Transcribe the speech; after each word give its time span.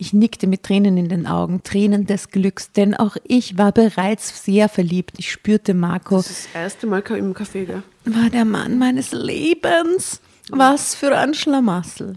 Ich 0.00 0.14
nickte 0.14 0.46
mit 0.46 0.62
Tränen 0.62 0.96
in 0.96 1.10
den 1.10 1.26
Augen, 1.26 1.62
Tränen 1.62 2.06
des 2.06 2.30
Glücks, 2.30 2.72
denn 2.72 2.94
auch 2.94 3.18
ich 3.22 3.58
war 3.58 3.70
bereits 3.70 4.46
sehr 4.46 4.70
verliebt. 4.70 5.16
Ich 5.18 5.30
spürte 5.30 5.74
Marco. 5.74 6.16
Das 6.16 6.30
ist 6.30 6.46
das 6.46 6.62
erste 6.62 6.86
Mal 6.86 7.00
im 7.00 7.34
Café, 7.34 7.66
gell? 7.66 7.82
War 8.06 8.30
der 8.30 8.46
Mann 8.46 8.78
meines 8.78 9.12
Lebens. 9.12 10.22
Was 10.48 10.94
für 10.94 11.14
ein 11.18 11.34
Schlamassel. 11.34 12.14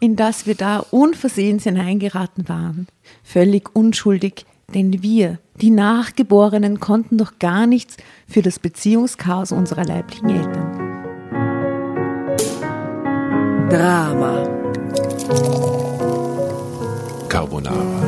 In 0.00 0.16
das 0.16 0.46
wir 0.46 0.54
da 0.54 0.80
unversehens 0.90 1.64
hineingeraten 1.64 2.46
waren. 2.46 2.88
Völlig 3.24 3.74
unschuldig, 3.74 4.44
denn 4.74 5.02
wir, 5.02 5.38
die 5.62 5.70
Nachgeborenen, 5.70 6.78
konnten 6.78 7.16
doch 7.16 7.38
gar 7.38 7.66
nichts 7.66 7.96
für 8.28 8.42
das 8.42 8.58
Beziehungschaos 8.58 9.50
unserer 9.50 9.84
leiblichen 9.86 10.28
Eltern. 10.28 10.84
Drama. 13.70 14.58
Carbonara. 17.38 18.07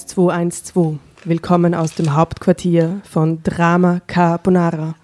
Eins, 0.00 0.06
zwei, 0.06 0.32
eins, 0.32 0.64
zwei. 0.64 0.98
Willkommen 1.24 1.74
aus 1.74 1.94
dem 1.94 2.14
Hauptquartier 2.16 3.02
von 3.06 3.42
Drama 3.42 4.00
Carbonara. 4.06 4.94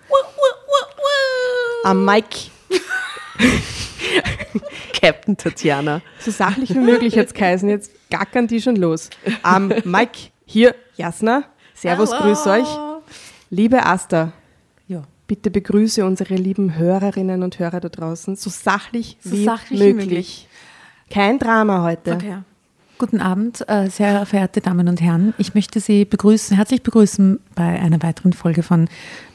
Am 1.84 2.02
Mike. 2.02 2.48
Captain 4.98 5.36
Tatjana. 5.36 6.00
So 6.19 6.30
sachlich 6.30 6.70
wie 6.74 6.78
möglich 6.78 7.14
jetzt 7.14 7.34
geheißen. 7.34 7.69
Jetzt 7.69 7.91
gackern 8.08 8.47
die 8.47 8.62
schon 8.62 8.77
los. 8.77 9.11
Am 9.42 9.69
Mike. 9.84 10.30
Hier, 10.47 10.74
Jasna. 10.97 11.44
Servus, 11.74 12.12
Hallo. 12.12 12.22
grüß 12.34 12.47
euch. 12.47 12.69
Liebe 13.50 13.84
Asta, 13.84 14.33
Ja. 14.89 15.02
bitte 15.27 15.51
begrüße 15.51 16.07
unsere 16.07 16.36
lieben 16.36 16.78
Hörerinnen 16.78 17.42
und 17.42 17.58
Hörer 17.58 17.80
da 17.80 17.90
draußen 17.90 18.36
so 18.36 18.48
sachlich, 18.48 19.18
So 19.20 19.33
wie, 19.33 19.45
sachlich 19.45 19.78
möglich. 19.78 20.07
möglich. 20.07 20.48
Kein 21.11 21.39
Drama 21.39 21.83
heute. 21.83 22.14
Okay. 22.14 22.39
Guten 22.98 23.20
Abend, 23.20 23.62
äh, 23.68 23.90
sehr 23.90 24.24
verehrte 24.24 24.62
Damen 24.62 24.89
und 24.89 25.02
Herren. 25.02 25.34
Ich 25.36 25.55
möchte 25.55 25.80
Sie 25.80 26.07
begrüßen, 26.07 26.57
herzlich 26.57 26.83
begrüßen 26.83 27.40
bei 27.55 27.79
einer 27.79 28.02
weiteren 28.02 28.33
Folge 28.33 28.62
von 28.62 28.89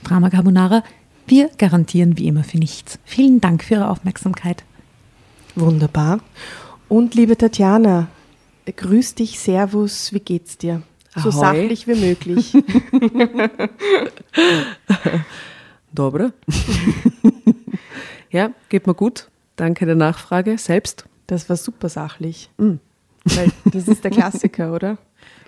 Drama 0.03 0.31
Carbonara. 0.31 0.83
Wir 1.27 1.51
garantieren 1.59 2.17
wie 2.17 2.25
immer 2.25 2.44
für 2.44 2.57
nichts. 2.57 2.97
Vielen 3.05 3.39
Dank 3.39 3.63
für 3.63 3.75
Ihre 3.75 3.89
Aufmerksamkeit. 3.89 4.63
Wunderbar. 5.53 6.22
Und 6.89 7.13
liebe 7.13 7.38
Tatjana, 7.38 8.07
grüß 8.66 9.13
dich, 9.13 9.39
Servus, 9.39 10.11
wie 10.11 10.22
geht's 10.22 10.57
dir? 10.57 10.81
So 11.16 11.29
Ahoi. 11.29 11.39
sachlich 11.39 11.88
wie 11.88 11.95
möglich. 11.95 12.53
Dobre. 15.91 16.33
ja, 18.31 18.49
geht 18.69 18.88
mir 18.88 18.95
gut. 18.95 19.28
Danke 19.55 19.85
der 19.85 19.93
Nachfrage. 19.95 20.57
Selbst? 20.57 21.05
Das 21.28 21.47
war 21.47 21.57
super 21.57 21.89
sachlich. 21.89 22.49
Weil 22.57 22.79
das 23.66 23.88
ist 23.88 24.03
der 24.03 24.11
Klassiker, 24.11 24.73
oder? 24.73 24.97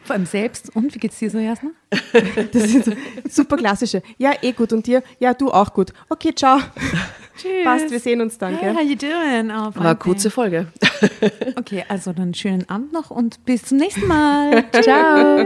Vor 0.04 0.16
allem 0.16 0.26
selbst. 0.26 0.76
Und 0.76 0.94
wie 0.94 1.00
geht's 1.00 1.18
dir 1.20 1.30
so, 1.30 1.38
Jasna? 1.40 1.70
Das 2.52 2.64
sind 2.64 2.84
so 2.86 2.92
super 3.30 3.56
klassische. 3.58 4.04
Ja, 4.18 4.34
eh 4.42 4.52
gut. 4.52 4.74
Und 4.74 4.86
dir? 4.86 5.02
Ja, 5.20 5.34
du 5.34 5.50
auch 5.50 5.74
gut. 5.74 5.94
Okay, 6.10 6.34
ciao. 6.36 6.60
Tschüss. 7.38 7.64
Passt, 7.64 7.90
wir 7.90 8.00
sehen 8.00 8.20
uns 8.22 8.38
dann, 8.38 8.56
Hey, 8.58 8.74
how 8.74 8.80
gell? 8.82 8.90
you 8.90 8.96
doing? 8.96 9.50
Oh, 9.50 9.74
War 9.76 9.78
eine 9.86 9.96
kurze 9.96 10.30
Folge. 10.30 10.68
Okay, 11.58 11.84
also 11.90 12.14
dann 12.14 12.34
schönen 12.34 12.68
Abend 12.70 12.94
noch 12.94 13.10
und 13.12 13.44
bis 13.46 13.64
zum 13.64 13.78
nächsten 13.78 14.08
Mal. 14.08 14.64
Ciao. 14.82 15.46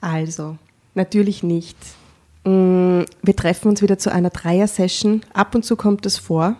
Also, 0.00 0.56
natürlich 0.94 1.42
nicht. 1.42 1.76
Mm, 2.44 3.02
Wir 3.22 3.36
treffen 3.36 3.68
uns 3.68 3.82
wieder 3.82 3.98
zu 3.98 4.12
einer 4.12 4.30
Dreier-Session. 4.30 5.22
Ab 5.32 5.54
und 5.56 5.64
zu 5.64 5.74
kommt 5.76 6.06
das 6.06 6.18
vor. 6.18 6.56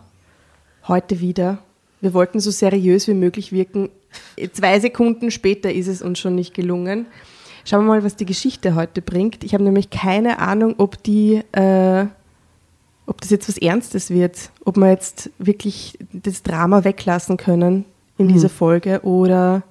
Heute 0.88 1.20
wieder. 1.20 1.58
Wir 2.00 2.12
wollten 2.14 2.40
so 2.40 2.50
seriös 2.50 3.06
wie 3.08 3.14
möglich 3.14 3.52
wirken. 3.52 3.90
Zwei 4.52 4.80
Sekunden 4.80 5.30
später 5.30 5.72
ist 5.72 5.86
es 5.86 6.02
uns 6.02 6.18
schon 6.18 6.34
nicht 6.34 6.54
gelungen. 6.54 7.06
Schauen 7.64 7.84
wir 7.84 7.94
mal, 7.94 8.04
was 8.04 8.16
die 8.16 8.26
Geschichte 8.26 8.74
heute 8.74 9.02
bringt. 9.02 9.44
Ich 9.44 9.54
habe 9.54 9.64
nämlich 9.64 9.90
keine 9.90 10.38
Ahnung, 10.38 10.74
ob 10.78 11.02
die, 11.02 11.42
äh, 11.52 12.06
ob 13.06 13.20
das 13.20 13.30
jetzt 13.30 13.48
was 13.48 13.58
Ernstes 13.58 14.10
wird, 14.10 14.50
ob 14.64 14.76
wir 14.76 14.88
jetzt 14.90 15.30
wirklich 15.38 15.98
das 16.12 16.42
Drama 16.42 16.84
weglassen 16.84 17.36
können 17.36 17.84
in 18.18 18.28
dieser 18.28 18.48
Folge 18.48 19.00
oder 19.02 19.62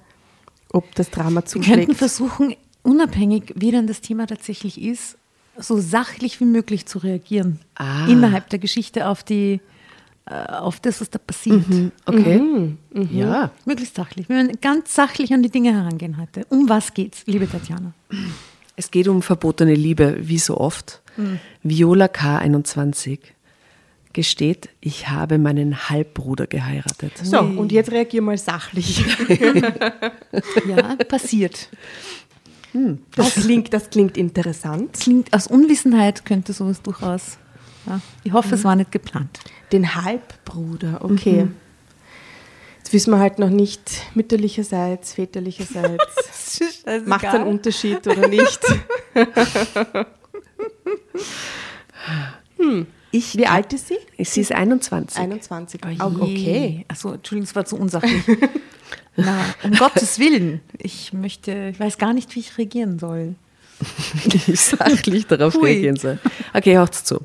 ob 0.72 0.94
das 0.94 1.10
Drama 1.10 1.42
Wir 1.42 1.42
könnten 1.42 1.62
zuschlägt. 1.62 1.96
versuchen, 1.96 2.54
unabhängig, 2.82 3.52
wie 3.56 3.70
denn 3.70 3.86
das 3.86 4.00
Thema 4.00 4.26
tatsächlich 4.26 4.80
ist, 4.80 5.16
so 5.58 5.78
sachlich 5.78 6.40
wie 6.40 6.44
möglich 6.44 6.86
zu 6.86 6.98
reagieren. 6.98 7.60
Ah. 7.74 8.06
Innerhalb 8.06 8.48
der 8.50 8.58
Geschichte 8.58 9.08
auf 9.08 9.22
die, 9.22 9.60
auf 10.26 10.80
das, 10.80 11.00
was 11.00 11.10
da 11.10 11.18
passiert. 11.18 11.64
Okay. 12.06 12.38
Mhm. 12.38 12.78
Ja. 13.10 13.50
Möglichst 13.64 13.96
sachlich. 13.96 14.28
Wir 14.28 14.36
werden 14.36 14.58
ganz 14.60 14.94
sachlich 14.94 15.32
an 15.32 15.42
die 15.42 15.50
Dinge 15.50 15.72
herangehen 15.72 16.18
heute. 16.20 16.44
Um 16.48 16.68
was 16.68 16.94
geht's, 16.94 17.22
liebe 17.26 17.48
Tatjana? 17.50 17.92
Es 18.76 18.90
geht 18.90 19.08
um 19.08 19.22
verbotene 19.22 19.74
Liebe, 19.74 20.16
wie 20.20 20.38
so 20.38 20.56
oft. 20.58 21.02
Viola 21.62 22.06
K21 22.06 23.18
gesteht, 24.12 24.70
ich 24.80 25.08
habe 25.08 25.38
meinen 25.38 25.88
Halbbruder 25.88 26.46
geheiratet. 26.46 27.12
So, 27.22 27.38
und 27.40 27.70
jetzt 27.72 27.92
reagier 27.92 28.22
mal 28.22 28.38
sachlich. 28.38 29.04
Ja, 30.66 30.96
passiert. 30.96 31.68
Das 33.16 33.34
klingt, 33.34 33.72
das 33.72 33.90
klingt 33.90 34.16
interessant. 34.16 34.92
Klingt 34.94 35.32
aus 35.32 35.46
Unwissenheit 35.46 36.24
könnte 36.24 36.52
sowas 36.52 36.82
durchaus. 36.82 37.38
Ja. 37.86 38.00
Ich 38.22 38.32
hoffe, 38.32 38.54
es 38.54 38.64
war 38.64 38.76
nicht 38.76 38.92
geplant. 38.92 39.40
Den 39.72 39.94
Halbbruder, 39.94 40.98
okay. 41.02 41.46
Jetzt 42.78 42.92
wissen 42.92 43.12
wir 43.12 43.18
halt 43.20 43.38
noch 43.38 43.50
nicht 43.50 44.02
mütterlicherseits, 44.14 45.14
väterlicherseits. 45.14 46.60
Macht 47.06 47.24
es 47.24 47.34
einen 47.34 47.46
Unterschied 47.46 48.06
oder 48.06 48.26
nicht? 48.28 48.60
Ich, 53.12 53.36
Wie 53.36 53.46
alt 53.46 53.72
ist 53.72 53.88
sie? 53.88 53.98
Sie 54.18 54.40
ist 54.40 54.52
21. 54.52 55.18
21. 55.18 55.80
Oh, 55.84 56.04
Oh, 56.04 56.22
okay. 56.22 56.84
Achso, 56.88 57.12
Entschuldigung, 57.12 57.44
es 57.48 57.56
war 57.56 57.64
zu 57.64 57.76
unsachlich. 57.76 58.22
Na, 59.16 59.44
um 59.64 59.72
Gottes 59.72 60.18
Willen. 60.18 60.60
Ich 60.78 61.12
möchte, 61.12 61.70
ich 61.72 61.80
weiß 61.80 61.98
gar 61.98 62.12
nicht, 62.12 62.34
wie 62.36 62.40
ich 62.40 62.56
reagieren 62.56 62.98
soll. 62.98 63.34
wie 64.24 64.52
ich 64.52 64.60
sachlich 64.60 65.26
darauf 65.26 65.54
Hui. 65.54 65.70
reagieren 65.72 65.96
soll. 65.96 66.18
Okay, 66.54 66.76
hört's 66.76 67.04
zu. 67.04 67.20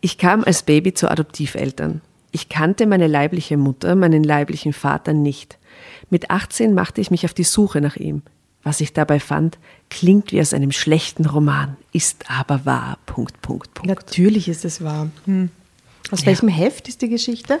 Ich 0.00 0.18
kam 0.18 0.44
als 0.44 0.62
Baby 0.62 0.94
zu 0.94 1.10
Adoptiveltern. 1.10 2.00
Ich 2.30 2.48
kannte 2.48 2.86
meine 2.86 3.06
leibliche 3.06 3.56
Mutter, 3.56 3.94
meinen 3.94 4.22
leiblichen 4.22 4.72
Vater 4.72 5.12
nicht. 5.12 5.58
Mit 6.10 6.30
18 6.30 6.74
machte 6.74 7.00
ich 7.00 7.10
mich 7.10 7.24
auf 7.24 7.34
die 7.34 7.44
Suche 7.44 7.80
nach 7.80 7.96
ihm. 7.96 8.22
Was 8.62 8.80
ich 8.80 8.92
dabei 8.92 9.18
fand, 9.18 9.56
klingt 9.88 10.32
wie 10.32 10.40
aus 10.40 10.52
einem 10.52 10.72
schlechten 10.72 11.24
Roman, 11.26 11.76
ist 11.92 12.24
aber 12.30 12.66
wahr. 12.66 12.98
Punkt, 13.06 13.40
Punkt, 13.40 13.72
Punkt. 13.74 13.88
Natürlich 13.88 14.48
ist 14.48 14.64
es 14.64 14.82
wahr. 14.82 15.08
Aus 16.10 16.26
welchem 16.26 16.48
Heft 16.48 16.88
ist 16.88 17.02
die 17.02 17.08
Geschichte? 17.08 17.60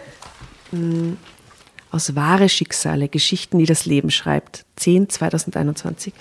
aus 1.90 2.14
wahre 2.14 2.50
Schicksale, 2.50 3.08
Geschichten, 3.08 3.58
die 3.58 3.64
das 3.64 3.86
Leben 3.86 4.10
schreibt. 4.10 4.66
10 4.76 5.08
2021. 5.08 6.12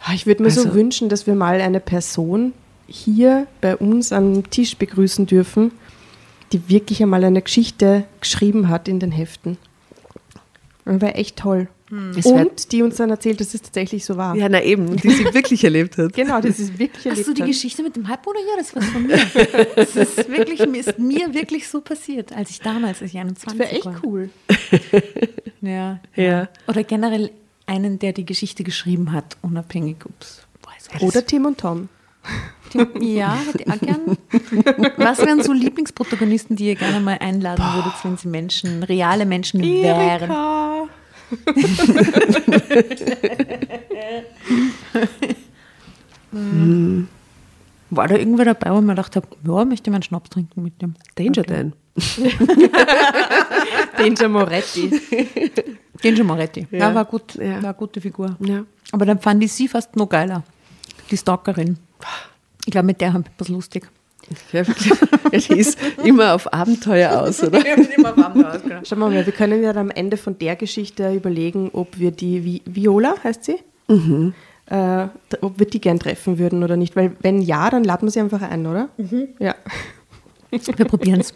Ah, 0.00 0.12
Ich 0.12 0.26
würde 0.26 0.42
mir 0.42 0.50
so 0.50 0.62
Also- 0.62 0.74
wünschen, 0.74 1.08
dass 1.08 1.26
wir 1.26 1.34
mal 1.34 1.60
eine 1.62 1.80
Person 1.80 2.52
hier 2.88 3.46
bei 3.60 3.76
uns 3.76 4.12
am 4.12 4.48
Tisch 4.50 4.76
begrüßen 4.76 5.26
dürfen, 5.26 5.72
die 6.52 6.68
wirklich 6.68 7.02
einmal 7.02 7.22
eine 7.24 7.42
Geschichte 7.42 8.04
geschrieben 8.20 8.68
hat 8.68 8.88
in 8.88 8.98
den 9.00 9.12
Heften. 9.12 9.58
Das 10.84 11.00
wäre 11.00 11.14
echt 11.14 11.36
toll. 11.36 11.68
Es 12.16 12.24
wär- 12.26 12.32
Und 12.46 12.72
die 12.72 12.82
uns 12.82 12.96
dann 12.96 13.08
erzählt, 13.10 13.40
dass 13.40 13.54
es 13.54 13.62
tatsächlich 13.62 14.04
so 14.04 14.16
war. 14.18 14.34
Ja, 14.36 14.48
na 14.50 14.62
eben, 14.62 14.96
die 14.96 15.08
sie 15.10 15.24
wirklich 15.34 15.64
erlebt 15.64 15.96
hat. 15.96 16.12
Genau, 16.12 16.38
das 16.40 16.58
ist 16.58 16.78
wirklich 16.78 16.96
Hast 16.98 17.06
erlebt 17.06 17.28
du 17.28 17.34
die 17.34 17.42
hat. 17.42 17.48
Geschichte 17.48 17.82
mit 17.82 17.96
dem 17.96 18.08
Halbbruder? 18.08 18.40
Ja, 18.40 18.56
das 18.58 18.74
war 18.74 18.82
von 18.82 19.06
mir. 19.06 19.18
Das 19.74 19.96
ist 19.96 20.28
wirklich, 20.30 20.66
mir 20.66 20.80
ist 20.80 20.98
mir 20.98 21.32
wirklich 21.32 21.66
so 21.68 21.80
passiert, 21.80 22.32
als 22.34 22.50
ich 22.50 22.60
damals, 22.60 23.00
als 23.02 23.12
ich 23.12 23.18
21 23.18 23.46
Das 23.46 23.58
wäre 23.58 23.70
echt 23.76 23.86
war. 23.86 24.00
cool. 24.04 24.28
Ja, 25.60 26.00
Ja. 26.14 26.48
Oder 26.66 26.84
generell 26.84 27.30
einen, 27.66 27.98
der 27.98 28.12
die 28.12 28.24
Geschichte 28.26 28.64
geschrieben 28.64 29.12
hat, 29.12 29.36
unabhängig, 29.42 29.96
ups. 30.04 30.42
weiß 30.62 31.02
Oder 31.02 31.24
Tim 31.26 31.46
und 31.46 31.58
Tom. 31.58 31.88
Ja, 33.00 33.34
hätte 33.34 33.62
ich 33.64 33.70
auch 33.72 33.80
gern. 33.80 34.18
Was 34.98 35.18
wären 35.24 35.42
so 35.42 35.52
Lieblingsprotagonisten, 35.54 36.54
die 36.56 36.66
ihr 36.66 36.74
gerne 36.74 37.00
mal 37.00 37.16
einladen 37.18 37.64
würdet, 37.74 37.94
wenn 38.02 38.16
sie 38.18 38.28
Menschen, 38.28 38.82
reale 38.82 39.24
Menschen 39.24 39.62
wären? 39.62 40.30
Erika. 40.30 40.88
War 47.90 48.06
da 48.06 48.16
irgendwer 48.16 48.44
dabei, 48.44 48.70
wo 48.70 48.74
man 48.76 48.88
gedacht 48.96 49.16
hat, 49.16 49.24
ja, 49.46 49.64
möchte 49.64 49.88
ich 49.88 49.90
mal 49.90 49.96
einen 49.96 50.02
Schnaps 50.02 50.28
trinken 50.30 50.62
mit 50.62 50.80
dem? 50.82 50.94
Danger 51.14 51.42
Dan. 51.42 51.72
Danger 53.96 54.28
Moretti. 54.28 54.90
Danger 56.02 56.24
Moretti. 56.24 56.66
Ja, 56.70 56.78
Ja. 56.78 56.94
war 56.94 57.04
gut, 57.06 57.34
Ja. 57.36 57.54
war 57.62 57.64
eine 57.64 57.74
gute 57.74 58.00
Figur. 58.02 58.36
Ja. 58.40 58.64
Aber 58.92 59.06
dann 59.06 59.18
fand 59.18 59.42
ich 59.42 59.52
sie 59.52 59.68
fast 59.68 59.96
noch 59.96 60.08
geiler. 60.08 60.42
Die 61.10 61.16
Stalkerin. 61.16 61.78
Ich 62.64 62.72
glaube, 62.72 62.86
mit 62.86 63.00
der 63.00 63.12
haben 63.12 63.24
wir 63.24 63.32
was 63.38 63.48
lustig. 63.48 63.88
Ja. 64.52 64.62
Ja, 65.32 65.38
die 65.38 65.58
ist 65.58 65.78
immer 66.04 66.34
auf 66.34 66.52
Abenteuer 66.52 67.22
aus, 67.22 67.42
oder? 67.42 67.62
Schau 68.84 68.96
mal, 68.96 69.10
wir 69.24 69.32
können 69.32 69.62
ja 69.62 69.72
dann 69.72 69.90
am 69.90 69.90
Ende 69.90 70.16
von 70.16 70.38
der 70.38 70.56
Geschichte 70.56 71.14
überlegen, 71.14 71.70
ob 71.72 71.98
wir 71.98 72.10
die 72.10 72.44
Vi 72.44 72.62
Viola, 72.66 73.14
heißt 73.24 73.44
sie, 73.44 73.56
äh, 74.66 75.06
ob 75.40 75.58
wir 75.58 75.66
die 75.66 75.80
gern 75.80 75.98
treffen 75.98 76.38
würden 76.38 76.62
oder 76.62 76.76
nicht. 76.76 76.94
Weil 76.94 77.12
wenn 77.20 77.40
ja, 77.40 77.70
dann 77.70 77.84
laden 77.84 78.06
wir 78.06 78.10
sie 78.10 78.20
einfach 78.20 78.42
ein, 78.42 78.66
oder? 78.66 78.90
Ja. 79.38 79.54
Wir 80.50 80.84
probieren 80.84 81.20
es. 81.20 81.34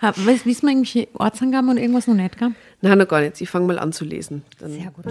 Wissen 0.00 0.62
wir 0.62 0.70
irgendwelche 0.70 1.08
Ortsangaben 1.14 1.70
und 1.70 1.76
irgendwas 1.76 2.06
noch 2.06 2.14
nicht, 2.14 2.38
gell? 2.38 2.52
Nein, 2.80 2.98
noch 2.98 3.08
gar 3.08 3.20
nicht. 3.20 3.40
Ich 3.40 3.50
fange 3.50 3.66
mal 3.66 3.78
an 3.78 3.92
zu 3.92 4.04
lesen. 4.04 4.44
Dann 4.58 4.70
Sehr 4.72 4.90
gut. 4.90 5.06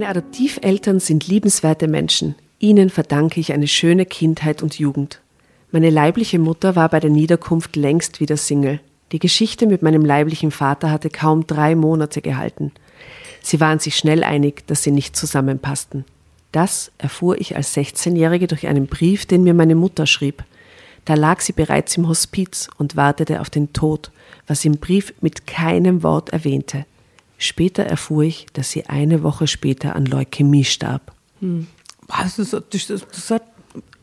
Meine 0.00 0.12
Adoptiveltern 0.12 0.98
sind 0.98 1.28
liebenswerte 1.28 1.86
Menschen. 1.86 2.34
Ihnen 2.58 2.88
verdanke 2.88 3.38
ich 3.38 3.52
eine 3.52 3.68
schöne 3.68 4.06
Kindheit 4.06 4.62
und 4.62 4.78
Jugend. 4.78 5.20
Meine 5.72 5.90
leibliche 5.90 6.38
Mutter 6.38 6.74
war 6.74 6.88
bei 6.88 7.00
der 7.00 7.10
Niederkunft 7.10 7.76
längst 7.76 8.18
wieder 8.18 8.38
Single. 8.38 8.80
Die 9.12 9.18
Geschichte 9.18 9.66
mit 9.66 9.82
meinem 9.82 10.02
leiblichen 10.02 10.52
Vater 10.52 10.90
hatte 10.90 11.10
kaum 11.10 11.46
drei 11.46 11.74
Monate 11.74 12.22
gehalten. 12.22 12.72
Sie 13.42 13.60
waren 13.60 13.78
sich 13.78 13.94
schnell 13.94 14.24
einig, 14.24 14.66
dass 14.68 14.82
sie 14.82 14.90
nicht 14.90 15.16
zusammenpassten. 15.16 16.06
Das 16.50 16.92
erfuhr 16.96 17.38
ich 17.38 17.54
als 17.54 17.76
16-Jährige 17.76 18.46
durch 18.46 18.68
einen 18.68 18.86
Brief, 18.86 19.26
den 19.26 19.42
mir 19.42 19.52
meine 19.52 19.74
Mutter 19.74 20.06
schrieb. 20.06 20.44
Da 21.04 21.12
lag 21.12 21.42
sie 21.42 21.52
bereits 21.52 21.98
im 21.98 22.08
Hospiz 22.08 22.70
und 22.78 22.96
wartete 22.96 23.42
auf 23.42 23.50
den 23.50 23.74
Tod, 23.74 24.12
was 24.46 24.64
im 24.64 24.78
Brief 24.78 25.12
mit 25.20 25.46
keinem 25.46 26.02
Wort 26.02 26.30
erwähnte. 26.30 26.86
Später 27.42 27.84
erfuhr 27.84 28.22
ich, 28.22 28.46
dass 28.52 28.70
sie 28.70 28.86
eine 28.86 29.22
Woche 29.22 29.46
später 29.46 29.96
an 29.96 30.04
Leukämie 30.04 30.64
starb. 30.64 31.12
Was 32.06 32.38
ist 32.38 32.52
das, 32.52 32.62
das, 32.70 33.32
ein 33.32 33.40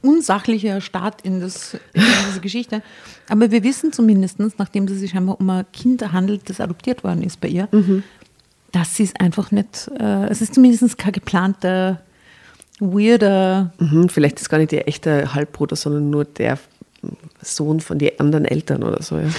unsachlicher 0.01 0.81
Start 0.81 1.21
in, 1.21 1.39
das, 1.39 1.75
in 1.93 2.03
diese 2.27 2.39
Geschichte. 2.39 2.81
Aber 3.29 3.51
wir 3.51 3.63
wissen 3.63 3.93
zumindest, 3.93 4.39
nachdem 4.57 4.85
es 4.85 4.99
sich 4.99 5.11
scheinbar 5.11 5.39
um 5.39 5.49
ein 5.51 5.65
Kind 5.71 6.11
handelt, 6.11 6.49
das 6.49 6.59
adoptiert 6.59 7.03
worden 7.03 7.21
ist 7.21 7.39
bei 7.39 7.47
ihr, 7.47 7.67
dass 8.71 8.95
sie 8.95 9.03
es 9.03 9.15
einfach 9.15 9.51
nicht, 9.51 9.89
äh, 9.99 10.25
es 10.29 10.41
ist 10.41 10.55
zumindest 10.55 10.97
kein 10.97 11.11
geplanter, 11.11 12.01
weirder, 12.79 13.71
Mhm, 13.79 14.09
vielleicht 14.09 14.39
ist 14.39 14.49
gar 14.49 14.57
nicht 14.57 14.73
ihr 14.73 14.87
echter 14.87 15.35
Halbbruder, 15.35 15.75
sondern 15.75 16.09
nur 16.09 16.25
der 16.25 16.57
Sohn 17.41 17.81
von 17.81 17.99
den 17.99 18.19
anderen 18.19 18.45
Eltern 18.45 18.83
oder 18.83 19.03
so. 19.03 19.17
Ja. 19.17 19.29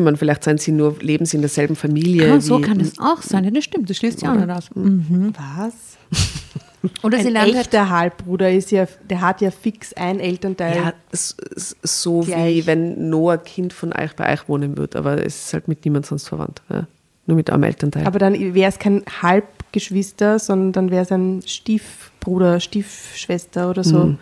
Man, 0.00 0.16
vielleicht 0.16 0.44
sind 0.44 0.60
sie 0.60 0.72
nur, 0.72 0.96
leben 1.00 1.26
sie 1.26 1.36
in 1.36 1.42
derselben 1.42 1.76
Familie. 1.76 2.32
ah, 2.32 2.40
so 2.40 2.58
wie- 2.58 2.62
kann 2.62 2.80
es 2.80 2.98
auch 2.98 3.22
sein. 3.22 3.44
Ja, 3.44 3.50
das 3.50 3.64
stimmt, 3.64 3.90
das 3.90 3.96
schließt 3.98 4.20
sich 4.20 4.28
auch 4.28 4.34
nicht 4.34 4.48
aus. 4.50 4.70
Mhm. 4.74 5.32
Was? 5.36 5.74
Oder 7.02 7.18
sie 7.18 7.26
Ein 7.28 7.32
lernt 7.32 7.46
halt, 7.54 7.66
echter 7.66 7.90
Halbbruder 7.90 8.50
ist 8.52 8.70
ja, 8.70 8.86
der 9.10 9.20
hat 9.20 9.40
ja 9.40 9.50
fix 9.50 9.92
ein 9.94 10.20
Elternteil. 10.20 10.76
Ja, 10.76 10.92
so 11.12 12.20
Gleich. 12.20 12.56
wie 12.62 12.66
wenn 12.66 13.10
Noah 13.10 13.38
Kind 13.38 13.72
von 13.72 13.92
euch 13.92 14.14
bei 14.14 14.32
euch 14.32 14.48
wohnen 14.48 14.76
wird, 14.76 14.94
aber 14.94 15.24
es 15.24 15.46
ist 15.46 15.52
halt 15.52 15.66
mit 15.68 15.84
niemand 15.84 16.06
sonst 16.06 16.28
verwandt. 16.28 16.62
Ja. 16.70 16.86
Nur 17.26 17.36
mit 17.36 17.50
einem 17.50 17.64
Elternteil. 17.64 18.06
Aber 18.06 18.20
dann 18.20 18.54
wäre 18.54 18.70
es 18.70 18.78
kein 18.78 19.02
Halbgeschwister, 19.20 20.38
sondern 20.38 20.72
dann 20.72 20.90
wäre 20.92 21.02
es 21.02 21.10
ein 21.10 21.42
Stiefbruder, 21.44 22.60
Stiefschwester 22.60 23.68
oder 23.70 23.82
so. 23.82 23.98
Mhm. 24.06 24.18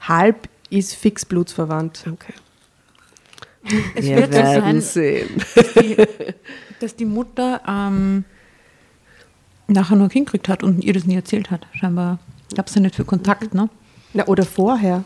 Halb 0.00 0.48
ist 0.68 0.94
fix 0.94 1.24
blutsverwandt. 1.24 2.04
okay. 2.12 2.34
Es 3.94 4.04
Wir 4.04 4.16
wird 4.16 4.32
so 4.34 4.38
werden 4.40 4.80
sein, 4.80 4.80
sehen. 4.80 5.28
die, 5.80 5.96
dass 6.80 6.96
die 6.96 7.04
Mutter 7.04 7.60
ähm, 7.66 8.24
nachher 9.68 9.96
nur 9.96 10.06
ein 10.06 10.10
Kind 10.10 10.26
gekriegt 10.26 10.48
hat 10.48 10.62
und 10.62 10.82
ihr 10.84 10.92
das 10.92 11.04
nie 11.04 11.14
erzählt 11.14 11.50
hat. 11.50 11.66
Scheinbar 11.72 12.18
gab 12.54 12.66
es 12.68 12.74
ja 12.74 12.80
nicht 12.80 12.96
viel 12.96 13.04
Kontakt, 13.04 13.54
ne? 13.54 13.68
Na, 14.14 14.26
oder 14.26 14.44
vorher. 14.44 15.04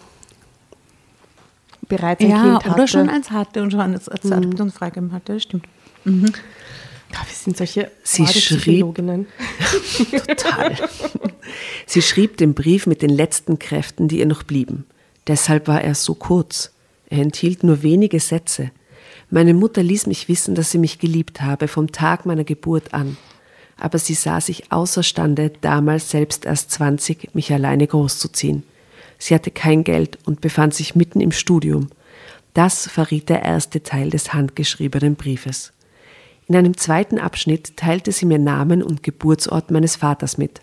Bereits 1.88 2.20
ein 2.24 2.30
Ja, 2.30 2.42
Kind 2.42 2.64
hatte. 2.64 2.70
oder 2.74 2.88
schon 2.88 3.08
eins 3.08 3.30
hatte 3.30 3.62
und 3.62 3.70
schon 3.70 3.80
als, 3.80 4.08
als 4.08 4.30
Adoption 4.32 4.72
freigegeben 4.72 5.12
hatte, 5.12 5.34
das 5.34 5.42
stimmt. 5.44 5.66
Ja, 6.04 6.12
wir 6.12 7.34
sind 7.34 7.56
solche 7.56 7.92
Sie 8.02 8.26
schrieb-. 8.26 8.96
Total. 10.26 10.74
Sie 11.86 12.02
schrieb 12.02 12.36
den 12.38 12.54
Brief 12.54 12.86
mit 12.88 13.02
den 13.02 13.10
letzten 13.10 13.58
Kräften, 13.60 14.08
die 14.08 14.18
ihr 14.18 14.26
noch 14.26 14.42
blieben. 14.42 14.84
Deshalb 15.28 15.68
war 15.68 15.80
er 15.82 15.94
so 15.94 16.14
kurz. 16.14 16.72
Er 17.08 17.18
enthielt 17.18 17.62
nur 17.62 17.82
wenige 17.82 18.20
Sätze. 18.20 18.70
Meine 19.30 19.54
Mutter 19.54 19.82
ließ 19.82 20.06
mich 20.06 20.28
wissen, 20.28 20.54
dass 20.54 20.70
sie 20.70 20.78
mich 20.78 20.98
geliebt 20.98 21.42
habe, 21.42 21.68
vom 21.68 21.92
Tag 21.92 22.26
meiner 22.26 22.44
Geburt 22.44 22.94
an. 22.94 23.16
Aber 23.78 23.98
sie 23.98 24.14
sah 24.14 24.40
sich 24.40 24.72
außerstande, 24.72 25.52
damals 25.60 26.10
selbst 26.10 26.46
erst 26.46 26.70
20, 26.72 27.34
mich 27.34 27.52
alleine 27.52 27.86
großzuziehen. 27.86 28.62
Sie 29.18 29.34
hatte 29.34 29.50
kein 29.50 29.84
Geld 29.84 30.18
und 30.24 30.40
befand 30.40 30.74
sich 30.74 30.94
mitten 30.94 31.20
im 31.20 31.32
Studium. 31.32 31.88
Das 32.54 32.88
verriet 32.88 33.28
der 33.28 33.42
erste 33.42 33.82
Teil 33.82 34.10
des 34.10 34.32
handgeschriebenen 34.32 35.16
Briefes. 35.16 35.72
In 36.48 36.56
einem 36.56 36.76
zweiten 36.76 37.18
Abschnitt 37.18 37.76
teilte 37.76 38.12
sie 38.12 38.24
mir 38.24 38.38
Namen 38.38 38.82
und 38.82 39.02
Geburtsort 39.02 39.70
meines 39.70 39.96
Vaters 39.96 40.38
mit. 40.38 40.60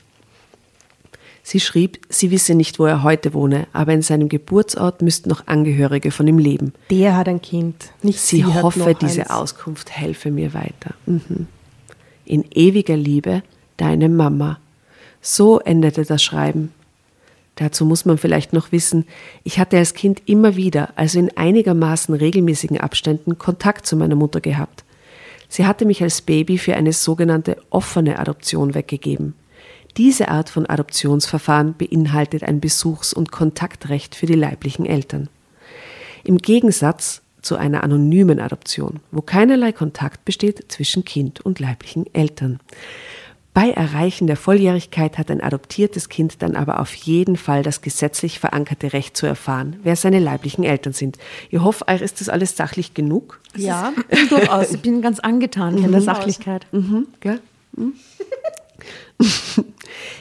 Sie 1.45 1.59
schrieb, 1.59 1.99
sie 2.07 2.31
wisse 2.31 2.55
nicht, 2.55 2.79
wo 2.79 2.85
er 2.85 3.03
heute 3.03 3.33
wohne, 3.33 3.67
aber 3.73 3.93
in 3.93 4.01
seinem 4.01 4.29
Geburtsort 4.29 5.01
müssten 5.01 5.29
noch 5.29 5.45
Angehörige 5.45 6.11
von 6.11 6.25
ihm 6.25 6.37
leben. 6.37 6.73
Der 6.89 7.17
hat 7.17 7.27
ein 7.27 7.41
Kind. 7.41 7.91
Nicht 8.01 8.19
Sie, 8.19 8.37
sie, 8.37 8.45
hoffe, 8.45 8.95
diese 8.99 9.23
eins. 9.23 9.29
Auskunft 9.29 9.91
helfe 9.91 10.31
mir 10.31 10.53
weiter. 10.53 10.95
Mhm. 11.05 11.47
In 12.23 12.45
ewiger 12.51 12.95
Liebe, 12.95 13.43
deine 13.75 14.07
Mama. 14.07 14.57
So 15.21 15.59
endete 15.59 16.05
das 16.05 16.23
Schreiben. 16.23 16.71
Dazu 17.55 17.85
muss 17.85 18.05
man 18.05 18.17
vielleicht 18.17 18.53
noch 18.53 18.71
wissen, 18.71 19.05
ich 19.43 19.59
hatte 19.59 19.77
als 19.77 19.93
Kind 19.93 20.23
immer 20.25 20.55
wieder, 20.55 20.89
also 20.95 21.19
in 21.19 21.37
einigermaßen 21.37 22.15
regelmäßigen 22.15 22.79
Abständen, 22.79 23.37
Kontakt 23.37 23.85
zu 23.85 23.97
meiner 23.97 24.15
Mutter 24.15 24.39
gehabt. 24.39 24.85
Sie 25.49 25.65
hatte 25.67 25.85
mich 25.85 26.01
als 26.01 26.21
Baby 26.21 26.57
für 26.57 26.75
eine 26.75 26.93
sogenannte 26.93 27.57
offene 27.69 28.17
Adoption 28.17 28.73
weggegeben. 28.73 29.35
Diese 29.97 30.29
Art 30.29 30.49
von 30.49 30.65
Adoptionsverfahren 30.65 31.75
beinhaltet 31.77 32.43
ein 32.43 32.59
Besuchs- 32.59 33.13
und 33.13 33.31
Kontaktrecht 33.31 34.15
für 34.15 34.25
die 34.25 34.33
leiblichen 34.33 34.85
Eltern. 34.85 35.29
Im 36.23 36.37
Gegensatz 36.37 37.21
zu 37.41 37.57
einer 37.57 37.83
anonymen 37.83 38.39
Adoption, 38.39 39.01
wo 39.11 39.21
keinerlei 39.21 39.71
Kontakt 39.71 40.25
besteht 40.25 40.71
zwischen 40.71 41.05
Kind 41.05 41.41
und 41.41 41.59
leiblichen 41.59 42.05
Eltern. 42.13 42.59
Bei 43.53 43.69
Erreichen 43.69 44.25
der 44.25 44.35
Volljährigkeit 44.35 45.19
hat 45.19 45.29
ein 45.29 45.41
adoptiertes 45.41 46.09
Kind 46.09 46.41
dann 46.41 46.55
aber 46.55 46.79
auf 46.79 46.91
jeden 46.95 47.37
Fall 47.37 47.61
das 47.61 47.81
gesetzlich 47.81 48.39
verankerte 48.39 48.93
Recht 48.93 49.15
zu 49.15 49.27
erfahren, 49.27 49.75
wer 49.83 49.95
seine 49.95 50.17
leiblichen 50.17 50.63
Eltern 50.63 50.93
sind. 50.93 51.19
Ich 51.51 51.59
hoffe, 51.59 51.87
euch 51.87 52.01
ist 52.01 52.19
das 52.19 52.29
alles 52.29 52.57
sachlich 52.57 52.95
genug. 52.95 53.39
Ja, 53.55 53.93
durchaus. 54.29 54.71
Ich 54.71 54.81
bin 54.81 55.03
ganz 55.03 55.19
angetan 55.19 55.77
von 55.77 55.91
der 55.91 56.01
Sachlichkeit. 56.01 56.65
Mhm, 56.71 57.07
gell? 57.19 57.39
Mhm. 57.75 57.93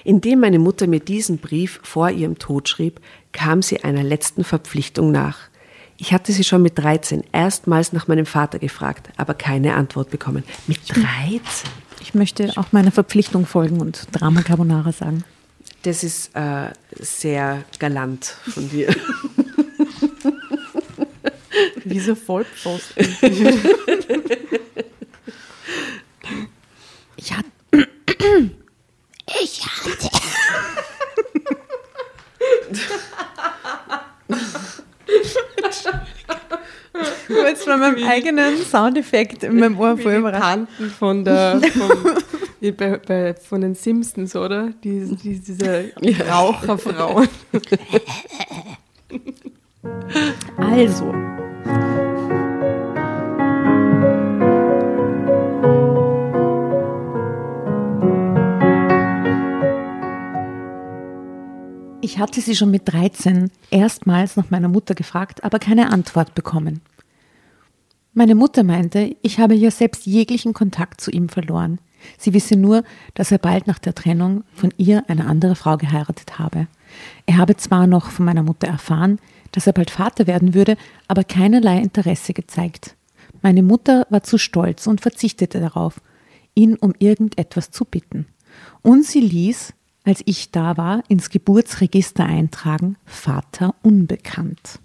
Indem 0.04 0.40
meine 0.40 0.58
Mutter 0.58 0.86
mir 0.86 1.00
diesen 1.00 1.38
Brief 1.38 1.80
vor 1.82 2.10
ihrem 2.10 2.38
Tod 2.38 2.68
schrieb, 2.68 3.00
kam 3.32 3.62
sie 3.62 3.84
einer 3.84 4.02
letzten 4.02 4.44
Verpflichtung 4.44 5.10
nach. 5.12 5.38
Ich 5.98 6.12
hatte 6.12 6.32
sie 6.32 6.44
schon 6.44 6.62
mit 6.62 6.78
13 6.78 7.22
erstmals 7.32 7.92
nach 7.92 8.08
meinem 8.08 8.26
Vater 8.26 8.58
gefragt, 8.58 9.10
aber 9.16 9.34
keine 9.34 9.74
Antwort 9.74 10.10
bekommen. 10.10 10.42
Mit 10.66 10.80
13? 10.88 11.70
Ich 12.00 12.14
möchte 12.14 12.52
auch 12.56 12.72
meiner 12.72 12.90
Verpflichtung 12.90 13.46
folgen 13.46 13.80
und 13.80 14.08
Drama 14.10 14.42
Carbonara 14.42 14.90
sagen. 14.90 15.22
Das 15.82 16.02
ist 16.02 16.34
äh, 16.34 16.70
sehr 16.98 17.64
galant 17.78 18.24
von 18.24 18.68
dir. 18.68 18.94
Diese 21.84 22.16
Vollpfosten. 22.16 23.06
Ich 27.16 27.32
hatte. 27.32 27.48
Ich 29.40 29.64
hatte. 29.64 30.10
Ich 37.28 37.36
war 37.36 37.48
jetzt 37.48 37.64
von 37.64 37.80
meinem 37.80 38.04
eigenen 38.04 38.58
Soundeffekt 38.58 39.44
in 39.44 39.58
meinem 39.58 39.78
Ohr 39.78 39.96
voll 39.96 40.14
überrascht. 40.14 40.42
Tanten 40.42 40.90
von 40.90 41.24
der 41.24 41.60
vom, 41.60 41.90
bei, 42.76 42.98
bei, 42.98 43.34
von 43.34 43.60
den 43.60 43.74
Simpsons, 43.74 44.36
oder? 44.36 44.72
Die, 44.84 45.16
die, 45.16 45.38
diese 45.40 45.92
Raucherfrauen. 46.28 47.28
Also. 50.56 51.14
Ich 62.04 62.18
hatte 62.18 62.40
sie 62.40 62.56
schon 62.56 62.72
mit 62.72 62.92
13 62.92 63.48
erstmals 63.70 64.36
nach 64.36 64.50
meiner 64.50 64.66
Mutter 64.66 64.96
gefragt, 64.96 65.44
aber 65.44 65.60
keine 65.60 65.92
Antwort 65.92 66.34
bekommen. 66.34 66.80
Meine 68.12 68.34
Mutter 68.34 68.64
meinte, 68.64 69.14
ich 69.22 69.38
habe 69.38 69.54
ja 69.54 69.70
selbst 69.70 70.04
jeglichen 70.04 70.52
Kontakt 70.52 71.00
zu 71.00 71.12
ihm 71.12 71.28
verloren. 71.28 71.78
Sie 72.18 72.34
wisse 72.34 72.56
nur, 72.56 72.82
dass 73.14 73.30
er 73.30 73.38
bald 73.38 73.68
nach 73.68 73.78
der 73.78 73.94
Trennung 73.94 74.42
von 74.52 74.74
ihr 74.78 75.04
eine 75.06 75.26
andere 75.26 75.54
Frau 75.54 75.76
geheiratet 75.76 76.40
habe. 76.40 76.66
Er 77.26 77.36
habe 77.36 77.56
zwar 77.56 77.86
noch 77.86 78.10
von 78.10 78.24
meiner 78.24 78.42
Mutter 78.42 78.66
erfahren, 78.66 79.20
dass 79.52 79.68
er 79.68 79.72
bald 79.72 79.90
Vater 79.90 80.26
werden 80.26 80.54
würde, 80.54 80.76
aber 81.06 81.22
keinerlei 81.22 81.78
Interesse 81.78 82.32
gezeigt. 82.32 82.96
Meine 83.42 83.62
Mutter 83.62 84.08
war 84.10 84.24
zu 84.24 84.38
stolz 84.38 84.88
und 84.88 85.00
verzichtete 85.00 85.60
darauf, 85.60 86.00
ihn 86.56 86.74
um 86.74 86.94
irgendetwas 86.98 87.70
zu 87.70 87.84
bitten. 87.84 88.26
Und 88.82 89.04
sie 89.04 89.20
ließ, 89.20 89.72
als 90.04 90.22
ich 90.26 90.50
da 90.50 90.76
war, 90.76 91.02
ins 91.08 91.30
Geburtsregister 91.30 92.24
eintragen, 92.24 92.96
Vater 93.04 93.74
unbekannt. 93.82 94.80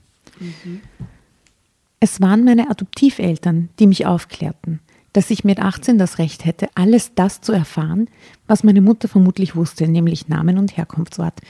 Es 2.00 2.22
waren 2.22 2.44
meine 2.44 2.70
Adoptiveltern, 2.70 3.70
die 3.80 3.88
mich 3.88 4.06
aufklärten, 4.06 4.80
dass 5.14 5.32
ich 5.32 5.44
mit 5.44 5.60
18 5.60 5.98
das 5.98 6.20
Recht 6.20 6.46
hätte, 6.46 6.70
alles 6.76 7.16
das 7.16 7.42
zu 7.42 7.52
erfahren, 7.52 8.08
was 8.46 8.64
meine 8.64 8.82
Mutter 8.82 9.08
vermutlich 9.08 9.56
wusste, 9.56 9.88
nämlich 9.88 10.28
Namen 10.28 10.60
und 10.60 10.78
Herkunftsort. 10.78 11.42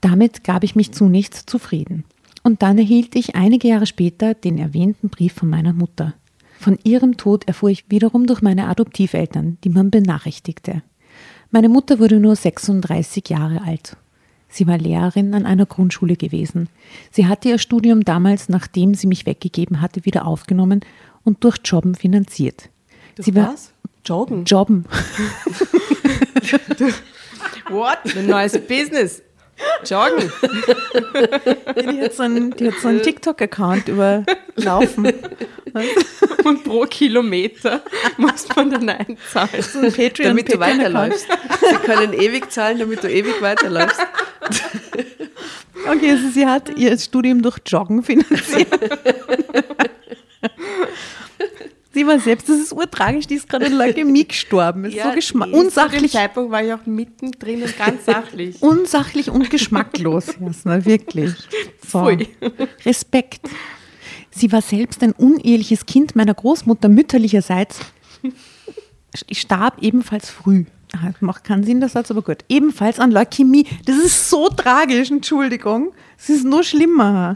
Damit 0.00 0.42
gab 0.42 0.64
ich 0.64 0.74
mich 0.74 0.92
zunächst 0.92 1.48
zufrieden. 1.48 2.04
Und 2.42 2.62
dann 2.62 2.78
erhielt 2.78 3.14
ich 3.14 3.36
einige 3.36 3.68
Jahre 3.68 3.86
später 3.86 4.34
den 4.34 4.58
erwähnten 4.58 5.08
Brief 5.08 5.34
von 5.34 5.48
meiner 5.48 5.72
Mutter. 5.72 6.14
Von 6.58 6.78
ihrem 6.82 7.16
Tod 7.16 7.46
erfuhr 7.46 7.70
ich 7.70 7.84
wiederum 7.88 8.26
durch 8.26 8.42
meine 8.42 8.66
Adoptiveltern, 8.68 9.58
die 9.62 9.68
man 9.68 9.90
benachrichtigte. 9.90 10.82
Meine 11.50 11.68
Mutter 11.68 11.98
wurde 11.98 12.20
nur 12.20 12.36
36 12.36 13.28
Jahre 13.28 13.62
alt. 13.62 13.96
Sie 14.48 14.66
war 14.66 14.78
Lehrerin 14.78 15.34
an 15.34 15.46
einer 15.46 15.66
Grundschule 15.66 16.16
gewesen. 16.16 16.68
Sie 17.10 17.26
hatte 17.26 17.48
ihr 17.48 17.58
Studium 17.58 18.04
damals, 18.04 18.48
nachdem 18.48 18.94
sie 18.94 19.06
mich 19.06 19.26
weggegeben 19.26 19.80
hatte, 19.80 20.04
wieder 20.04 20.26
aufgenommen 20.26 20.80
und 21.24 21.44
durch 21.44 21.58
Jobben 21.64 21.94
finanziert. 21.94 22.70
sie 23.18 23.34
war 23.34 23.52
was? 23.52 23.72
Joggen? 24.04 24.44
Jobben. 24.44 24.84
What? 27.68 27.98
Ein 28.16 28.26
neues 28.26 28.58
Business. 28.66 29.22
Joggen. 29.84 30.30
Die 31.92 32.00
hat 32.00 32.14
so 32.14 32.22
einen, 32.22 32.54
so 32.80 32.88
einen 32.88 33.02
TikTok-Account 33.02 33.88
über 33.88 34.24
Laufen. 34.56 35.06
Und 36.44 36.64
pro 36.64 36.82
Kilometer 36.82 37.82
muss 38.16 38.48
man 38.54 38.70
dann 38.70 38.88
einzahlen. 38.88 39.62
So 39.62 39.80
ein 39.80 39.92
Patreon, 39.92 40.28
damit 40.28 40.52
du 40.52 40.58
Patreon-Account. 40.58 40.94
weiterläufst. 40.94 41.26
Sie 41.70 41.76
können 41.76 42.12
ewig 42.12 42.50
zahlen, 42.50 42.78
damit 42.78 43.04
du 43.04 43.10
ewig 43.10 43.40
weiterläufst. 43.40 44.00
Okay, 45.86 46.10
also 46.10 46.28
sie 46.28 46.44
hat 46.44 46.76
ihr 46.76 46.98
Studium 46.98 47.40
durch 47.40 47.58
Joggen 47.64 48.02
finanziert. 48.02 48.68
Sie 51.98 52.06
war 52.06 52.18
selbst, 52.20 52.48
das 52.48 52.58
ist 52.58 52.72
urtragisch, 52.72 53.26
die 53.26 53.34
ist 53.34 53.48
gerade 53.48 53.66
an 53.66 53.72
Leukämie 53.72 54.24
gestorben. 54.28 54.84
Ist 54.84 54.94
Ja, 54.94 55.04
so 55.04 55.18
geschma- 55.18 55.44
die 55.46 55.50
ist 55.50 55.56
Zu 55.56 55.56
dem 55.56 55.66
unsachlich, 55.66 56.12
Zeitpunkt 56.12 56.50
war 56.52 56.62
ich 56.62 56.72
auch 56.72 56.86
mittendrin 56.86 57.62
und 57.62 57.76
ganz 57.76 58.04
sachlich. 58.06 58.56
unsachlich 58.62 59.30
und 59.30 59.50
geschmacklos, 59.50 60.26
Jasna, 60.40 60.84
wirklich. 60.84 61.32
So. 61.86 62.00
Pfui. 62.04 62.28
Respekt. 62.84 63.48
Sie 64.30 64.52
war 64.52 64.62
selbst 64.62 65.02
ein 65.02 65.12
uneheliches 65.12 65.84
Kind 65.86 66.14
meiner 66.14 66.34
Großmutter 66.34 66.88
mütterlicherseits. 66.88 67.80
Ich 69.26 69.40
starb 69.40 69.82
ebenfalls 69.82 70.30
früh. 70.30 70.64
Macht 71.20 71.44
keinen 71.44 71.64
Sinn, 71.64 71.80
der 71.80 71.88
Satz, 71.88 72.10
aber 72.10 72.22
gut. 72.22 72.38
Ebenfalls 72.48 72.98
an 73.00 73.10
Leukämie. 73.10 73.66
Das 73.84 73.96
ist 73.96 74.30
so 74.30 74.48
tragisch, 74.48 75.10
Entschuldigung. 75.10 75.92
Es 76.18 76.28
ist 76.30 76.44
nur 76.44 76.62
schlimmer. 76.62 77.34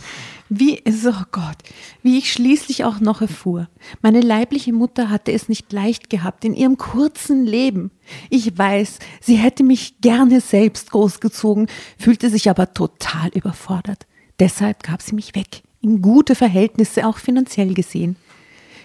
Wie, 0.54 0.82
oh 0.86 1.24
Gott, 1.32 1.56
wie 2.02 2.18
ich 2.18 2.30
schließlich 2.30 2.84
auch 2.84 3.00
noch 3.00 3.22
erfuhr. 3.22 3.68
Meine 4.02 4.20
leibliche 4.20 4.74
Mutter 4.74 5.08
hatte 5.08 5.32
es 5.32 5.48
nicht 5.48 5.72
leicht 5.72 6.10
gehabt 6.10 6.44
in 6.44 6.52
ihrem 6.52 6.76
kurzen 6.76 7.46
Leben. 7.46 7.90
Ich 8.28 8.58
weiß, 8.58 8.98
sie 9.22 9.36
hätte 9.36 9.62
mich 9.64 10.02
gerne 10.02 10.42
selbst 10.42 10.90
großgezogen, 10.90 11.68
fühlte 11.98 12.28
sich 12.28 12.50
aber 12.50 12.74
total 12.74 13.30
überfordert. 13.30 14.06
Deshalb 14.40 14.82
gab 14.82 15.00
sie 15.00 15.14
mich 15.14 15.34
weg, 15.34 15.62
in 15.80 16.02
gute 16.02 16.34
Verhältnisse, 16.34 17.06
auch 17.06 17.16
finanziell 17.16 17.72
gesehen. 17.72 18.16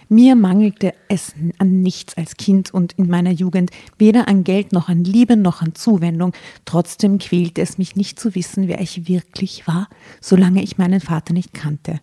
Mir 0.09 0.35
mangelte 0.35 0.93
es 1.09 1.33
an 1.57 1.81
nichts 1.81 2.15
als 2.15 2.37
Kind 2.37 2.73
und 2.73 2.93
in 2.93 3.09
meiner 3.09 3.31
Jugend, 3.31 3.71
weder 3.97 4.27
an 4.27 4.45
Geld 4.45 4.71
noch 4.71 4.87
an 4.87 5.03
Liebe 5.03 5.35
noch 5.35 5.61
an 5.61 5.75
Zuwendung. 5.75 6.33
Trotzdem 6.63 7.17
quälte 7.17 7.61
es 7.61 7.77
mich 7.77 7.95
nicht 7.95 8.19
zu 8.19 8.33
wissen, 8.33 8.67
wer 8.69 8.79
ich 8.79 9.07
wirklich 9.07 9.67
war, 9.67 9.89
solange 10.21 10.63
ich 10.63 10.77
meinen 10.77 11.01
Vater 11.01 11.33
nicht 11.33 11.53
kannte. 11.53 11.99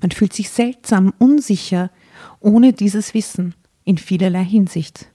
Man 0.00 0.10
fühlt 0.10 0.32
sich 0.32 0.50
seltsam, 0.50 1.14
unsicher, 1.18 1.90
ohne 2.40 2.72
dieses 2.72 3.14
Wissen, 3.14 3.54
in 3.84 3.96
vielerlei 3.96 4.44
Hinsicht. 4.44 5.08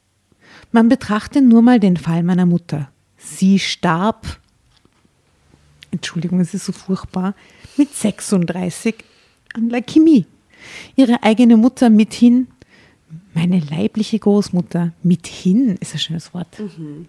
Man 0.72 0.90
betrachte 0.90 1.42
nur 1.42 1.62
mal 1.62 1.80
den 1.80 1.98
Fall 1.98 2.24
meiner 2.24 2.48
Mutter. 2.48 2.90
Sie 3.18 3.60
starb, 3.60 4.40
Entschuldigung, 5.92 6.40
es 6.40 6.56
ist 6.56 6.66
so 6.66 6.72
furchtbar, 6.72 7.36
mit 7.78 7.94
36 7.94 8.96
an 9.54 9.70
Leukämie. 9.70 10.26
Ihre 10.96 11.22
eigene 11.24 11.58
Mutter 11.58 11.90
mithin, 11.90 12.48
meine 13.34 13.60
leibliche 13.60 14.20
Großmutter, 14.20 14.94
mithin 15.04 15.78
ist 15.80 15.94
ein 15.94 16.00
schönes 16.00 16.34
Wort. 16.34 16.48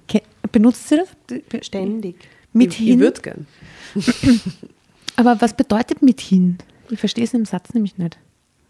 Ke- 0.09 0.23
Benutzt 0.53 0.89
sie 0.89 0.97
das? 0.99 1.67
Ständig. 1.67 2.17
Ich, 2.21 2.25
ich 2.25 2.55
Mithin. 2.55 3.01
würde 3.01 3.21
gern. 3.21 3.47
Aber 5.17 5.41
was 5.41 5.55
bedeutet 5.57 6.03
mithin? 6.03 6.59
Ich 6.91 6.99
verstehe 6.99 7.25
es 7.25 7.35
im 7.35 7.45
Satz 7.45 7.73
nämlich 7.75 7.99
nicht. 7.99 8.19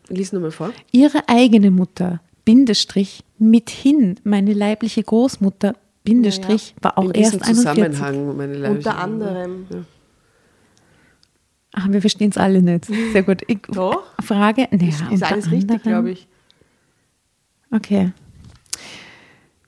Lies 0.09 0.33
nochmal 0.33 0.51
vor. 0.51 0.73
Ihre 0.93 1.29
eigene 1.29 1.71
Mutter, 1.71 2.21
Bindestrich, 2.45 3.25
mithin, 3.39 4.17
meine 4.25 4.53
leibliche 4.53 5.03
Großmutter, 5.03 5.75
Bindestrich, 6.05 6.75
war 6.83 6.99
auch 6.99 7.05
In 7.11 7.23
erst 7.23 7.43
41. 7.43 7.57
Zusammenhang, 7.57 8.37
meine 8.37 8.55
Leibliche. 8.55 8.77
Unter 8.91 8.99
anderem. 8.99 9.67
Ach, 11.77 11.89
wir 11.91 12.01
verstehen 12.01 12.31
es 12.31 12.37
alle 12.37 12.63
nicht. 12.63 12.87
Sehr 13.13 13.23
gut. 13.25 13.43
Ich, 13.49 13.63
Doch. 13.69 14.05
Frage, 14.23 14.69
naja, 14.71 14.89
Ist 14.89 15.03
unter 15.11 15.33
alles 15.33 15.51
richtig, 15.51 15.83
glaube 15.83 16.13
ich. 16.13 16.29
Okay. 17.73 18.13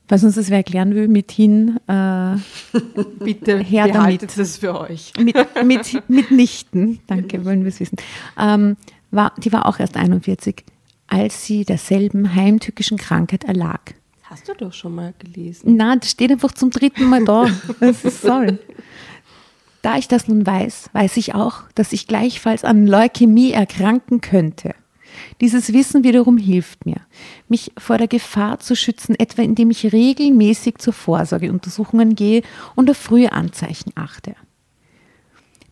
Was 0.07 0.23
uns 0.23 0.35
das 0.35 0.49
wer 0.49 0.57
erklären 0.57 0.95
will, 0.95 1.09
mithin, 1.09 1.77
äh, 1.87 2.35
Bitte 3.19 3.57
Her 3.59 3.89
damit. 3.89 4.37
das 4.37 4.57
für 4.57 4.79
euch. 4.79 5.11
mit, 5.19 5.35
mit, 5.65 6.09
mitnichten, 6.09 6.99
danke, 7.07 7.43
wollen 7.43 7.63
wir 7.63 7.69
es 7.69 7.81
wissen, 7.81 7.97
ähm, 8.39 8.77
war, 9.11 9.33
die 9.37 9.51
war 9.51 9.65
auch 9.65 9.79
erst 9.79 9.97
41, 9.97 10.63
als 11.07 11.45
sie 11.45 11.65
derselben 11.65 12.35
heimtückischen 12.35 12.97
Krankheit 12.97 13.43
erlag. 13.43 13.81
Hast 14.23 14.47
du 14.47 14.53
doch 14.53 14.71
schon 14.71 14.95
mal 14.95 15.13
gelesen. 15.19 15.75
Na, 15.75 15.97
das 15.97 16.11
steht 16.11 16.31
einfach 16.31 16.53
zum 16.53 16.69
dritten 16.69 17.05
Mal 17.05 17.25
da. 17.25 17.47
Das 17.81 18.05
ist 18.05 18.21
sorry. 18.21 18.57
Da 19.81 19.97
ich 19.97 20.07
das 20.07 20.27
nun 20.27 20.45
weiß, 20.45 20.89
weiß 20.93 21.17
ich 21.17 21.35
auch, 21.35 21.63
dass 21.75 21.93
ich 21.93 22.07
gleichfalls 22.07 22.63
an 22.63 22.87
Leukämie 22.87 23.51
erkranken 23.51 24.21
könnte. 24.21 24.73
Dieses 25.41 25.73
Wissen 25.73 26.03
wiederum 26.03 26.37
hilft 26.37 26.85
mir, 26.85 27.01
mich 27.47 27.71
vor 27.77 27.97
der 27.97 28.07
Gefahr 28.07 28.59
zu 28.59 28.75
schützen, 28.75 29.15
etwa 29.17 29.41
indem 29.41 29.71
ich 29.71 29.91
regelmäßig 29.91 30.77
zur 30.77 30.93
Vorsorgeuntersuchungen 30.93 32.15
gehe 32.15 32.41
und 32.75 32.89
auf 32.89 32.97
frühe 32.97 33.31
Anzeichen 33.31 33.91
achte. 33.95 34.35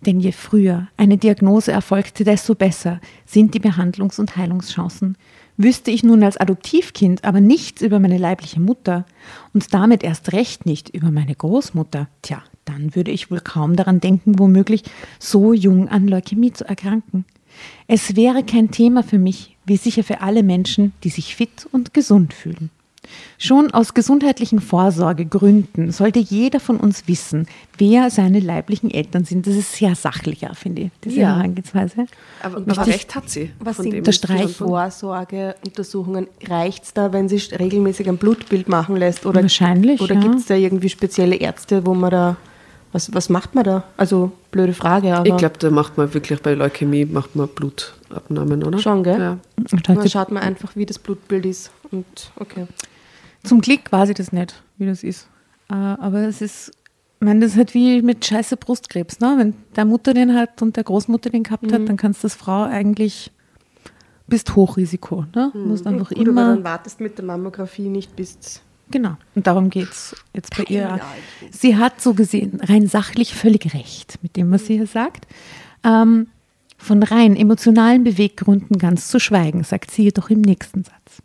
Denn 0.05 0.19
je 0.19 0.31
früher 0.31 0.88
eine 0.97 1.17
Diagnose 1.17 1.71
erfolgte, 1.71 2.24
desto 2.24 2.53
besser 2.53 3.00
sind 3.25 3.53
die 3.53 3.59
Behandlungs- 3.59 4.19
und 4.19 4.38
Heilungschancen. 4.38 5.17
Wüsste 5.57 5.89
ich 5.89 6.03
nun 6.03 6.24
als 6.24 6.38
Adoptivkind 6.38 7.24
aber 7.24 7.41
nichts 7.41 7.81
über 7.81 8.00
meine 8.00 8.17
leibliche 8.17 8.59
Mutter 8.59 9.05
und 9.53 9.74
damit 9.74 10.03
erst 10.03 10.33
recht 10.33 10.65
nicht 10.65 10.89
über 10.89 11.12
meine 11.12 11.33
Großmutter, 11.33 12.07
tja, 12.21 12.43
dann 12.65 12.95
würde 12.95 13.12
ich 13.12 13.31
wohl 13.31 13.39
kaum 13.39 13.75
daran 13.75 14.00
denken, 14.00 14.39
womöglich 14.39 14.84
so 15.19 15.53
jung 15.53 15.88
an 15.88 16.07
Leukämie 16.07 16.51
zu 16.53 16.67
erkranken. 16.67 17.25
Es 17.88 18.15
wäre 18.15 18.43
kein 18.43 18.72
Thema 18.72 19.03
für 19.03 19.17
mich, 19.19 19.55
wie 19.65 19.77
sicher 19.77 20.03
für 20.03 20.22
alle 20.22 20.43
Menschen, 20.43 20.91
die 21.03 21.10
sich 21.10 21.36
fit 21.36 21.67
und 21.72 21.93
gesund 21.93 22.34
fühlen. 22.34 22.69
Schon 23.38 23.69
aus 23.72 23.93
gesundheitlichen 23.93 24.60
Vorsorgegründen 24.60 25.91
sollte 25.91 26.17
jeder 26.17 26.60
von 26.60 26.77
uns 26.77 27.07
wissen, 27.07 27.45
wer 27.77 28.10
seine 28.10 28.39
leiblichen 28.39 28.89
Eltern 28.89 29.25
sind. 29.25 29.45
Das 29.45 29.53
ist 29.55 29.74
sehr 29.74 29.93
sachlicher, 29.93 30.55
finde 30.55 30.81
ich, 30.84 30.91
diese 31.03 31.19
Ja. 31.19 31.36
Herangehensweise. 31.36 32.07
Aber, 32.41 32.57
Und 32.57 32.63
aber 32.63 32.77
wichtig- 32.81 32.93
recht 32.95 33.15
hat 33.15 33.29
sie. 33.29 33.51
Was 33.60 33.75
von 33.75 33.84
sind 33.91 34.07
dem 34.07 34.50
Vorsorgeuntersuchungen? 34.50 36.27
Reicht 36.48 36.84
es 36.86 36.93
da, 36.93 37.13
wenn 37.13 37.29
sie 37.29 37.38
regelmäßig 37.55 38.10
ein 38.10 38.17
Blutbild 38.17 38.67
machen 38.69 38.95
lässt? 38.95 39.25
Oder, 39.27 39.41
Wahrscheinlich, 39.43 40.01
Oder 40.01 40.15
ja. 40.15 40.22
gibt 40.22 40.36
es 40.36 40.45
da 40.48 40.55
irgendwie 40.55 40.89
spezielle 40.89 41.36
Ärzte, 41.36 41.86
wo 41.86 41.93
man 41.93 42.12
da, 42.12 42.38
was, 42.95 43.13
was 43.13 43.27
macht 43.29 43.53
man 43.55 43.65
da? 43.65 43.83
Also, 43.97 44.31
blöde 44.51 44.71
Frage, 44.73 45.13
aber 45.15 45.27
Ich 45.27 45.35
glaube, 45.35 45.57
da 45.59 45.69
macht 45.69 45.97
man 45.97 46.13
wirklich 46.13 46.41
bei 46.41 46.53
Leukämie 46.53 47.03
macht 47.05 47.35
man 47.35 47.49
Blutabnahmen, 47.49 48.63
oder? 48.63 48.79
Schon, 48.79 49.03
gell? 49.03 49.19
Ja. 49.19 49.37
dann 49.83 50.07
schaut 50.09 50.31
man 50.31 50.41
einfach, 50.41 50.75
wie 50.77 50.85
das 50.85 50.97
Blutbild 50.97 51.45
ist. 51.45 51.71
Und 51.91 52.05
okay. 52.39 52.67
Zum 53.43 53.59
Glück 53.59 53.91
weiß 53.91 54.09
ich 54.09 54.15
das 54.15 54.31
nicht, 54.31 54.63
wie 54.77 54.85
das 54.85 55.03
ist. 55.03 55.27
Äh, 55.69 55.73
Aber 55.73 56.19
es 56.19 56.41
ist, 56.41 56.69
ich 57.19 57.25
meine, 57.25 57.41
das 57.41 57.51
ist 57.51 57.57
halt 57.57 57.73
wie 57.73 58.01
mit 58.01 58.23
scheiße 58.25 58.55
Brustkrebs. 58.55 59.19
Ne? 59.19 59.35
Wenn 59.37 59.53
der 59.75 59.83
Mutter 59.85 60.13
den 60.13 60.33
hat 60.33 60.61
und 60.61 60.77
der 60.77 60.85
Großmutter 60.85 61.29
den 61.29 61.43
gehabt 61.43 61.63
Mhm. 61.63 61.73
hat, 61.73 61.89
dann 61.89 61.97
kannst 61.97 62.23
du 62.23 62.27
als 62.27 62.35
Frau 62.35 62.63
eigentlich, 62.63 63.31
bist 64.27 64.55
Hochrisiko. 64.55 65.25
Ne? 65.35 65.51
Du 65.53 65.59
musst 65.59 65.85
einfach 65.85 66.09
Gut, 66.09 66.19
aber 66.19 66.29
immer, 66.29 66.55
dann 66.55 66.63
wartest 66.63 67.01
mit 67.01 67.17
der 67.17 67.25
Mammographie 67.25 67.89
nicht 67.89 68.15
bis. 68.15 68.61
Genau. 68.89 69.17
Und 69.35 69.47
darum 69.47 69.69
geht 69.69 69.89
es 69.89 70.15
jetzt 70.33 70.55
bei 70.55 70.63
ihr. 70.63 70.99
Sie 71.51 71.77
hat 71.77 72.01
so 72.01 72.13
gesehen 72.13 72.59
rein 72.61 72.87
sachlich 72.87 73.33
völlig 73.33 73.73
recht 73.73 74.19
mit 74.21 74.35
dem, 74.35 74.51
was 74.51 74.65
sie 74.65 74.77
hier 74.77 74.87
sagt. 74.87 75.27
Ähm, 75.83 76.27
von 76.77 77.01
rein 77.01 77.35
emotionalen 77.35 78.03
Beweggründen 78.03 78.77
ganz 78.77 79.07
zu 79.07 79.19
schweigen, 79.19 79.63
sagt 79.63 79.91
sie 79.91 80.03
jedoch 80.03 80.29
im 80.29 80.41
nächsten 80.41 80.83
Satz. 80.83 81.23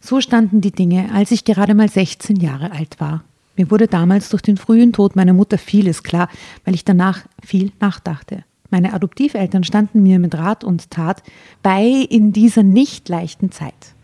So 0.00 0.20
standen 0.20 0.60
die 0.60 0.70
Dinge, 0.70 1.10
als 1.12 1.30
ich 1.30 1.44
gerade 1.44 1.74
mal 1.74 1.88
16 1.88 2.36
Jahre 2.36 2.70
alt 2.70 3.00
war. 3.00 3.24
Mir 3.56 3.70
wurde 3.70 3.88
damals 3.88 4.28
durch 4.28 4.42
den 4.42 4.56
frühen 4.56 4.92
Tod 4.92 5.16
meiner 5.16 5.32
Mutter 5.32 5.58
vieles 5.58 6.02
klar, 6.02 6.28
weil 6.64 6.74
ich 6.74 6.84
danach 6.84 7.22
viel 7.44 7.72
nachdachte. 7.80 8.44
Meine 8.70 8.92
Adoptiveltern 8.92 9.64
standen 9.64 10.02
mir 10.02 10.18
mit 10.18 10.34
Rat 10.34 10.62
und 10.62 10.90
Tat 10.90 11.22
bei 11.62 11.84
in 11.84 12.32
dieser 12.32 12.62
nicht 12.62 13.08
leichten 13.08 13.50
Zeit. 13.50 13.95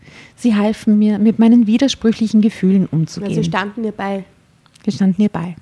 Sie 0.43 0.57
halfen 0.57 0.99
mir, 0.99 1.21
mit 1.21 1.39
meinen 1.39 1.69
widersprüchlichen 1.69 2.41
Gefühlen 2.41 2.87
umzugehen. 2.87 3.31
Also 3.31 3.45
standen 3.45 3.85
ihr 3.85 3.93
bei. 3.93 4.25
Wir 4.83 4.93
standen 4.93 5.23
ihr 5.23 5.29
bei. 5.29 5.55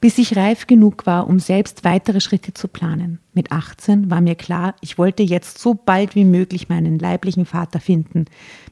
Bis 0.00 0.16
ich 0.18 0.36
reif 0.36 0.68
genug 0.68 1.06
war, 1.06 1.26
um 1.26 1.40
selbst 1.40 1.82
weitere 1.82 2.20
Schritte 2.20 2.54
zu 2.54 2.68
planen. 2.68 3.18
Mit 3.34 3.50
18 3.50 4.12
war 4.12 4.20
mir 4.20 4.36
klar, 4.36 4.76
ich 4.80 4.96
wollte 4.96 5.24
jetzt 5.24 5.58
so 5.58 5.74
bald 5.74 6.14
wie 6.14 6.24
möglich 6.24 6.68
meinen 6.68 7.00
leiblichen 7.00 7.46
Vater 7.46 7.80
finden, 7.80 8.26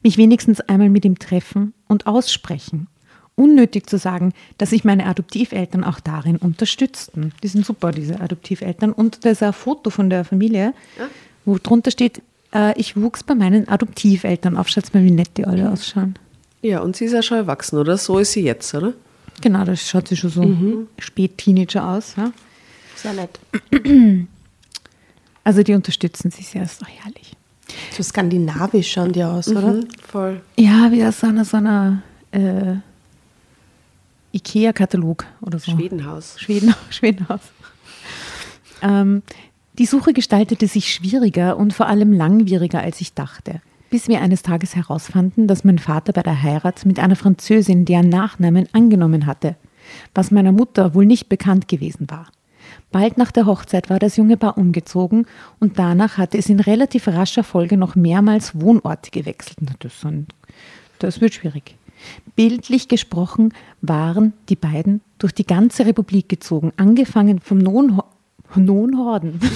mich 0.05 0.19
wenigstens 0.19 0.61
einmal 0.61 0.89
mit 0.89 1.05
ihm 1.05 1.19
treffen 1.19 1.75
und 1.89 2.07
aussprechen. 2.07 2.87
Unnötig 3.35 3.91
zu 3.91 3.99
sagen, 3.99 4.35
dass 4.57 4.71
sich 4.71 4.85
meine 4.85 5.07
Adoptiveltern 5.07 5.83
auch 5.83 5.99
darin 5.99 6.37
unterstützten. 6.37 7.33
Die 7.43 7.49
sind 7.49 7.67
super, 7.67 7.91
diese 7.91 8.21
Adoptiveltern. 8.21 8.93
Und 8.93 9.25
da 9.25 9.31
ist 9.31 9.43
ein 9.43 9.53
Foto 9.53 9.91
von 9.91 10.11
der 10.11 10.25
Familie, 10.25 10.75
wo 11.45 11.59
drunter 11.59 11.91
steht, 11.91 12.23
äh, 12.55 12.79
ich 12.79 12.97
wuchs 12.97 13.23
bei 13.23 13.35
meinen 13.35 13.69
Adoptiveltern 13.69 14.57
auf. 14.57 14.69
Schaut 14.69 14.93
mal, 14.95 15.05
wie 15.05 15.11
nett 15.11 15.31
die 15.37 15.45
alle 15.47 15.71
ausschauen. 15.71 16.19
ja, 16.63 16.81
und 16.81 16.97
sie 16.97 17.05
ist 17.07 17.13
ja 17.13 17.23
schon 17.23 17.39
erwachsen, 17.39 17.79
oder? 17.79 17.97
So 17.99 18.19
ist 18.19 18.33
sie 18.33 18.43
jetzt, 18.43 18.75
oder? 18.75 18.93
Genau, 19.43 19.65
das 19.65 19.89
schaut 19.89 20.09
sie 20.09 20.17
schon 20.17 20.31
so 20.31 20.87
spät-Teenager 20.99 21.87
aus. 21.87 22.15
Ja? 22.17 22.33
Sehr 22.97 23.13
nett. 23.13 23.39
Also 25.45 25.63
die 25.63 25.75
unterstützen 25.75 26.33
sich 26.33 26.49
sehr, 26.49 26.65
ist 26.65 26.83
doch 26.83 26.89
herrlich. 26.89 27.37
So 27.93 28.03
skandinavisch 28.03 28.91
schauen 28.91 29.13
die 29.13 29.23
aus, 29.23 29.47
oder? 29.47 29.75
Mhm, 29.75 29.89
voll. 30.05 30.41
Ja, 30.57 30.91
wie 30.91 31.05
aus 31.05 31.21
so 31.21 31.29
einer, 31.29 31.45
so 31.45 31.59
einer 31.59 32.03
äh, 32.33 32.75
Ikea-Katalog 34.33 35.25
oder 35.41 35.61
so. 35.61 35.71
Schwedenhaus. 35.71 36.35
Schweden, 36.41 36.75
Schwedenhaus. 36.91 37.43
Ähm, 38.83 39.23
die 39.79 39.87
Suche 39.87 40.13
gestaltete 40.13 40.67
sich 40.69 40.93
schwieriger 40.93 41.57
und 41.57 41.73
vor 41.73 41.87
allem 41.87 42.13
langwieriger, 42.13 42.81
als 42.81 43.01
ich 43.01 43.15
dachte. 43.15 43.61
Bis 43.91 44.09
wir 44.09 44.21
eines 44.21 44.43
Tages 44.43 44.75
herausfanden, 44.75 45.47
dass 45.47 45.65
mein 45.65 45.79
Vater 45.79 46.13
bei 46.13 46.23
der 46.23 46.43
Heirat 46.43 46.85
mit 46.87 46.99
einer 46.99 47.17
Französin 47.17 47.85
deren 47.85 48.09
Nachnamen 48.09 48.69
angenommen 48.73 49.27
hatte, 49.27 49.57
was 50.15 50.31
meiner 50.31 50.53
Mutter 50.53 50.95
wohl 50.95 51.07
nicht 51.07 51.29
bekannt 51.29 51.69
gewesen 51.69 52.11
war. 52.11 52.27
Bald 52.91 53.19
nach 53.19 53.31
der 53.31 53.47
Hochzeit 53.47 53.91
war 53.91 53.99
das 53.99 54.17
junge 54.17 54.37
Paar 54.37 54.59
umgezogen 54.59 55.27
und 55.61 55.79
danach 55.79 56.19
hatte 56.19 56.39
es 56.39 56.49
in 56.49 56.61
relativ 56.61 57.07
rascher 57.09 57.45
Folge 57.45 57.77
noch 57.77 57.95
mehrmals 57.95 58.61
Wohnorte 58.61 59.11
gewechselt. 59.11 59.59
Das, 59.79 60.05
das 60.99 61.21
wird 61.21 61.35
schwierig. 61.35 61.77
Bildlich 62.35 62.89
gesprochen 62.89 63.53
waren 63.81 64.33
die 64.49 64.57
beiden 64.57 65.01
durch 65.19 65.33
die 65.33 65.47
ganze 65.47 65.87
Republik 65.87 66.29
gezogen, 66.29 66.73
angefangen 66.77 67.41
vom 67.41 67.59
Non 68.55 68.91
Nonhorden, 68.91 69.41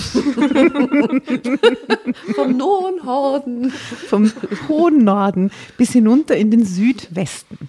Vom 2.34 2.56
Norden. 2.56 3.70
vom 4.08 4.32
hohen 4.68 5.04
Norden 5.04 5.50
bis 5.78 5.92
hinunter 5.92 6.36
in 6.36 6.50
den 6.50 6.64
Südwesten. 6.64 7.68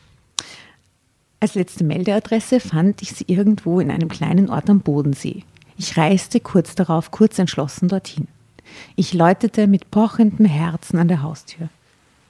Als 1.39 1.55
letzte 1.55 1.83
Meldeadresse 1.83 2.59
fand 2.59 3.01
ich 3.01 3.13
sie 3.13 3.25
irgendwo 3.27 3.79
in 3.79 3.89
einem 3.89 4.09
kleinen 4.09 4.49
Ort 4.49 4.69
am 4.69 4.81
Bodensee. 4.81 5.43
Ich 5.77 5.97
reiste 5.97 6.39
kurz 6.39 6.75
darauf, 6.75 7.11
kurz 7.11 7.39
entschlossen 7.39 7.87
dorthin. 7.87 8.27
Ich 8.95 9.13
läutete 9.13 9.67
mit 9.67 9.89
pochendem 9.89 10.45
Herzen 10.45 10.99
an 10.99 11.07
der 11.07 11.23
Haustür. 11.23 11.69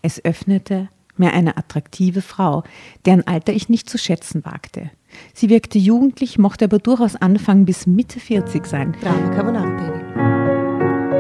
Es 0.02 0.24
öffnete 0.24 0.88
mir 1.18 1.34
eine 1.34 1.58
attraktive 1.58 2.22
Frau, 2.22 2.64
deren 3.06 3.28
Alter 3.28 3.54
ich 3.54 3.70
nicht 3.70 3.90
zu 3.90 3.98
schätzen 3.98 4.46
wagte. 4.46 4.90
Sie 5.34 5.50
wirkte 5.50 5.78
jugendlich, 5.80 6.38
mochte 6.38 6.66
aber 6.66 6.80
durchaus 6.80 7.16
Anfang 7.16 7.66
bis 7.66 7.88
Mitte 7.88 8.20
40 8.20 8.66
sein. 8.66 8.96
Drama 9.02 9.30
Carbonara 9.34 9.70
Baby. 9.70 11.12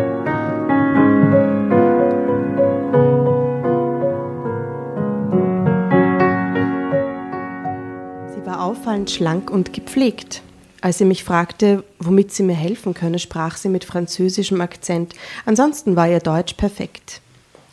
Sie 8.33 8.45
war 8.45 8.63
auffallend 8.63 9.11
schlank 9.11 9.49
und 9.49 9.73
gepflegt. 9.73 10.41
Als 10.81 10.97
sie 10.97 11.05
mich 11.05 11.23
fragte, 11.23 11.83
womit 11.99 12.31
sie 12.31 12.43
mir 12.43 12.55
helfen 12.55 12.93
könne, 12.93 13.19
sprach 13.19 13.57
sie 13.57 13.69
mit 13.69 13.83
französischem 13.85 14.61
Akzent. 14.61 15.13
Ansonsten 15.45 15.95
war 15.95 16.09
ihr 16.09 16.19
Deutsch 16.19 16.53
perfekt. 16.55 17.21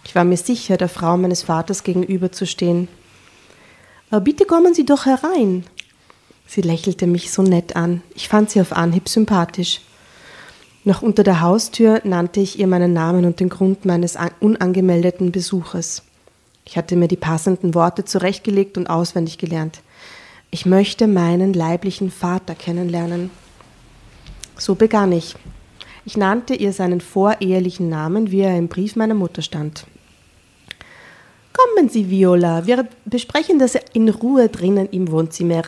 Ich 0.04 0.14
war 0.14 0.24
mir 0.24 0.36
sicher, 0.36 0.76
der 0.76 0.88
Frau 0.88 1.16
meines 1.16 1.42
Vaters 1.42 1.84
gegenüberzustehen. 1.84 2.88
"Äh, 4.10 4.20
Bitte 4.20 4.44
kommen 4.44 4.74
Sie 4.74 4.84
doch 4.84 5.06
herein. 5.06 5.64
Sie 6.50 6.62
lächelte 6.62 7.06
mich 7.06 7.30
so 7.30 7.42
nett 7.42 7.76
an. 7.76 8.02
Ich 8.14 8.28
fand 8.28 8.48
sie 8.50 8.60
auf 8.62 8.72
Anhieb 8.72 9.08
sympathisch. 9.08 9.82
Noch 10.82 11.02
unter 11.02 11.22
der 11.22 11.42
Haustür 11.42 12.00
nannte 12.04 12.40
ich 12.40 12.58
ihr 12.58 12.66
meinen 12.66 12.94
Namen 12.94 13.26
und 13.26 13.38
den 13.38 13.50
Grund 13.50 13.84
meines 13.84 14.16
an- 14.16 14.30
unangemeldeten 14.40 15.30
Besuches. 15.30 16.02
Ich 16.64 16.78
hatte 16.78 16.96
mir 16.96 17.06
die 17.06 17.16
passenden 17.16 17.74
Worte 17.74 18.06
zurechtgelegt 18.06 18.78
und 18.78 18.88
auswendig 18.88 19.36
gelernt. 19.36 19.80
Ich 20.50 20.64
möchte 20.64 21.06
meinen 21.06 21.52
leiblichen 21.52 22.10
Vater 22.10 22.54
kennenlernen. 22.54 23.30
So 24.56 24.74
begann 24.74 25.12
ich. 25.12 25.36
Ich 26.06 26.16
nannte 26.16 26.54
ihr 26.54 26.72
seinen 26.72 27.02
vorehelichen 27.02 27.90
Namen, 27.90 28.30
wie 28.30 28.40
er 28.40 28.56
im 28.56 28.68
Brief 28.68 28.96
meiner 28.96 29.12
Mutter 29.14 29.42
stand. 29.42 29.86
Kommen 31.52 31.90
Sie, 31.90 32.08
Viola, 32.08 32.66
wir 32.66 32.88
besprechen 33.04 33.58
das 33.58 33.76
in 33.92 34.08
Ruhe 34.08 34.48
drinnen 34.48 34.88
im 34.90 35.10
Wohnzimmer, 35.10 35.64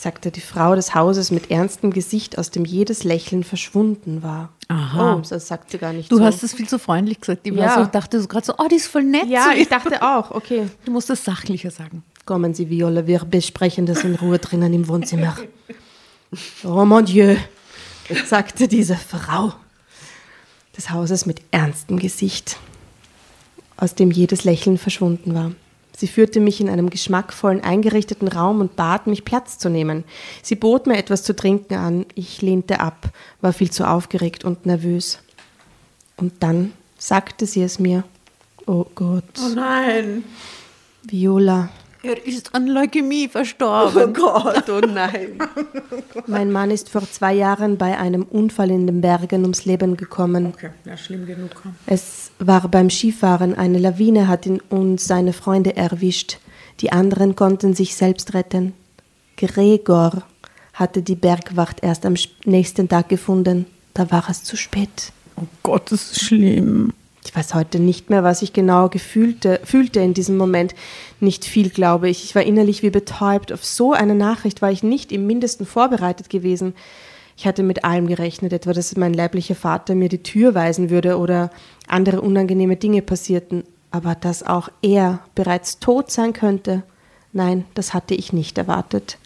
sagte 0.00 0.30
die 0.30 0.40
Frau 0.40 0.74
des 0.76 0.94
Hauses 0.94 1.30
mit 1.32 1.50
ernstem 1.50 1.92
Gesicht, 1.92 2.38
aus 2.38 2.50
dem 2.50 2.64
jedes 2.64 3.02
Lächeln 3.04 3.42
verschwunden 3.42 4.22
war. 4.22 4.50
Aha. 4.68 5.14
Oh, 5.16 5.22
das 5.28 5.48
sagt 5.48 5.70
sie 5.72 5.78
gar 5.78 5.92
nicht 5.92 6.10
Du 6.12 6.18
so. 6.18 6.24
hast 6.24 6.42
es 6.44 6.54
viel 6.54 6.68
zu 6.68 6.78
freundlich 6.78 7.20
gesagt. 7.20 7.46
Ich 7.46 7.52
Ja. 7.52 7.74
so, 7.84 7.90
dachte 7.90 8.20
so 8.20 8.28
gerade 8.28 8.46
so, 8.46 8.54
oh, 8.58 8.68
die 8.70 8.76
ist 8.76 8.86
voll 8.86 9.02
nett. 9.02 9.26
ja, 9.28 9.52
ich 9.56 9.68
dachte 9.68 10.00
auch, 10.02 10.30
okay. 10.30 10.68
Du 10.84 10.92
musst 10.92 11.10
das 11.10 11.24
sachlicher 11.24 11.70
sagen. 11.70 12.04
Kommen 12.26 12.54
Sie, 12.54 12.68
Viola, 12.70 13.06
wir 13.06 13.20
besprechen 13.24 13.86
das 13.86 14.04
in 14.04 14.14
Ruhe 14.14 14.38
drinnen 14.38 14.72
im 14.72 14.86
Wohnzimmer. 14.88 15.36
Oh 16.62 16.84
mon 16.84 17.06
Dieu, 17.06 17.36
sagte 18.26 18.68
diese 18.68 18.96
Frau 18.96 19.54
des 20.76 20.90
Hauses 20.90 21.24
mit 21.24 21.40
ernstem 21.52 21.98
Gesicht. 21.98 22.58
aus 23.78 23.94
dem 23.94 24.10
jedes 24.10 24.44
Lächeln 24.44 24.76
verschwunden 24.76 25.34
war. 25.34 25.52
Sie 25.98 26.06
führte 26.06 26.38
mich 26.38 26.60
in 26.60 26.68
einem 26.68 26.90
geschmackvollen, 26.90 27.64
eingerichteten 27.64 28.28
Raum 28.28 28.60
und 28.60 28.76
bat 28.76 29.08
mich, 29.08 29.24
Platz 29.24 29.58
zu 29.58 29.68
nehmen. 29.68 30.04
Sie 30.44 30.54
bot 30.54 30.86
mir 30.86 30.96
etwas 30.96 31.24
zu 31.24 31.34
trinken 31.34 31.74
an. 31.74 32.06
Ich 32.14 32.40
lehnte 32.40 32.78
ab, 32.78 33.08
war 33.40 33.52
viel 33.52 33.72
zu 33.72 33.82
aufgeregt 33.82 34.44
und 34.44 34.64
nervös. 34.64 35.18
Und 36.16 36.34
dann 36.38 36.72
sagte 36.98 37.46
sie 37.46 37.62
es 37.64 37.80
mir. 37.80 38.04
Oh 38.68 38.86
Gott. 38.94 39.24
Oh 39.44 39.48
nein. 39.56 40.22
Viola, 41.02 41.68
Er 42.04 42.24
ist 42.24 42.54
an 42.54 42.68
Leukämie 42.68 43.26
verstorben. 43.26 44.14
Gott, 44.14 44.68
oh 44.70 44.78
nein. 44.86 45.40
mein 46.28 46.52
Mann 46.52 46.70
ist 46.70 46.90
vor 46.90 47.02
zwei 47.10 47.34
Jahren 47.34 47.76
bei 47.76 47.98
einem 47.98 48.22
Unfall 48.22 48.70
in 48.70 48.86
den 48.86 49.00
Bergen 49.00 49.42
ums 49.42 49.64
Leben 49.64 49.96
gekommen. 49.96 50.46
Okay, 50.54 50.70
ja, 50.84 50.96
schlimm 50.96 51.26
genug. 51.26 51.50
Es 51.86 52.27
war 52.38 52.68
beim 52.68 52.90
Skifahren. 52.90 53.54
Eine 53.54 53.78
Lawine 53.78 54.28
hat 54.28 54.46
ihn 54.46 54.60
und 54.68 55.00
seine 55.00 55.32
Freunde 55.32 55.76
erwischt. 55.76 56.38
Die 56.80 56.92
anderen 56.92 57.36
konnten 57.36 57.74
sich 57.74 57.94
selbst 57.96 58.34
retten. 58.34 58.72
Gregor 59.36 60.22
hatte 60.74 61.02
die 61.02 61.16
Bergwacht 61.16 61.82
erst 61.82 62.06
am 62.06 62.14
nächsten 62.44 62.88
Tag 62.88 63.08
gefunden. 63.08 63.66
Da 63.94 64.10
war 64.10 64.28
es 64.28 64.44
zu 64.44 64.56
spät. 64.56 65.12
Oh 65.36 65.46
Gott, 65.62 65.90
das 65.90 66.12
ist 66.12 66.24
schlimm. 66.24 66.92
Ich 67.24 67.34
weiß 67.34 67.54
heute 67.54 67.78
nicht 67.78 68.10
mehr, 68.10 68.22
was 68.22 68.42
ich 68.42 68.52
genau 68.52 68.88
gefühlte, 68.88 69.60
fühlte 69.64 70.00
in 70.00 70.14
diesem 70.14 70.36
Moment. 70.36 70.74
Nicht 71.20 71.44
viel, 71.44 71.68
glaube 71.68 72.08
ich. 72.08 72.24
Ich 72.24 72.34
war 72.34 72.42
innerlich 72.42 72.82
wie 72.82 72.90
betäubt. 72.90 73.52
Auf 73.52 73.64
so 73.64 73.92
eine 73.92 74.14
Nachricht 74.14 74.62
war 74.62 74.70
ich 74.70 74.82
nicht 74.82 75.12
im 75.12 75.26
mindesten 75.26 75.66
vorbereitet 75.66 76.30
gewesen. 76.30 76.74
Ich 77.38 77.46
hatte 77.46 77.62
mit 77.62 77.84
allem 77.84 78.08
gerechnet, 78.08 78.52
etwa, 78.52 78.72
dass 78.72 78.96
mein 78.96 79.14
leiblicher 79.14 79.54
Vater 79.54 79.94
mir 79.94 80.08
die 80.08 80.24
Tür 80.24 80.56
weisen 80.56 80.90
würde 80.90 81.18
oder 81.18 81.50
andere 81.86 82.20
unangenehme 82.20 82.74
Dinge 82.74 83.00
passierten. 83.00 83.62
Aber 83.92 84.16
dass 84.16 84.42
auch 84.42 84.70
er 84.82 85.20
bereits 85.36 85.78
tot 85.78 86.10
sein 86.10 86.32
könnte, 86.32 86.82
nein, 87.32 87.64
das 87.74 87.94
hatte 87.94 88.16
ich 88.16 88.32
nicht 88.32 88.58
erwartet. 88.58 89.18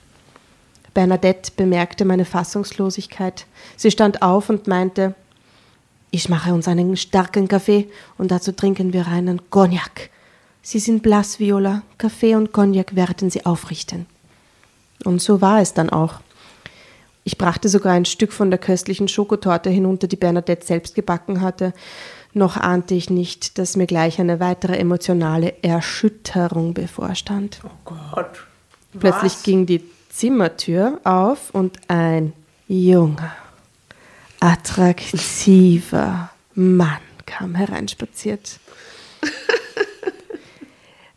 Bernadette 0.93 1.53
bemerkte 1.57 2.05
meine 2.05 2.27
Fassungslosigkeit. 2.27 3.47
Sie 3.79 3.91
stand 3.91 4.21
auf 4.21 4.51
und 4.51 4.67
meinte, 4.67 5.15
ich 6.11 6.29
mache 6.29 6.53
uns 6.53 6.69
einen 6.69 6.99
starken 6.99 7.49
Kaffee 7.49 7.89
und 8.19 8.31
dazu 8.31 8.53
trinken 8.53 8.93
wir 8.93 9.07
einen 9.09 9.49
Cognac. 9.49 10.11
Sie 10.61 10.81
sind 10.81 11.03
blass, 11.03 11.41
Viola. 11.41 11.81
Kaffee 11.97 12.35
und 12.35 12.53
Cognac 12.53 12.95
werden 12.95 13.31
sie 13.31 13.47
aufrichten. 13.47 14.05
Und 15.03 15.23
so 15.23 15.41
war 15.41 15.63
es 15.63 15.73
dann 15.73 15.89
auch. 15.89 16.21
Ich 17.25 17.39
brachte 17.39 17.69
sogar 17.69 17.93
ein 17.93 18.05
Stück 18.05 18.33
von 18.33 18.51
der 18.51 18.59
köstlichen 18.59 19.09
Schokotorte 19.09 19.71
hinunter, 19.71 20.09
die 20.09 20.17
Bernadette 20.17 20.67
selbst 20.67 20.95
gebacken 20.95 21.41
hatte. 21.41 21.73
Noch 22.35 22.57
ahnte 22.57 22.95
ich 22.95 23.11
nicht, 23.11 23.59
dass 23.59 23.77
mir 23.77 23.87
gleich 23.87 24.19
eine 24.19 24.41
weitere 24.41 24.77
emotionale 24.77 25.63
Erschütterung 25.63 26.75
bevorstand. 26.75 27.61
Oh 27.65 27.69
Gott. 27.85 28.47
Plötzlich 28.99 29.43
ging 29.43 29.67
die 29.67 29.85
Zimmertür 30.11 31.01
auf 31.05 31.51
und 31.55 31.77
ein 31.89 32.33
junger, 32.69 33.33
attraktiver 34.41 36.31
Mann 36.55 36.99
kam 37.27 37.55
hereinspaziert. 37.55 38.59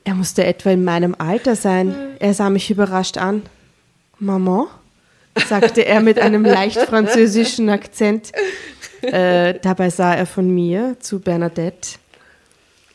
Er 0.08 0.14
musste 0.14 0.46
etwa 0.46 0.70
in 0.70 0.84
meinem 0.84 1.16
Alter 1.18 1.56
sein. 1.56 1.96
Er 2.20 2.36
sah 2.36 2.52
mich 2.52 2.70
überrascht 2.70 3.18
an. 3.18 3.42
Maman? 4.20 4.68
Sagte 5.48 5.86
er 5.86 6.02
mit 6.02 6.20
einem 6.20 6.44
leicht 6.46 6.78
französischen 6.90 7.70
Akzent. 7.70 8.32
Äh, 9.02 9.60
dabei 9.62 9.90
sah 9.90 10.14
er 10.14 10.26
von 10.26 10.50
mir 10.50 10.98
zu 11.00 11.20
Bernadette. 11.20 11.98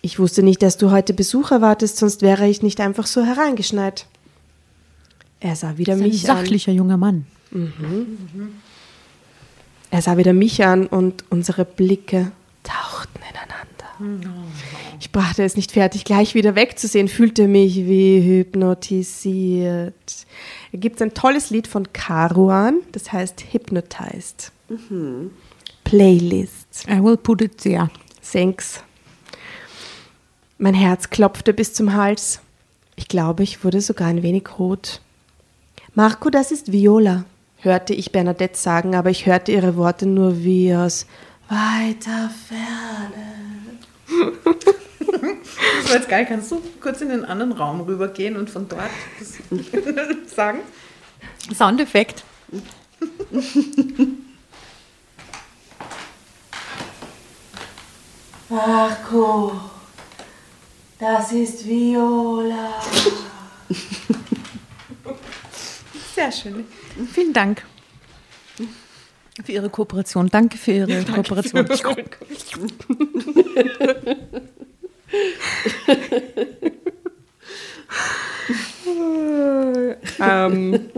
Ich 0.02 0.18
wusste 0.18 0.42
nicht, 0.42 0.62
dass 0.62 0.76
du 0.78 0.90
heute 0.90 1.12
Besuch 1.12 1.50
erwartest, 1.50 1.98
sonst 1.98 2.22
wäre 2.22 2.48
ich 2.48 2.62
nicht 2.62 2.80
einfach 2.80 3.06
so 3.06 3.22
hereingeschneit. 3.24 4.06
Er 5.40 5.56
sah 5.56 5.76
wieder 5.78 5.92
Ein 5.94 6.00
mich 6.00 6.28
an. 6.28 6.36
sachlicher 6.38 6.72
junger 6.72 6.96
Mann. 6.96 7.26
Er 9.90 10.02
sah 10.02 10.16
wieder 10.16 10.32
mich 10.32 10.64
an 10.64 10.86
und 10.86 11.24
unsere 11.30 11.64
Blicke 11.64 12.32
tauchten 12.62 13.20
ineinander. 13.30 14.30
Ich 15.00 15.10
brachte 15.12 15.42
es 15.44 15.56
nicht 15.56 15.72
fertig, 15.72 16.04
gleich 16.04 16.34
wieder 16.34 16.54
wegzusehen, 16.54 17.08
fühlte 17.08 17.48
mich 17.48 17.76
wie 17.76 18.22
hypnotisiert. 18.22 19.94
Da 20.72 20.78
gibt 20.78 20.96
es 20.96 21.02
ein 21.02 21.14
tolles 21.14 21.50
Lied 21.50 21.66
von 21.66 21.92
Caruan, 21.92 22.80
das 22.92 23.12
heißt 23.12 23.44
Hypnotized. 23.52 24.52
Playlist. 25.84 26.86
I 26.88 27.02
will 27.02 27.16
put 27.16 27.42
it 27.42 27.58
there. 27.58 27.90
Thanks. 28.22 28.82
Mein 30.58 30.74
Herz 30.74 31.10
klopfte 31.10 31.52
bis 31.52 31.74
zum 31.74 31.94
Hals. 31.94 32.40
Ich 32.94 33.08
glaube, 33.08 33.42
ich 33.42 33.64
wurde 33.64 33.80
sogar 33.80 34.08
ein 34.08 34.22
wenig 34.22 34.58
rot. 34.58 35.00
Marco, 35.94 36.30
das 36.30 36.52
ist 36.52 36.70
Viola, 36.70 37.24
hörte 37.58 37.94
ich 37.94 38.12
Bernadette 38.12 38.56
sagen, 38.56 38.94
aber 38.94 39.10
ich 39.10 39.26
hörte 39.26 39.50
ihre 39.50 39.76
Worte 39.76 40.06
nur 40.06 40.44
wie 40.44 40.74
aus 40.74 41.06
weiter 41.48 42.30
Ferne. 42.46 43.59
War 45.90 45.96
jetzt 45.96 46.08
geil. 46.08 46.24
Kannst 46.24 46.52
du 46.52 46.62
kurz 46.80 47.00
in 47.00 47.08
den 47.08 47.24
anderen 47.24 47.50
Raum 47.50 47.80
rübergehen 47.80 48.36
und 48.36 48.48
von 48.48 48.68
dort 48.68 48.90
das 49.18 49.38
sagen? 50.36 50.60
Soundeffekt. 51.52 52.22
Marco, 58.48 59.60
das 61.00 61.32
ist 61.32 61.66
Viola. 61.66 62.80
Sehr 66.14 66.30
schön. 66.30 66.64
Vielen 67.12 67.32
Dank 67.32 67.64
für 69.44 69.50
Ihre 69.50 69.70
Kooperation. 69.70 70.28
Danke 70.28 70.56
für 70.56 70.70
Ihre 70.70 71.04
Kooperation. 71.04 71.66
ähm, 80.20 80.90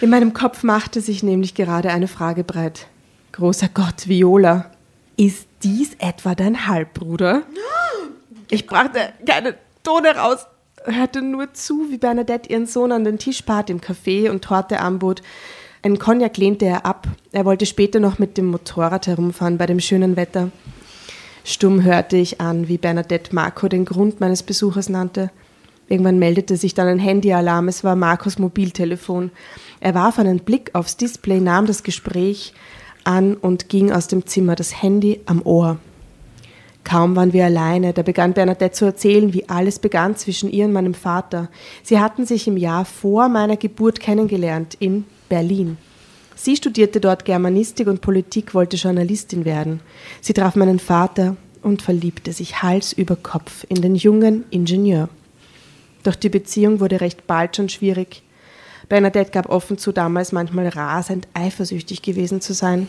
in 0.00 0.10
meinem 0.10 0.32
Kopf 0.32 0.62
machte 0.62 1.00
sich 1.00 1.22
nämlich 1.22 1.54
gerade 1.54 1.90
eine 1.90 2.08
Frage 2.08 2.44
breit. 2.44 2.86
Großer 3.32 3.68
Gott, 3.72 4.08
Viola, 4.08 4.70
ist 5.16 5.46
dies 5.62 5.94
etwa 5.98 6.34
dein 6.34 6.66
Halbbruder? 6.66 7.42
Ich 8.50 8.66
brachte 8.66 9.12
keine 9.26 9.54
Tone 9.82 10.16
raus, 10.16 10.46
hörte 10.84 11.22
nur 11.22 11.54
zu, 11.54 11.90
wie 11.90 11.98
Bernadette 11.98 12.50
ihren 12.50 12.66
Sohn 12.66 12.92
an 12.92 13.04
den 13.04 13.18
Tisch 13.18 13.44
bat 13.44 13.70
im 13.70 13.80
Café 13.80 14.30
und 14.30 14.44
Torte 14.44 14.80
anbot. 14.80 15.22
Einen 15.82 15.98
Cognac 15.98 16.36
lehnte 16.36 16.66
er 16.66 16.86
ab. 16.86 17.08
Er 17.32 17.44
wollte 17.44 17.66
später 17.66 17.98
noch 17.98 18.18
mit 18.18 18.36
dem 18.36 18.46
Motorrad 18.46 19.06
herumfahren 19.06 19.58
bei 19.58 19.66
dem 19.66 19.80
schönen 19.80 20.16
Wetter. 20.16 20.50
Stumm 21.44 21.82
hörte 21.82 22.16
ich 22.16 22.40
an, 22.40 22.68
wie 22.68 22.78
Bernadette 22.78 23.34
Marco 23.34 23.68
den 23.68 23.84
Grund 23.84 24.20
meines 24.20 24.42
Besuches 24.42 24.88
nannte. 24.88 25.30
Irgendwann 25.88 26.18
meldete 26.18 26.56
sich 26.56 26.74
dann 26.74 26.86
ein 26.88 26.98
Handyalarm. 26.98 27.68
Es 27.68 27.84
war 27.84 27.96
Marcos 27.96 28.38
Mobiltelefon. 28.38 29.30
Er 29.80 29.94
warf 29.94 30.18
einen 30.18 30.38
Blick 30.38 30.70
aufs 30.74 30.96
Display, 30.96 31.40
nahm 31.40 31.66
das 31.66 31.82
Gespräch 31.82 32.54
an 33.04 33.34
und 33.34 33.68
ging 33.68 33.90
aus 33.90 34.06
dem 34.06 34.26
Zimmer, 34.26 34.54
das 34.54 34.82
Handy 34.82 35.20
am 35.26 35.42
Ohr. 35.44 35.78
Kaum 36.84 37.14
waren 37.14 37.32
wir 37.32 37.44
alleine, 37.44 37.92
da 37.92 38.02
begann 38.02 38.32
Bernadette 38.32 38.74
zu 38.74 38.84
erzählen, 38.84 39.32
wie 39.32 39.48
alles 39.48 39.78
begann 39.78 40.16
zwischen 40.16 40.50
ihr 40.50 40.64
und 40.64 40.72
meinem 40.72 40.94
Vater. 40.94 41.48
Sie 41.82 41.98
hatten 41.98 42.26
sich 42.26 42.48
im 42.48 42.56
Jahr 42.56 42.84
vor 42.84 43.28
meiner 43.28 43.56
Geburt 43.56 44.00
kennengelernt 44.00 44.74
in 44.78 45.04
Berlin. 45.28 45.78
Sie 46.42 46.56
studierte 46.56 46.98
dort 46.98 47.24
Germanistik 47.24 47.86
und 47.86 48.00
Politik, 48.00 48.52
wollte 48.52 48.76
Journalistin 48.76 49.44
werden. 49.44 49.78
Sie 50.20 50.32
traf 50.32 50.56
meinen 50.56 50.80
Vater 50.80 51.36
und 51.62 51.82
verliebte 51.82 52.32
sich 52.32 52.64
Hals 52.64 52.92
über 52.92 53.14
Kopf 53.14 53.64
in 53.68 53.80
den 53.80 53.94
jungen 53.94 54.44
Ingenieur. 54.50 55.08
Doch 56.02 56.16
die 56.16 56.30
Beziehung 56.30 56.80
wurde 56.80 57.00
recht 57.00 57.28
bald 57.28 57.54
schon 57.54 57.68
schwierig. 57.68 58.24
Bernadette 58.88 59.30
gab 59.30 59.50
offen 59.50 59.78
zu, 59.78 59.92
damals 59.92 60.32
manchmal 60.32 60.66
rasend 60.66 61.28
eifersüchtig 61.32 62.02
gewesen 62.02 62.40
zu 62.40 62.54
sein. 62.54 62.88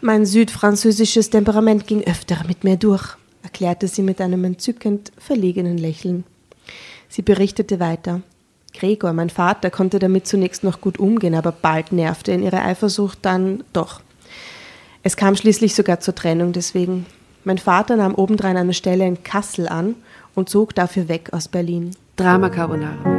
Mein 0.00 0.24
südfranzösisches 0.24 1.28
Temperament 1.28 1.86
ging 1.86 2.02
öfter 2.02 2.44
mit 2.48 2.64
mir 2.64 2.78
durch, 2.78 3.14
erklärte 3.42 3.88
sie 3.88 4.00
mit 4.00 4.22
einem 4.22 4.42
entzückend 4.44 5.12
verlegenen 5.18 5.76
Lächeln. 5.76 6.24
Sie 7.10 7.20
berichtete 7.20 7.78
weiter. 7.78 8.22
Gregor, 8.74 9.12
mein 9.12 9.30
Vater, 9.30 9.70
konnte 9.70 9.98
damit 9.98 10.26
zunächst 10.26 10.64
noch 10.64 10.80
gut 10.80 10.98
umgehen, 10.98 11.34
aber 11.34 11.52
bald 11.52 11.92
nervte 11.92 12.32
ihn 12.32 12.42
ihre 12.42 12.62
Eifersucht 12.62 13.18
dann 13.22 13.64
doch. 13.72 14.00
Es 15.02 15.16
kam 15.16 15.36
schließlich 15.36 15.74
sogar 15.74 16.00
zur 16.00 16.14
Trennung 16.14 16.52
deswegen. 16.52 17.06
Mein 17.44 17.58
Vater 17.58 17.96
nahm 17.96 18.14
obendrein 18.14 18.56
eine 18.56 18.74
Stelle 18.74 19.06
in 19.06 19.22
Kassel 19.24 19.68
an 19.68 19.96
und 20.34 20.48
zog 20.48 20.74
dafür 20.74 21.08
weg 21.08 21.30
aus 21.32 21.48
Berlin. 21.48 21.90
Drama 22.16 22.48
Carbonara. 22.50 23.11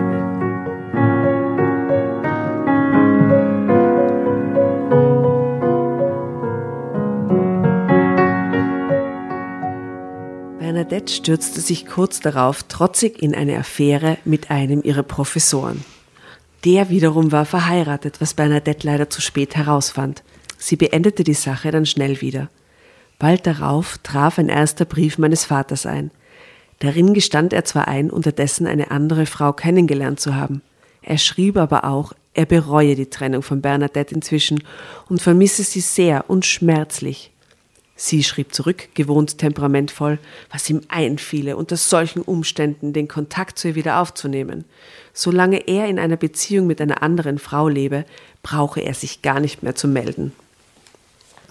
Bernadette 10.83 11.13
stürzte 11.13 11.61
sich 11.61 11.85
kurz 11.85 12.19
darauf 12.19 12.63
trotzig 12.63 13.23
in 13.23 13.33
eine 13.33 13.57
Affäre 13.57 14.17
mit 14.25 14.51
einem 14.51 14.83
ihrer 14.83 15.03
Professoren. 15.03 15.85
Der 16.65 16.89
wiederum 16.89 17.31
war 17.31 17.45
verheiratet, 17.45 18.19
was 18.19 18.33
Bernadette 18.33 18.85
leider 18.85 19.09
zu 19.09 19.21
spät 19.21 19.55
herausfand. 19.55 20.23
Sie 20.57 20.75
beendete 20.75 21.23
die 21.23 21.35
Sache 21.35 21.71
dann 21.71 21.85
schnell 21.85 22.19
wieder. 22.19 22.49
Bald 23.17 23.47
darauf 23.47 23.97
traf 23.99 24.37
ein 24.37 24.49
erster 24.49 24.83
Brief 24.83 25.17
meines 25.17 25.45
Vaters 25.45 25.85
ein. 25.85 26.11
Darin 26.79 27.13
gestand 27.13 27.53
er 27.53 27.63
zwar 27.63 27.87
ein, 27.87 28.09
unterdessen 28.09 28.67
eine 28.67 28.91
andere 28.91 29.25
Frau 29.25 29.53
kennengelernt 29.53 30.19
zu 30.19 30.35
haben. 30.35 30.61
Er 31.01 31.17
schrieb 31.17 31.55
aber 31.55 31.85
auch, 31.85 32.11
er 32.33 32.45
bereue 32.45 32.95
die 32.95 33.09
Trennung 33.09 33.41
von 33.41 33.61
Bernadette 33.61 34.13
inzwischen 34.13 34.61
und 35.07 35.21
vermisse 35.21 35.63
sie 35.63 35.79
sehr 35.79 36.29
und 36.29 36.45
schmerzlich. 36.45 37.32
Sie 37.95 38.23
schrieb 38.23 38.53
zurück, 38.53 38.89
gewohnt 38.95 39.37
temperamentvoll, 39.37 40.17
was 40.51 40.69
ihm 40.69 40.81
einfiele, 40.87 41.55
unter 41.55 41.77
solchen 41.77 42.21
Umständen 42.21 42.91
den 42.91 43.07
Kontakt 43.07 43.59
zu 43.59 43.69
ihr 43.69 43.75
wieder 43.75 43.99
aufzunehmen. 43.99 44.65
Solange 45.13 45.67
er 45.67 45.87
in 45.87 45.99
einer 45.99 46.17
Beziehung 46.17 46.65
mit 46.65 46.81
einer 46.81 47.03
anderen 47.03 47.37
Frau 47.37 47.67
lebe, 47.67 48.05
brauche 48.41 48.81
er 48.81 48.95
sich 48.95 49.21
gar 49.21 49.39
nicht 49.39 49.61
mehr 49.61 49.75
zu 49.75 49.87
melden. 49.87 50.31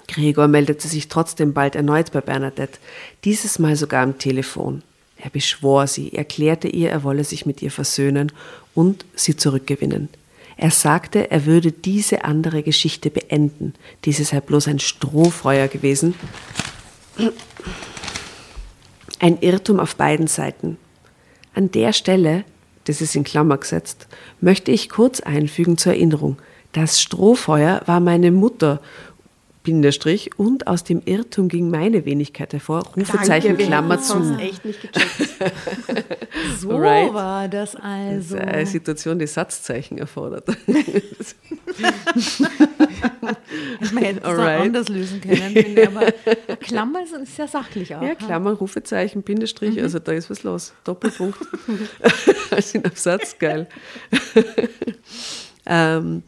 Gregor 0.09 0.49
meldete 0.49 0.89
sich 0.89 1.09
trotzdem 1.09 1.53
bald 1.53 1.77
erneut 1.77 2.11
bei 2.13 2.21
Bernadette, 2.21 2.79
dieses 3.25 3.59
Mal 3.59 3.77
sogar 3.77 4.03
am 4.03 4.19
Telefon. 4.19 4.83
Er 5.17 5.31
beschwor 5.31 5.87
sie, 5.87 6.13
erklärte 6.13 6.67
ihr, 6.69 6.91
er 6.91 7.05
wolle 7.05 7.23
sich 7.23 7.47
mit 7.47 7.63
ihr 7.63 7.71
versöhnen 7.71 8.33
und 8.75 9.05
sie 9.15 9.37
zurückgewinnen. 9.37 10.09
Er 10.63 10.71
sagte, 10.71 11.29
er 11.29 11.45
würde 11.45 11.73
diese 11.73 12.25
andere 12.25 12.63
Geschichte 12.63 13.11
beenden. 13.11 13.75
Diese 14.05 14.23
sei 14.23 14.41
bloß 14.41 14.69
ein 14.69 14.79
Strohfeuer 14.79 15.67
gewesen. 15.67 16.15
Ein 19.19 19.39
Irrtum 19.41 19.81
auf 19.81 19.97
beiden 19.97 20.29
Seiten. 20.29 20.79
An 21.53 21.73
der 21.73 21.93
Stelle, 21.93 22.45
das 22.85 23.01
ist 23.01 23.17
in 23.17 23.25
Klammer 23.25 23.59
gesetzt, 23.59 24.07
möchte 24.41 24.71
ich 24.71 24.89
kurz 24.89 25.19
einfügen 25.19 25.79
zur 25.79 25.95
Erinnerung. 25.95 26.37
Das 26.71 27.03
Strohfeuer 27.03 27.83
war 27.87 27.99
meine 27.99 28.31
Mutter 28.31 28.81
Bindestrich 29.63 30.31
und 30.39 30.67
aus 30.67 30.83
dem 30.85 31.03
Irrtum 31.05 31.49
ging 31.49 31.71
meine 31.71 32.05
Wenigkeit 32.05 32.53
hervor. 32.53 32.85
Rufezeichen 32.97 33.49
Danke, 33.49 33.65
Klammer 33.67 34.01
zu. 34.01 34.19
es 34.19 34.39
echt 34.41 34.65
nicht 34.65 34.81
gecheckt. 34.83 35.13
So 36.59 36.71
Alright. 36.73 37.13
war 37.15 37.49
das 37.49 37.77
also. 37.77 38.37
Das 38.37 38.45
ist 38.45 38.49
eine 38.55 38.67
Situation, 38.67 39.19
die 39.19 39.27
Satzzeichen 39.27 39.99
erfordert. 39.99 40.49
Hätte 43.81 43.95
man 43.95 44.05
jetzt 44.05 44.25
Alright. 44.25 44.59
auch 44.61 44.65
anders 44.65 44.89
lösen 44.89 45.21
können. 45.21 45.57
ich, 45.57 45.87
Aber 45.87 46.13
Klammer 46.61 47.01
ist- 47.03 47.37
sehr 47.37 47.49
sachlich 47.49 47.95
auch. 47.95 48.03
Ja, 48.03 48.15
Klammern, 48.15 48.55
Rufezeichen, 48.55 49.23
Bindestrich, 49.23 49.81
also 49.81 49.99
da 49.99 50.13
ist 50.13 50.31
was 50.31 50.43
los. 50.43 50.73
Doppelpunkt. 50.85 51.39
als 52.51 52.75
in 52.75 52.83
Satz, 52.95 53.37
geil. 53.39 53.67
ähm, 55.67 56.23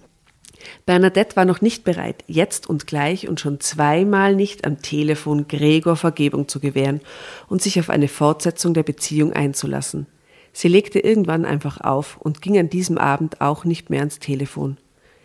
Bernadette 0.86 1.36
war 1.36 1.46
noch 1.46 1.62
nicht 1.62 1.84
bereit, 1.84 2.24
jetzt 2.26 2.68
und 2.68 2.86
gleich 2.86 3.26
und 3.26 3.40
schon 3.40 3.58
zweimal 3.60 4.34
nicht 4.34 4.66
am 4.66 4.82
Telefon 4.82 5.48
Gregor 5.48 5.96
Vergebung 5.96 6.46
zu 6.46 6.60
gewähren 6.60 7.00
und 7.48 7.62
sich 7.62 7.80
auf 7.80 7.88
eine 7.88 8.08
Fortsetzung 8.08 8.74
der 8.74 8.82
Beziehung 8.82 9.32
einzulassen. 9.32 10.06
Sie 10.52 10.68
legte 10.68 11.00
irgendwann 11.00 11.46
einfach 11.46 11.80
auf 11.80 12.18
und 12.18 12.42
ging 12.42 12.58
an 12.58 12.68
diesem 12.68 12.98
Abend 12.98 13.40
auch 13.40 13.64
nicht 13.64 13.88
mehr 13.88 14.00
ans 14.00 14.18
Telefon. 14.18 14.76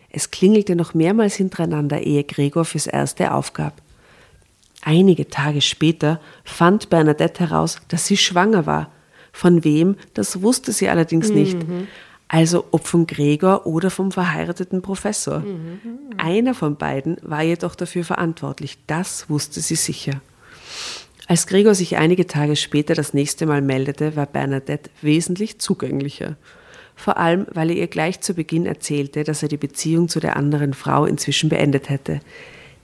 Es 0.08 0.30
klingelte 0.30 0.74
noch 0.74 0.94
mehrmals 0.94 1.36
hintereinander, 1.36 2.02
ehe 2.02 2.24
Gregor 2.24 2.64
fürs 2.64 2.86
Erste 2.86 3.32
aufgab. 3.32 3.80
Einige 4.82 5.28
Tage 5.28 5.60
später 5.60 6.20
fand 6.42 6.88
Bernadette 6.88 7.40
heraus, 7.40 7.76
dass 7.88 8.06
sie 8.06 8.16
schwanger 8.16 8.66
war. 8.66 8.90
Von 9.32 9.62
wem, 9.62 9.96
das 10.14 10.42
wusste 10.42 10.72
sie 10.72 10.88
allerdings 10.88 11.28
nicht. 11.30 11.58
Also 12.32 12.64
ob 12.70 12.86
vom 12.86 13.08
Gregor 13.08 13.66
oder 13.66 13.90
vom 13.90 14.12
verheirateten 14.12 14.82
Professor. 14.82 15.42
Einer 16.16 16.54
von 16.54 16.76
beiden 16.76 17.16
war 17.22 17.42
jedoch 17.42 17.74
dafür 17.74 18.04
verantwortlich, 18.04 18.78
das 18.86 19.28
wusste 19.28 19.60
sie 19.60 19.74
sicher. 19.74 20.20
Als 21.26 21.48
Gregor 21.48 21.74
sich 21.74 21.96
einige 21.96 22.28
Tage 22.28 22.54
später 22.54 22.94
das 22.94 23.14
nächste 23.14 23.46
Mal 23.46 23.62
meldete, 23.62 24.14
war 24.14 24.26
Bernadette 24.26 24.90
wesentlich 25.02 25.58
zugänglicher. 25.58 26.36
Vor 26.94 27.16
allem, 27.16 27.46
weil 27.50 27.70
er 27.70 27.76
ihr 27.76 27.86
gleich 27.88 28.20
zu 28.20 28.34
Beginn 28.34 28.64
erzählte, 28.64 29.24
dass 29.24 29.42
er 29.42 29.48
die 29.48 29.56
Beziehung 29.56 30.08
zu 30.08 30.20
der 30.20 30.36
anderen 30.36 30.72
Frau 30.72 31.06
inzwischen 31.06 31.48
beendet 31.48 31.88
hätte. 31.88 32.20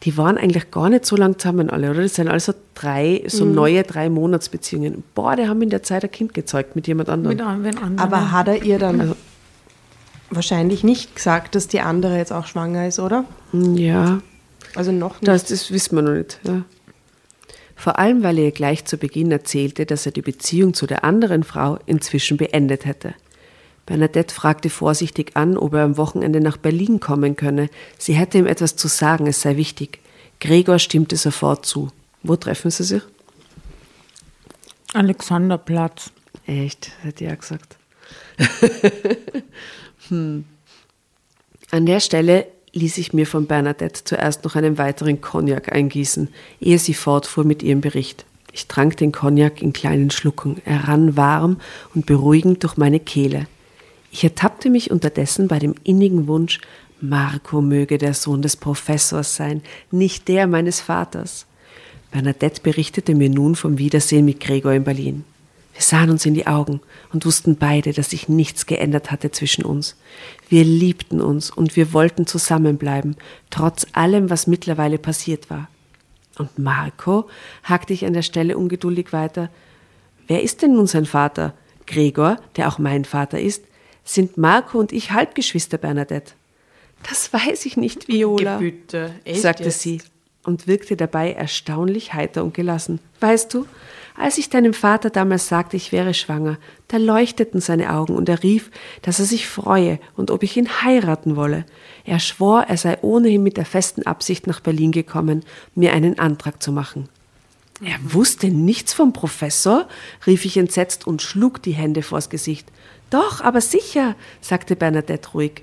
Die 0.02 0.16
waren 0.16 0.38
eigentlich 0.38 0.72
gar 0.72 0.88
nicht 0.88 1.06
so 1.06 1.14
lang 1.14 1.38
zusammen 1.38 1.70
alle, 1.70 1.90
oder? 1.90 2.02
Das 2.02 2.16
sind 2.16 2.26
also 2.26 2.52
drei, 2.74 3.22
so 3.28 3.44
neue 3.44 3.84
drei 3.84 4.10
Monatsbeziehungen. 4.10 5.04
Boah, 5.14 5.36
die 5.36 5.46
haben 5.46 5.62
in 5.62 5.70
der 5.70 5.84
Zeit 5.84 6.02
ein 6.02 6.10
Kind 6.10 6.34
gezeugt 6.34 6.74
mit 6.74 6.88
jemand 6.88 7.10
anderem. 7.10 7.36
Mit 7.36 7.46
einem 7.46 7.78
anderen. 7.78 7.98
Aber 8.00 8.32
hat 8.32 8.48
er 8.48 8.64
ihr 8.64 8.80
dann 8.80 9.14
wahrscheinlich 10.30 10.84
nicht 10.84 11.16
gesagt, 11.16 11.54
dass 11.54 11.68
die 11.68 11.80
andere 11.80 12.16
jetzt 12.16 12.32
auch 12.32 12.46
schwanger 12.46 12.86
ist, 12.86 12.98
oder? 12.98 13.24
Ja, 13.52 14.20
Also 14.74 14.92
noch 14.92 15.20
nicht. 15.20 15.28
Das, 15.28 15.44
das 15.44 15.70
wissen 15.70 15.96
wir 15.96 16.02
noch 16.02 16.14
nicht. 16.14 16.38
Ja. 16.44 16.62
Vor 17.76 17.98
allem, 17.98 18.22
weil 18.22 18.38
er 18.38 18.46
ihr 18.46 18.52
gleich 18.52 18.84
zu 18.86 18.96
Beginn 18.96 19.30
erzählte, 19.30 19.84
dass 19.84 20.06
er 20.06 20.12
die 20.12 20.22
Beziehung 20.22 20.72
zu 20.74 20.86
der 20.86 21.04
anderen 21.04 21.44
Frau 21.44 21.78
inzwischen 21.86 22.38
beendet 22.38 22.86
hätte. 22.86 23.14
Bernadette 23.84 24.34
fragte 24.34 24.70
vorsichtig 24.70 25.36
an, 25.36 25.56
ob 25.56 25.74
er 25.74 25.84
am 25.84 25.96
Wochenende 25.96 26.40
nach 26.40 26.56
Berlin 26.56 26.98
kommen 26.98 27.36
könne. 27.36 27.68
Sie 27.98 28.14
hätte 28.14 28.38
ihm 28.38 28.46
etwas 28.46 28.74
zu 28.76 28.88
sagen, 28.88 29.26
es 29.26 29.42
sei 29.42 29.56
wichtig. 29.56 30.00
Gregor 30.40 30.78
stimmte 30.78 31.16
sofort 31.16 31.64
zu. 31.64 31.90
Wo 32.22 32.34
treffen 32.34 32.70
sie 32.70 32.82
sich? 32.82 33.02
Alexanderplatz. 34.92 36.10
Echt, 36.46 36.90
hätte 37.02 37.24
ich 37.24 37.32
auch 37.32 37.38
gesagt. 37.38 37.76
hm. 40.08 40.44
An 41.70 41.86
der 41.86 42.00
Stelle 42.00 42.46
ließ 42.72 42.98
ich 42.98 43.12
mir 43.12 43.26
von 43.26 43.46
Bernadette 43.46 44.04
zuerst 44.04 44.44
noch 44.44 44.54
einen 44.54 44.78
weiteren 44.78 45.20
Cognac 45.20 45.72
eingießen, 45.72 46.28
ehe 46.60 46.78
sie 46.78 46.94
fortfuhr 46.94 47.44
mit 47.44 47.62
ihrem 47.62 47.80
Bericht. 47.80 48.24
Ich 48.52 48.68
trank 48.68 48.96
den 48.96 49.12
Cognac 49.12 49.60
in 49.60 49.72
kleinen 49.72 50.10
Schlucken. 50.10 50.62
Er 50.64 50.88
rann 50.88 51.16
warm 51.16 51.58
und 51.94 52.06
beruhigend 52.06 52.62
durch 52.62 52.76
meine 52.76 53.00
Kehle. 53.00 53.46
Ich 54.10 54.24
ertappte 54.24 54.70
mich 54.70 54.90
unterdessen 54.90 55.48
bei 55.48 55.58
dem 55.58 55.74
innigen 55.84 56.26
Wunsch, 56.26 56.60
Marco 57.00 57.60
möge 57.60 57.98
der 57.98 58.14
Sohn 58.14 58.40
des 58.40 58.56
Professors 58.56 59.36
sein, 59.36 59.62
nicht 59.90 60.28
der 60.28 60.46
meines 60.46 60.80
Vaters. 60.80 61.46
Bernadette 62.10 62.62
berichtete 62.62 63.14
mir 63.14 63.28
nun 63.28 63.56
vom 63.56 63.76
Wiedersehen 63.76 64.24
mit 64.24 64.40
Gregor 64.40 64.72
in 64.72 64.84
Berlin. 64.84 65.24
Wir 65.76 65.82
sahen 65.82 66.08
uns 66.08 66.24
in 66.24 66.32
die 66.32 66.46
Augen 66.46 66.80
und 67.12 67.26
wussten 67.26 67.56
beide, 67.56 67.92
dass 67.92 68.08
sich 68.10 68.30
nichts 68.30 68.64
geändert 68.64 69.10
hatte 69.10 69.30
zwischen 69.30 69.62
uns. 69.62 69.94
Wir 70.48 70.64
liebten 70.64 71.20
uns 71.20 71.50
und 71.50 71.76
wir 71.76 71.92
wollten 71.92 72.26
zusammenbleiben, 72.26 73.16
trotz 73.50 73.86
allem, 73.92 74.30
was 74.30 74.46
mittlerweile 74.46 74.96
passiert 74.96 75.50
war. 75.50 75.68
Und 76.38 76.58
Marco, 76.58 77.28
hakte 77.62 77.92
ich 77.92 78.06
an 78.06 78.14
der 78.14 78.22
Stelle 78.22 78.56
ungeduldig 78.56 79.12
weiter, 79.12 79.50
wer 80.26 80.42
ist 80.42 80.62
denn 80.62 80.72
nun 80.72 80.86
sein 80.86 81.04
Vater? 81.04 81.52
Gregor, 81.86 82.38
der 82.56 82.68
auch 82.68 82.78
mein 82.78 83.04
Vater 83.04 83.38
ist, 83.38 83.62
sind 84.02 84.38
Marco 84.38 84.78
und 84.78 84.92
ich 84.92 85.10
Halbgeschwister, 85.10 85.76
Bernadette. 85.76 86.32
Das 87.02 87.32
weiß 87.34 87.66
ich 87.66 87.76
nicht, 87.76 88.08
Viola, 88.08 88.60
echt 89.24 89.42
sagte 89.42 89.64
jetzt? 89.64 89.80
sie 89.80 90.00
und 90.42 90.66
wirkte 90.66 90.96
dabei 90.96 91.32
erstaunlich 91.32 92.14
heiter 92.14 92.44
und 92.44 92.54
gelassen. 92.54 93.00
Weißt 93.20 93.52
du, 93.52 93.66
als 94.18 94.38
ich 94.38 94.48
deinem 94.48 94.74
Vater 94.74 95.10
damals 95.10 95.48
sagte, 95.48 95.76
ich 95.76 95.92
wäre 95.92 96.14
schwanger, 96.14 96.58
da 96.88 96.96
leuchteten 96.96 97.60
seine 97.60 97.92
Augen 97.92 98.16
und 98.16 98.28
er 98.28 98.42
rief, 98.42 98.70
dass 99.02 99.18
er 99.18 99.24
sich 99.26 99.48
freue 99.48 99.98
und 100.16 100.30
ob 100.30 100.42
ich 100.42 100.56
ihn 100.56 100.82
heiraten 100.82 101.36
wolle. 101.36 101.64
Er 102.04 102.18
schwor, 102.18 102.62
er 102.68 102.76
sei 102.76 102.98
ohnehin 103.02 103.42
mit 103.42 103.56
der 103.56 103.66
festen 103.66 104.06
Absicht 104.06 104.46
nach 104.46 104.60
Berlin 104.60 104.92
gekommen, 104.92 105.44
mir 105.74 105.92
einen 105.92 106.18
Antrag 106.18 106.62
zu 106.62 106.72
machen. 106.72 107.08
Er 107.82 107.98
wusste 108.02 108.48
nichts 108.48 108.94
vom 108.94 109.12
Professor, 109.12 109.86
rief 110.26 110.44
ich 110.46 110.56
entsetzt 110.56 111.06
und 111.06 111.20
schlug 111.20 111.62
die 111.62 111.72
Hände 111.72 112.02
vors 112.02 112.30
Gesicht. 112.30 112.66
Doch, 113.10 113.42
aber 113.42 113.60
sicher, 113.60 114.16
sagte 114.40 114.76
Bernadette 114.76 115.30
ruhig. 115.32 115.62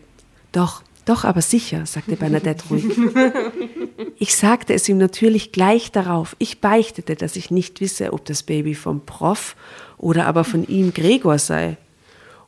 Doch, 0.51 0.83
doch, 1.05 1.25
aber 1.25 1.41
sicher, 1.41 1.85
sagte 1.85 2.15
Bernadette 2.15 2.69
ruhig. 2.69 2.85
Ich 4.17 4.35
sagte 4.35 4.73
es 4.73 4.87
ihm 4.87 4.97
natürlich 4.97 5.51
gleich 5.51 5.91
darauf. 5.91 6.35
Ich 6.39 6.61
beichtete, 6.61 7.15
dass 7.15 7.35
ich 7.35 7.51
nicht 7.51 7.81
wisse, 7.81 8.13
ob 8.13 8.23
das 8.25 8.43
Baby 8.43 8.73
vom 8.73 9.05
Prof 9.05 9.55
oder 9.97 10.27
aber 10.27 10.43
von 10.43 10.65
ihm 10.65 10.93
Gregor 10.93 11.39
sei. 11.39 11.77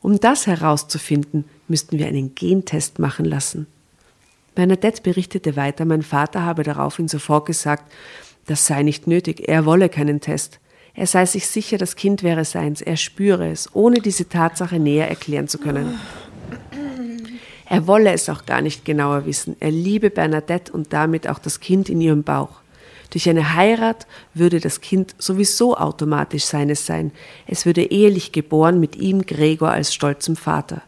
Um 0.00 0.18
das 0.20 0.46
herauszufinden, 0.46 1.44
müssten 1.68 1.98
wir 1.98 2.06
einen 2.06 2.34
Gentest 2.34 2.98
machen 2.98 3.24
lassen. 3.26 3.66
Bernadette 4.54 5.02
berichtete 5.02 5.56
weiter, 5.56 5.84
mein 5.84 6.02
Vater 6.02 6.42
habe 6.42 6.62
daraufhin 6.62 7.08
sofort 7.08 7.46
gesagt, 7.46 7.92
das 8.46 8.66
sei 8.66 8.82
nicht 8.82 9.06
nötig, 9.06 9.48
er 9.48 9.66
wolle 9.66 9.88
keinen 9.88 10.20
Test. 10.20 10.60
Er 10.94 11.06
sei 11.06 11.26
sich 11.26 11.46
sicher, 11.46 11.76
das 11.76 11.94
Kind 11.94 12.22
wäre 12.22 12.46
seins, 12.46 12.80
er 12.80 12.96
spüre 12.96 13.50
es, 13.50 13.74
ohne 13.74 14.00
diese 14.00 14.28
Tatsache 14.28 14.78
näher 14.78 15.08
erklären 15.08 15.46
zu 15.46 15.58
können. 15.58 16.00
Er 17.68 17.86
wolle 17.86 18.12
es 18.12 18.28
auch 18.28 18.46
gar 18.46 18.60
nicht 18.62 18.84
genauer 18.84 19.26
wissen. 19.26 19.56
Er 19.60 19.70
liebe 19.70 20.10
Bernadette 20.10 20.72
und 20.72 20.92
damit 20.92 21.28
auch 21.28 21.38
das 21.38 21.60
Kind 21.60 21.88
in 21.88 22.00
ihrem 22.00 22.22
Bauch. 22.22 22.60
Durch 23.10 23.28
eine 23.28 23.54
Heirat 23.54 24.06
würde 24.34 24.60
das 24.60 24.80
Kind 24.80 25.14
sowieso 25.18 25.76
automatisch 25.76 26.44
seines 26.44 26.86
sein. 26.86 27.12
Es 27.46 27.66
würde 27.66 27.82
ehelich 27.82 28.32
geboren 28.32 28.80
mit 28.80 28.96
ihm 28.96 29.22
Gregor 29.22 29.70
als 29.70 29.94
stolzem 29.94 30.36
Vater. 30.36 30.82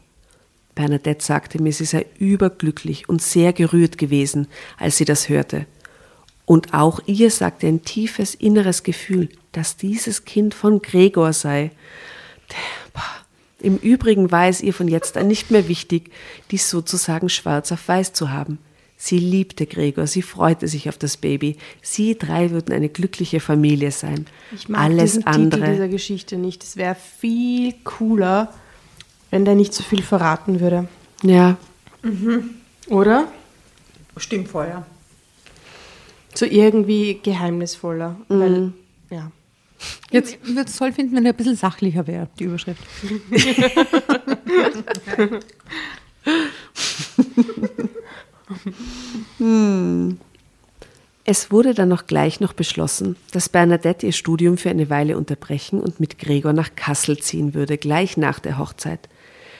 Bernadette 0.75 1.23
sagte 1.23 1.61
mir, 1.61 1.73
sie 1.73 1.85
sei 1.85 2.05
überglücklich 2.19 3.09
und 3.09 3.21
sehr 3.21 3.51
gerührt 3.51 3.97
gewesen, 3.97 4.47
als 4.77 4.97
sie 4.97 5.05
das 5.05 5.27
hörte. 5.27 5.65
Und 6.45 6.73
auch 6.73 7.01
ihr 7.05 7.31
sagte 7.31 7.67
ein 7.67 7.83
tiefes 7.83 8.33
inneres 8.35 8.83
Gefühl, 8.83 9.29
dass 9.51 9.77
dieses 9.77 10.25
Kind 10.25 10.53
von 10.53 10.81
Gregor 10.81 11.33
sei. 11.33 11.71
Im 13.61 13.77
Übrigen 13.77 14.31
war 14.31 14.47
es 14.47 14.61
ihr 14.61 14.73
von 14.73 14.87
jetzt 14.87 15.17
an 15.17 15.27
nicht 15.27 15.51
mehr 15.51 15.67
wichtig, 15.67 16.11
dies 16.51 16.69
sozusagen 16.69 17.29
schwarz 17.29 17.71
auf 17.71 17.87
weiß 17.87 18.13
zu 18.13 18.31
haben. 18.31 18.59
Sie 19.01 19.17
liebte 19.17 19.65
Gregor, 19.65 20.07
sie 20.07 20.21
freute 20.21 20.67
sich 20.67 20.89
auf 20.89 20.97
das 20.97 21.15
Baby. 21.15 21.55
Sie 21.81 22.17
drei 22.17 22.51
würden 22.51 22.73
eine 22.73 22.89
glückliche 22.89 23.39
Familie 23.39 23.91
sein. 23.91 24.25
Ich 24.53 24.67
mag 24.67 24.81
Alles 24.81 25.13
diesen 25.13 25.25
andere. 25.25 25.61
Titel 25.61 25.71
dieser 25.71 25.87
Geschichte 25.87 26.35
nicht. 26.35 26.63
Es 26.65 26.75
wäre 26.75 26.95
viel 26.95 27.73
cooler, 27.85 28.53
wenn 29.31 29.45
der 29.45 29.55
nicht 29.55 29.73
so 29.73 29.83
viel 29.83 30.01
verraten 30.01 30.59
würde. 30.59 30.89
Ja. 31.23 31.57
Mhm. 32.01 32.49
Oder? 32.89 33.29
Stimmt 34.17 34.53
ja. 34.53 34.85
So 36.33 36.45
irgendwie 36.45 37.19
geheimnisvoller. 37.23 38.17
Mhm. 38.27 38.39
Weil, 38.39 38.73
ja. 39.11 39.31
Jetzt 40.11 40.37
würde 40.43 40.69
es 40.69 40.75
toll 40.75 40.91
finden, 40.91 41.15
wenn 41.15 41.25
er 41.25 41.33
ein 41.33 41.37
bisschen 41.37 41.55
sachlicher 41.55 42.07
wäre, 42.07 42.27
die 42.39 42.45
Überschrift. 42.45 42.81
hm. 49.37 50.19
Es 51.31 51.51
wurde 51.51 51.75
dann 51.75 51.89
noch 51.89 52.07
gleich 52.07 52.39
noch 52.39 52.53
beschlossen, 52.53 53.15
dass 53.33 53.49
Bernadette 53.49 54.07
ihr 54.07 54.13
Studium 54.13 54.57
für 54.57 54.71
eine 54.71 54.89
Weile 54.89 55.15
unterbrechen 55.15 55.79
und 55.79 55.99
mit 55.99 56.17
Gregor 56.17 56.53
nach 56.53 56.73
Kassel 56.75 57.19
ziehen 57.19 57.53
würde, 57.53 57.77
gleich 57.77 58.17
nach 58.17 58.39
der 58.39 58.57
Hochzeit. 58.57 59.07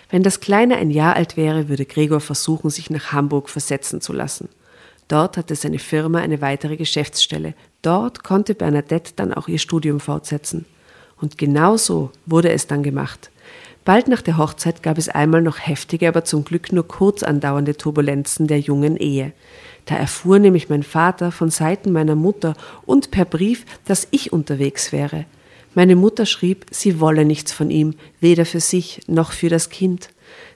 Wenn 0.09 0.23
das 0.23 0.39
Kleine 0.39 0.77
ein 0.77 0.89
Jahr 0.89 1.15
alt 1.15 1.37
wäre, 1.37 1.69
würde 1.69 1.85
Gregor 1.85 2.21
versuchen, 2.21 2.71
sich 2.71 2.89
nach 2.89 3.11
Hamburg 3.11 3.49
versetzen 3.49 4.01
zu 4.01 4.13
lassen. 4.13 4.49
Dort 5.09 5.37
hatte 5.37 5.55
seine 5.55 5.79
Firma 5.79 6.19
eine 6.19 6.39
weitere 6.39 6.77
Geschäftsstelle. 6.77 7.55
Dort 7.81 8.23
konnte 8.23 8.55
Bernadette 8.55 9.13
dann 9.15 9.33
auch 9.33 9.47
ihr 9.47 9.59
Studium 9.59 9.99
fortsetzen. 9.99 10.65
Und 11.19 11.37
genau 11.37 11.75
so 11.75 12.11
wurde 12.25 12.51
es 12.51 12.67
dann 12.67 12.83
gemacht. 12.83 13.29
Bald 13.85 14.07
nach 14.07 14.21
der 14.21 14.37
Hochzeit 14.37 14.83
gab 14.83 14.97
es 14.97 15.09
einmal 15.09 15.41
noch 15.41 15.57
heftige, 15.57 16.07
aber 16.07 16.23
zum 16.23 16.43
Glück 16.43 16.71
nur 16.71 16.87
kurz 16.87 17.23
andauernde 17.23 17.75
Turbulenzen 17.75 18.45
der 18.45 18.59
jungen 18.59 18.97
Ehe. 18.97 19.33
Da 19.85 19.95
erfuhr 19.95 20.37
nämlich 20.37 20.69
mein 20.69 20.83
Vater 20.83 21.31
von 21.31 21.49
Seiten 21.49 21.91
meiner 21.91 22.15
Mutter 22.15 22.55
und 22.85 23.09
per 23.09 23.25
Brief, 23.25 23.65
dass 23.85 24.07
ich 24.11 24.31
unterwegs 24.31 24.91
wäre. 24.91 25.25
Meine 25.73 25.95
Mutter 25.95 26.27
schrieb, 26.27 26.67
sie 26.69 26.99
wolle 26.99 27.25
nichts 27.25 27.51
von 27.51 27.71
ihm, 27.71 27.95
weder 28.19 28.45
für 28.45 28.59
sich 28.59 29.01
noch 29.07 29.31
für 29.31 29.49
das 29.49 29.71
Kind. 29.71 30.09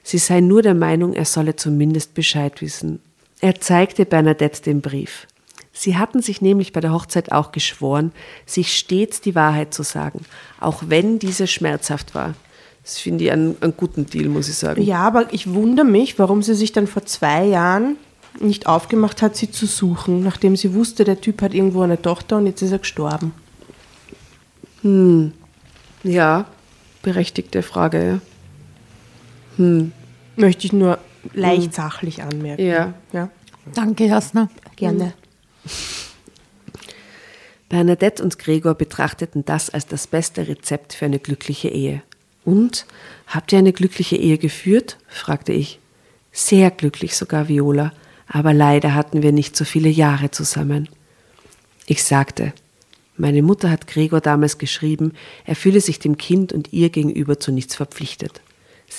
Sie 0.04 0.18
sei 0.18 0.40
nur 0.40 0.62
der 0.62 0.74
Meinung, 0.74 1.14
er 1.14 1.24
solle 1.24 1.56
zumindest 1.56 2.14
Bescheid 2.14 2.60
wissen. 2.62 3.00
Er 3.44 3.60
zeigte 3.60 4.06
Bernadette 4.06 4.62
den 4.62 4.80
Brief. 4.80 5.26
Sie 5.70 5.98
hatten 5.98 6.22
sich 6.22 6.40
nämlich 6.40 6.72
bei 6.72 6.80
der 6.80 6.94
Hochzeit 6.94 7.30
auch 7.30 7.52
geschworen, 7.52 8.10
sich 8.46 8.74
stets 8.74 9.20
die 9.20 9.34
Wahrheit 9.34 9.74
zu 9.74 9.82
sagen, 9.82 10.24
auch 10.60 10.84
wenn 10.86 11.18
diese 11.18 11.46
schmerzhaft 11.46 12.14
war. 12.14 12.32
Das 12.82 12.98
finde 12.98 13.24
ich 13.24 13.32
einen, 13.32 13.54
einen 13.60 13.76
guten 13.76 14.06
Deal, 14.06 14.30
muss 14.30 14.48
ich 14.48 14.54
sagen. 14.54 14.80
Ja, 14.80 15.00
aber 15.00 15.30
ich 15.34 15.52
wundere 15.52 15.84
mich, 15.84 16.18
warum 16.18 16.42
sie 16.42 16.54
sich 16.54 16.72
dann 16.72 16.86
vor 16.86 17.04
zwei 17.04 17.44
Jahren 17.44 17.96
nicht 18.40 18.66
aufgemacht 18.66 19.20
hat, 19.20 19.36
sie 19.36 19.50
zu 19.50 19.66
suchen, 19.66 20.22
nachdem 20.22 20.56
sie 20.56 20.72
wusste, 20.72 21.04
der 21.04 21.20
Typ 21.20 21.42
hat 21.42 21.52
irgendwo 21.52 21.82
eine 21.82 22.00
Tochter 22.00 22.38
und 22.38 22.46
jetzt 22.46 22.62
ist 22.62 22.72
er 22.72 22.78
gestorben. 22.78 23.34
Hm. 24.80 25.32
Ja, 26.02 26.46
berechtigte 27.02 27.60
Frage, 27.60 28.06
ja. 28.06 28.20
Hm. 29.58 29.92
Möchte 30.34 30.64
ich 30.64 30.72
nur 30.72 30.98
leicht 31.32 31.66
hm. 31.66 31.72
sachlich 31.72 32.22
anmerken. 32.22 32.66
Ja. 32.66 32.94
ja. 33.12 33.30
Danke, 33.74 34.06
Jasna. 34.06 34.48
Gerne. 34.76 35.14
Bernadette 37.68 38.22
und 38.22 38.38
Gregor 38.38 38.74
betrachteten 38.74 39.44
das 39.44 39.70
als 39.70 39.86
das 39.86 40.06
beste 40.06 40.46
Rezept 40.46 40.92
für 40.92 41.06
eine 41.06 41.18
glückliche 41.18 41.68
Ehe. 41.68 42.02
Und 42.44 42.86
habt 43.26 43.52
ihr 43.52 43.58
eine 43.58 43.72
glückliche 43.72 44.16
Ehe 44.16 44.38
geführt? 44.38 44.98
fragte 45.08 45.52
ich. 45.52 45.80
Sehr 46.30 46.70
glücklich 46.70 47.16
sogar, 47.16 47.48
Viola, 47.48 47.92
aber 48.28 48.52
leider 48.52 48.94
hatten 48.94 49.22
wir 49.22 49.32
nicht 49.32 49.56
so 49.56 49.64
viele 49.64 49.88
Jahre 49.88 50.30
zusammen. 50.30 50.88
Ich 51.86 52.04
sagte, 52.04 52.52
meine 53.16 53.42
Mutter 53.42 53.70
hat 53.70 53.86
Gregor 53.86 54.20
damals 54.20 54.58
geschrieben, 54.58 55.12
er 55.44 55.54
fühle 55.54 55.80
sich 55.80 55.98
dem 55.98 56.18
Kind 56.18 56.52
und 56.52 56.72
ihr 56.72 56.90
gegenüber 56.90 57.38
zu 57.38 57.52
nichts 57.52 57.76
verpflichtet. 57.76 58.40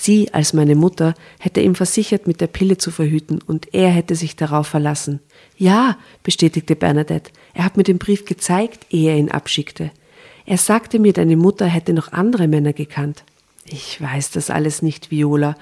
Sie 0.02 0.34
als 0.34 0.54
meine 0.54 0.76
Mutter 0.76 1.16
hätte 1.40 1.62
ihm 1.62 1.74
versichert, 1.74 2.28
mit 2.28 2.42
der 2.42 2.48
Pille 2.48 2.78
zu 2.78 2.92
verhüten, 2.92 3.42
und 3.42 3.74
er 3.74 3.90
hätte 3.90 4.16
sich 4.16 4.36
darauf 4.36 4.68
verlassen. 4.68 5.20
Ja, 5.58 5.98
bestätigte 6.22 6.76
Bernadette, 6.76 7.32
er 7.54 7.66
hat 7.66 7.78
mir 7.78 7.84
den 7.84 7.98
Brief 7.98 8.26
gezeigt, 8.26 8.86
ehe 8.90 9.12
er 9.12 9.18
ihn 9.18 9.32
abschickte. 9.32 9.92
Er 10.46 10.58
sagte 10.58 11.00
mir, 11.00 11.14
deine 11.14 11.38
Mutter 11.38 11.66
hätte 11.66 11.94
noch 11.94 12.12
andere 12.12 12.48
Männer 12.48 12.74
gekannt. 12.74 13.24
Ich 13.66 14.00
weiß 14.00 14.32
das 14.32 14.50
alles 14.50 14.82
nicht, 14.82 15.10
Viola, 15.10 15.56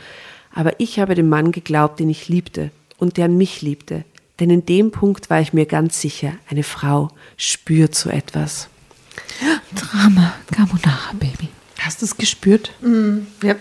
aber 0.53 0.79
ich 0.79 0.99
habe 0.99 1.15
dem 1.15 1.29
Mann 1.29 1.51
geglaubt, 1.51 1.99
den 1.99 2.09
ich 2.09 2.27
liebte 2.27 2.71
und 2.97 3.17
der 3.17 3.29
mich 3.29 3.61
liebte. 3.61 4.03
Denn 4.39 4.49
in 4.49 4.65
dem 4.65 4.91
Punkt 4.91 5.29
war 5.29 5.39
ich 5.39 5.53
mir 5.53 5.65
ganz 5.65 6.01
sicher, 6.01 6.33
eine 6.49 6.63
Frau 6.63 7.09
spürt 7.37 7.95
so 7.95 8.09
etwas. 8.09 8.67
Drama, 9.73 10.33
Carbonara, 10.51 11.13
Baby. 11.13 11.49
Hast 11.79 12.01
du 12.01 12.05
es 12.05 12.17
gespürt? 12.17 12.71
Mm, 12.81 13.19
ja. 13.41 13.55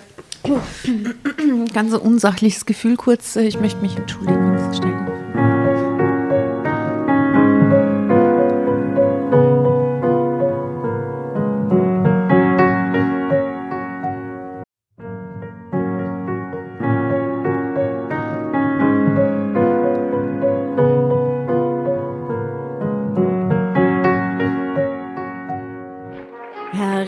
Ganz 1.72 1.92
unsachliches 1.94 2.66
Gefühl 2.66 2.96
kurz. 2.96 3.36
Ich 3.36 3.60
möchte 3.60 3.80
mich 3.80 3.96
entschuldigen. 3.96 4.58
Schnell. 4.74 5.21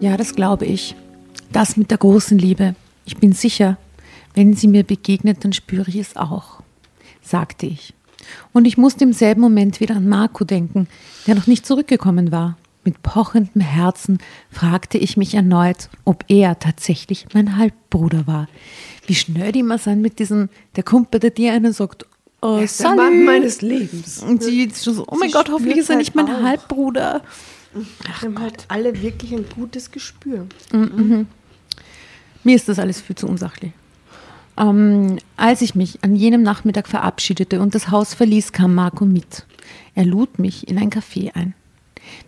Ja, 0.00 0.16
das 0.16 0.34
glaube 0.34 0.66
ich. 0.66 0.94
Das 1.52 1.76
mit 1.76 1.90
der 1.90 1.98
großen 1.98 2.38
Liebe. 2.38 2.74
Ich 3.04 3.16
bin 3.16 3.32
sicher, 3.32 3.78
wenn 4.34 4.54
sie 4.54 4.68
mir 4.68 4.84
begegnet, 4.84 5.44
dann 5.44 5.52
spüre 5.52 5.88
ich 5.88 5.96
es 5.96 6.16
auch, 6.16 6.60
sagte 7.22 7.66
ich. 7.66 7.94
Und 8.52 8.66
ich 8.66 8.76
musste 8.76 9.04
im 9.04 9.12
selben 9.12 9.40
Moment 9.40 9.80
wieder 9.80 9.96
an 9.96 10.08
Marco 10.08 10.44
denken, 10.44 10.88
der 11.26 11.34
noch 11.36 11.46
nicht 11.46 11.64
zurückgekommen 11.64 12.32
war. 12.32 12.58
Mit 12.84 13.02
pochendem 13.02 13.62
Herzen 13.62 14.18
fragte 14.50 14.98
ich 14.98 15.16
mich 15.16 15.34
erneut, 15.34 15.88
ob 16.04 16.24
er 16.28 16.58
tatsächlich 16.58 17.26
mein 17.34 17.56
Halbbruder 17.56 18.26
war. 18.26 18.48
Wie 19.06 19.14
schnell 19.14 19.52
die 19.52 19.60
immer 19.60 19.78
sind 19.78 20.02
mit 20.02 20.18
diesem, 20.18 20.50
der 20.76 20.84
kommt 20.84 21.10
bei 21.10 21.18
dir 21.18 21.52
einen 21.52 21.72
sagt, 21.72 22.06
Oh, 22.42 22.58
ist 22.58 22.80
der 22.80 22.94
Mann 22.94 23.24
meines 23.24 23.62
Lebens. 23.62 24.22
Und 24.22 24.42
sie 24.42 24.64
ist 24.64 24.84
schon 24.84 24.94
so, 24.94 25.04
oh 25.08 25.16
mein 25.18 25.30
Sie 25.30 25.32
Gott, 25.32 25.48
hoffentlich 25.50 25.78
ist 25.78 25.90
er 25.90 25.96
nicht 25.96 26.14
halt 26.14 26.26
mein 26.28 26.36
auch. 26.36 26.42
Halbbruder. 26.42 27.22
Wir 27.76 28.22
haben 28.22 28.40
halt 28.40 28.64
alle 28.68 29.02
wirklich 29.02 29.32
ein 29.32 29.44
gutes 29.54 29.90
Gespür. 29.90 30.46
Mir 32.44 32.56
ist 32.56 32.68
das 32.68 32.78
alles 32.78 33.00
viel 33.00 33.16
zu 33.16 33.26
unsachlich. 33.26 33.72
Ähm, 34.58 35.18
als 35.36 35.60
ich 35.60 35.74
mich 35.74 36.02
an 36.02 36.16
jenem 36.16 36.42
Nachmittag 36.42 36.88
verabschiedete 36.88 37.60
und 37.60 37.74
das 37.74 37.90
Haus 37.90 38.14
verließ, 38.14 38.52
kam 38.52 38.74
Marco 38.74 39.04
mit. 39.04 39.44
Er 39.94 40.04
lud 40.04 40.38
mich 40.38 40.68
in 40.68 40.78
ein 40.78 40.90
Café 40.90 41.34
ein. 41.34 41.54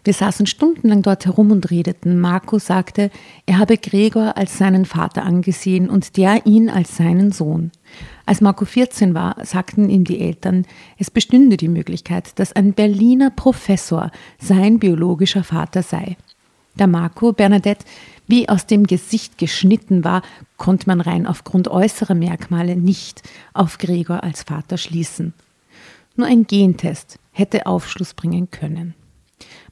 Wir 0.04 0.12
saßen 0.12 0.46
stundenlang 0.46 1.02
dort 1.02 1.24
herum 1.24 1.50
und 1.50 1.70
redeten. 1.70 2.20
Marco 2.20 2.58
sagte, 2.58 3.10
er 3.46 3.58
habe 3.58 3.78
Gregor 3.78 4.36
als 4.36 4.58
seinen 4.58 4.84
Vater 4.84 5.22
angesehen 5.22 5.88
und 5.88 6.16
der 6.16 6.46
ihn 6.46 6.68
als 6.68 6.96
seinen 6.96 7.32
Sohn. 7.32 7.70
Als 8.26 8.40
Marco 8.40 8.64
14 8.64 9.14
war, 9.14 9.36
sagten 9.44 9.88
ihm 9.88 10.04
die 10.04 10.20
Eltern, 10.20 10.66
es 10.98 11.10
bestünde 11.10 11.56
die 11.56 11.68
Möglichkeit, 11.68 12.38
dass 12.38 12.52
ein 12.52 12.72
Berliner 12.74 13.30
Professor 13.30 14.10
sein 14.38 14.78
biologischer 14.78 15.44
Vater 15.44 15.82
sei. 15.82 16.16
Da 16.76 16.86
Marco 16.86 17.32
Bernadette 17.32 17.84
wie 18.28 18.48
aus 18.48 18.66
dem 18.66 18.86
Gesicht 18.86 19.38
geschnitten 19.38 20.04
war, 20.04 20.22
konnte 20.58 20.86
man 20.86 21.00
rein 21.00 21.26
aufgrund 21.26 21.68
äußerer 21.68 22.14
Merkmale 22.14 22.76
nicht 22.76 23.22
auf 23.54 23.78
Gregor 23.78 24.22
als 24.22 24.42
Vater 24.42 24.76
schließen. 24.76 25.32
Nur 26.14 26.26
ein 26.26 26.46
Gentest 26.46 27.18
hätte 27.32 27.66
Aufschluss 27.66 28.12
bringen 28.12 28.50
können. 28.50 28.94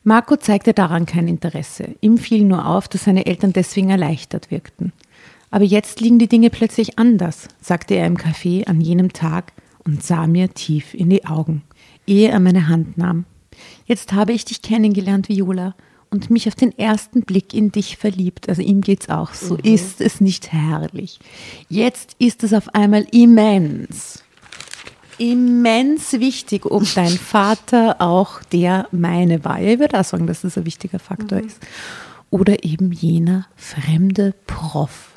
Marco 0.04 0.36
zeigte 0.36 0.72
daran 0.72 1.04
kein 1.04 1.28
Interesse. 1.28 1.96
Ihm 2.00 2.16
fiel 2.16 2.44
nur 2.44 2.66
auf, 2.66 2.88
dass 2.88 3.04
seine 3.04 3.26
Eltern 3.26 3.52
deswegen 3.52 3.90
erleichtert 3.90 4.50
wirkten. 4.50 4.92
Aber 5.50 5.64
jetzt 5.64 6.00
liegen 6.00 6.18
die 6.18 6.28
Dinge 6.28 6.50
plötzlich 6.50 6.98
anders, 6.98 7.48
sagte 7.60 7.94
er 7.94 8.06
im 8.06 8.16
Café 8.16 8.66
an 8.66 8.80
jenem 8.80 9.12
Tag 9.12 9.52
und 9.84 10.02
sah 10.02 10.26
mir 10.26 10.52
tief 10.52 10.94
in 10.94 11.10
die 11.10 11.24
Augen, 11.24 11.62
ehe 12.06 12.30
er 12.30 12.40
meine 12.40 12.68
Hand 12.68 12.98
nahm. 12.98 13.24
Jetzt 13.86 14.12
habe 14.12 14.32
ich 14.32 14.44
dich 14.44 14.62
kennengelernt, 14.62 15.28
Viola, 15.28 15.74
und 16.10 16.30
mich 16.30 16.48
auf 16.48 16.54
den 16.54 16.76
ersten 16.78 17.22
Blick 17.22 17.52
in 17.52 17.72
dich 17.72 17.96
verliebt. 17.96 18.48
Also 18.48 18.62
ihm 18.62 18.80
geht's 18.80 19.08
auch 19.08 19.34
so. 19.34 19.56
Ist 19.56 20.00
es 20.00 20.20
nicht 20.20 20.52
herrlich? 20.52 21.18
Jetzt 21.68 22.16
ist 22.18 22.44
es 22.44 22.52
auf 22.52 22.74
einmal 22.74 23.06
immens 23.10 24.22
immens 25.18 26.12
wichtig, 26.14 26.66
ob 26.66 26.82
dein 26.94 27.08
Vater 27.10 27.96
auch 28.00 28.42
der 28.42 28.88
meine 28.92 29.44
war. 29.44 29.60
Ja, 29.60 29.72
ich 29.72 29.78
würde 29.78 29.98
auch 29.98 30.04
sagen, 30.04 30.26
dass 30.26 30.42
das 30.42 30.58
ein 30.58 30.66
wichtiger 30.66 30.98
Faktor 30.98 31.40
ist. 31.40 31.58
Oder 32.30 32.64
eben 32.64 32.92
jener 32.92 33.46
fremde 33.56 34.34
Prof. 34.46 35.15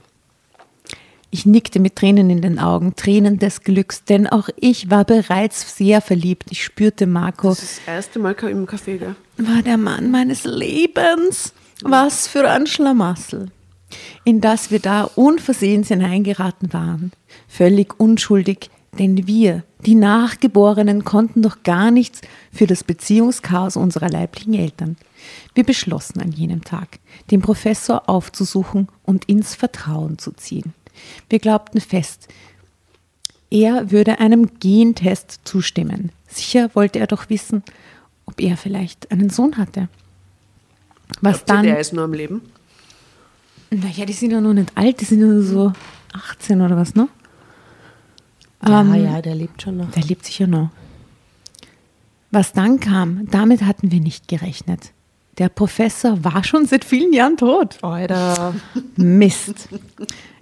Ich 1.31 1.45
nickte 1.45 1.79
mit 1.79 1.95
Tränen 1.95 2.31
in 2.31 2.41
den 2.41 2.57
Augen, 2.57 2.95
Tränen 2.95 3.37
des 3.37 3.61
Glücks, 3.61 4.03
denn 4.03 4.25
auch 4.25 4.49
ich 4.55 4.89
war 4.89 5.05
bereits 5.05 5.77
sehr 5.77 6.01
verliebt. 6.01 6.45
Ich 6.49 6.63
spürte 6.63 7.05
Marco 7.05 7.49
Das 7.49 7.61
ist 7.61 7.81
das 7.85 7.93
erste 7.93 8.19
Mal 8.19 8.33
im 8.33 8.65
Café, 8.65 8.97
gell? 8.97 9.15
war 9.37 9.61
der 9.61 9.77
Mann 9.77 10.09
meines 10.09 10.43
Lebens. 10.43 11.53
Was 11.83 12.27
für 12.27 12.49
ein 12.49 12.65
Schlamassel. 12.65 13.51
In 14.23 14.41
das 14.41 14.71
wir 14.71 14.79
da 14.79 15.03
unversehens 15.03 15.89
hineingeraten 15.89 16.73
waren. 16.73 17.11
Völlig 17.47 17.99
unschuldig, 17.99 18.69
denn 18.97 19.27
wir, 19.27 19.63
die 19.85 19.95
Nachgeborenen, 19.95 21.05
konnten 21.05 21.43
doch 21.43 21.63
gar 21.63 21.91
nichts 21.91 22.21
für 22.51 22.67
das 22.67 22.83
Beziehungschaos 22.83 23.77
unserer 23.77 24.09
leiblichen 24.09 24.55
Eltern. 24.55 24.97
Wir 25.53 25.63
beschlossen 25.63 26.21
an 26.21 26.31
jenem 26.31 26.63
Tag, 26.63 26.99
den 27.31 27.41
Professor 27.41 28.09
aufzusuchen 28.09 28.87
und 29.03 29.25
ins 29.25 29.55
Vertrauen 29.55 30.17
zu 30.17 30.31
ziehen. 30.31 30.73
Wir 31.29 31.39
glaubten 31.39 31.81
fest, 31.81 32.27
er 33.51 33.91
würde 33.91 34.19
einem 34.19 34.59
Gentest 34.59 35.39
zustimmen. 35.43 36.11
Sicher 36.27 36.69
wollte 36.75 36.99
er 36.99 37.07
doch 37.07 37.29
wissen, 37.29 37.63
ob 38.25 38.39
er 38.39 38.57
vielleicht 38.57 39.11
einen 39.11 39.29
Sohn 39.29 39.57
hatte. 39.57 39.89
Was 41.21 41.37
Glaubt 41.37 41.49
dann? 41.49 41.63
Der 41.63 41.79
ist 41.79 41.93
nur 41.93 42.03
am 42.03 42.13
Leben. 42.13 42.41
Naja, 43.71 44.05
die 44.05 44.13
sind 44.13 44.31
ja 44.31 44.41
noch 44.41 44.53
nicht 44.53 44.71
alt, 44.75 45.01
die 45.01 45.05
sind 45.05 45.21
ja 45.21 45.27
nur 45.27 45.43
so 45.43 45.73
18 46.13 46.61
oder 46.61 46.77
was, 46.77 46.95
ne? 46.95 47.07
Ja, 48.65 48.81
Ähm, 48.81 49.03
ja, 49.03 49.21
der 49.21 49.35
lebt 49.35 49.61
schon 49.61 49.77
noch. 49.77 49.91
Der 49.91 50.03
lebt 50.03 50.25
sicher 50.25 50.47
noch. 50.47 50.69
Was 52.31 52.53
dann 52.53 52.79
kam, 52.79 53.27
damit 53.31 53.63
hatten 53.63 53.91
wir 53.91 53.99
nicht 53.99 54.27
gerechnet. 54.27 54.91
Der 55.37 55.49
Professor 55.49 56.23
war 56.23 56.43
schon 56.43 56.65
seit 56.65 56.83
vielen 56.83 57.13
Jahren 57.13 57.37
tot. 57.37 57.77
Alter. 57.81 58.53
Mist. 58.97 59.69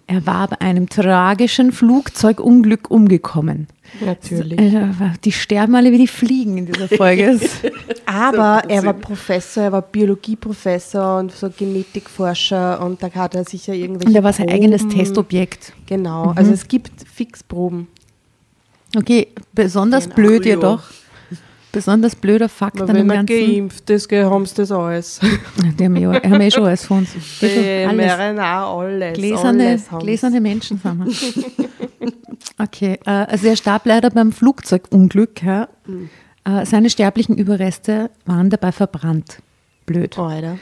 Er 0.09 0.25
war 0.25 0.47
bei 0.47 0.61
einem 0.61 0.87
tragischen 0.87 1.73
Flugzeugunglück 1.73 2.89
umgekommen. 2.89 3.67
Natürlich. 3.99 4.57
Äh, 4.57 4.87
Die 5.25 5.33
sterben 5.33 5.75
alle 5.75 5.91
wie 5.91 5.97
die 5.97 6.07
Fliegen 6.07 6.57
in 6.57 6.65
dieser 6.65 6.87
Folge. 6.87 7.37
Aber 8.05 8.63
er 8.69 8.83
war 8.85 8.93
Professor, 8.93 9.63
er 9.63 9.71
war 9.73 9.81
Biologieprofessor 9.81 11.19
und 11.19 11.33
so 11.33 11.49
Genetikforscher 11.49 12.81
und 12.85 13.03
da 13.03 13.11
hat 13.13 13.35
er 13.35 13.43
sicher 13.43 13.73
irgendwelche. 13.73 14.07
Und 14.09 14.15
er 14.15 14.23
war 14.23 14.31
sein 14.33 14.49
eigenes 14.49 14.83
Proben. 14.83 14.97
Testobjekt. 14.97 15.73
Genau, 15.87 16.31
also 16.35 16.53
es 16.53 16.67
gibt 16.67 16.91
Fixproben. 17.13 17.87
Okay, 18.95 19.27
besonders 19.53 20.05
Genau. 20.05 20.15
blöd 20.15 20.45
jedoch. 20.45 20.83
Besonders 21.77 22.15
blöder 22.15 22.49
Fakt 22.49 22.81
Aber 22.81 22.89
an 22.89 22.95
dem 22.95 23.09
wenn 23.09 23.25
Ganzen. 23.25 23.45
geimpft 23.53 23.89
ist, 23.89 24.11
haben 24.11 24.45
sie 24.45 24.55
das 24.55 24.71
alles. 24.71 25.19
Die 25.79 25.85
haben 25.85 25.95
ja, 25.95 26.13
haben 26.13 26.41
ja 26.41 26.51
schon 26.51 26.65
alles 26.65 26.85
von 26.85 26.97
uns. 26.99 27.09
Eh 27.15 27.19
schon 27.19 27.49
Die 27.49 27.85
alles. 28.01 28.17
mRNA, 28.17 28.73
alles. 28.73 29.13
Gläserne, 29.17 29.63
alles 29.63 29.89
gläserne 29.99 30.41
Menschen 30.41 30.79
sind 30.79 30.97
wir. 30.97 31.67
Okay, 32.59 32.97
äh, 33.05 33.09
also 33.09 33.47
er 33.47 33.55
starb 33.55 33.85
leider 33.85 34.09
beim 34.09 34.31
Flugzeugunglück. 34.31 35.43
Ja. 35.43 35.67
Mhm. 35.85 36.09
Äh, 36.43 36.65
seine 36.65 36.89
sterblichen 36.89 37.37
Überreste 37.37 38.09
waren 38.25 38.49
dabei 38.49 38.71
verbrannt. 38.71 39.39
Blöd. 39.85 40.17
Alter. 40.17 40.57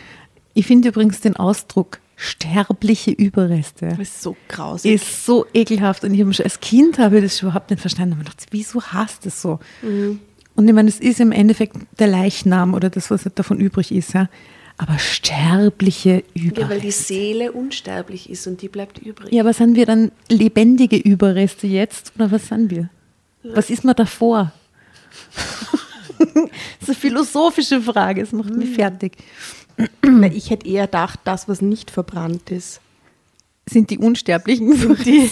Ich 0.53 0.65
finde 0.67 0.89
übrigens 0.89 1.21
den 1.21 1.35
Ausdruck 1.37 1.99
sterbliche 2.17 3.11
Überreste 3.11 3.89
Das 3.89 3.99
ist 3.99 4.21
so 4.21 4.35
grausig. 4.47 4.93
ist 4.93 5.25
so 5.25 5.45
ekelhaft. 5.53 6.03
Und 6.03 6.13
ich 6.13 6.21
habe 6.21 6.33
schon, 6.33 6.45
als 6.45 6.59
Kind 6.59 6.97
habe 6.97 7.17
ich 7.17 7.23
das 7.23 7.41
überhaupt 7.41 7.69
nicht 7.69 7.79
verstanden. 7.81 8.17
Ich 8.21 8.25
dachte, 8.27 8.45
wieso 8.51 8.81
hasst 8.81 9.25
du 9.25 9.29
es 9.29 9.41
so? 9.41 9.59
Mhm. 9.81 10.19
Und 10.55 10.67
ich 10.67 10.73
meine, 10.73 10.89
es 10.89 10.99
ist 10.99 11.19
im 11.19 11.31
Endeffekt 11.31 11.75
der 11.99 12.07
Leichnam 12.07 12.73
oder 12.73 12.89
das, 12.89 13.11
was 13.11 13.29
davon 13.35 13.59
übrig 13.59 13.91
ist. 13.91 14.13
Ja. 14.13 14.29
Aber 14.77 14.99
sterbliche 14.99 16.23
Überreste. 16.33 16.61
Ja, 16.61 16.69
weil 16.69 16.81
die 16.81 16.91
Seele 16.91 17.51
unsterblich 17.51 18.29
ist 18.29 18.45
und 18.47 18.61
die 18.61 18.67
bleibt 18.67 18.97
übrig. 18.99 19.31
Ja, 19.31 19.43
aber 19.43 19.53
sind 19.53 19.75
wir 19.75 19.85
dann 19.85 20.11
lebendige 20.29 20.97
Überreste 20.97 21.67
jetzt 21.67 22.13
oder 22.15 22.31
was 22.31 22.47
sind 22.47 22.71
wir? 22.71 22.89
Was 23.43 23.69
ist 23.69 23.83
man 23.83 23.95
davor? 23.95 24.51
das 26.17 26.27
ist 26.81 26.89
eine 26.89 26.95
philosophische 26.95 27.81
Frage, 27.81 28.21
das 28.21 28.31
macht 28.31 28.55
mich 28.55 28.71
fertig. 28.71 29.17
Na, 30.01 30.27
ich 30.27 30.49
hätte 30.49 30.67
eher 30.67 30.87
gedacht, 30.87 31.19
das, 31.23 31.47
was 31.47 31.61
nicht 31.61 31.91
verbrannt 31.91 32.49
ist, 32.49 32.81
Sind 33.69 33.89
die 33.89 33.97
Unsterblichen 33.97 34.97
die, 35.03 35.29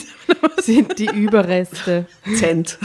sind 0.61 0.99
die 0.99 1.09
Überreste. 1.09 2.07
Zent. 2.37 2.77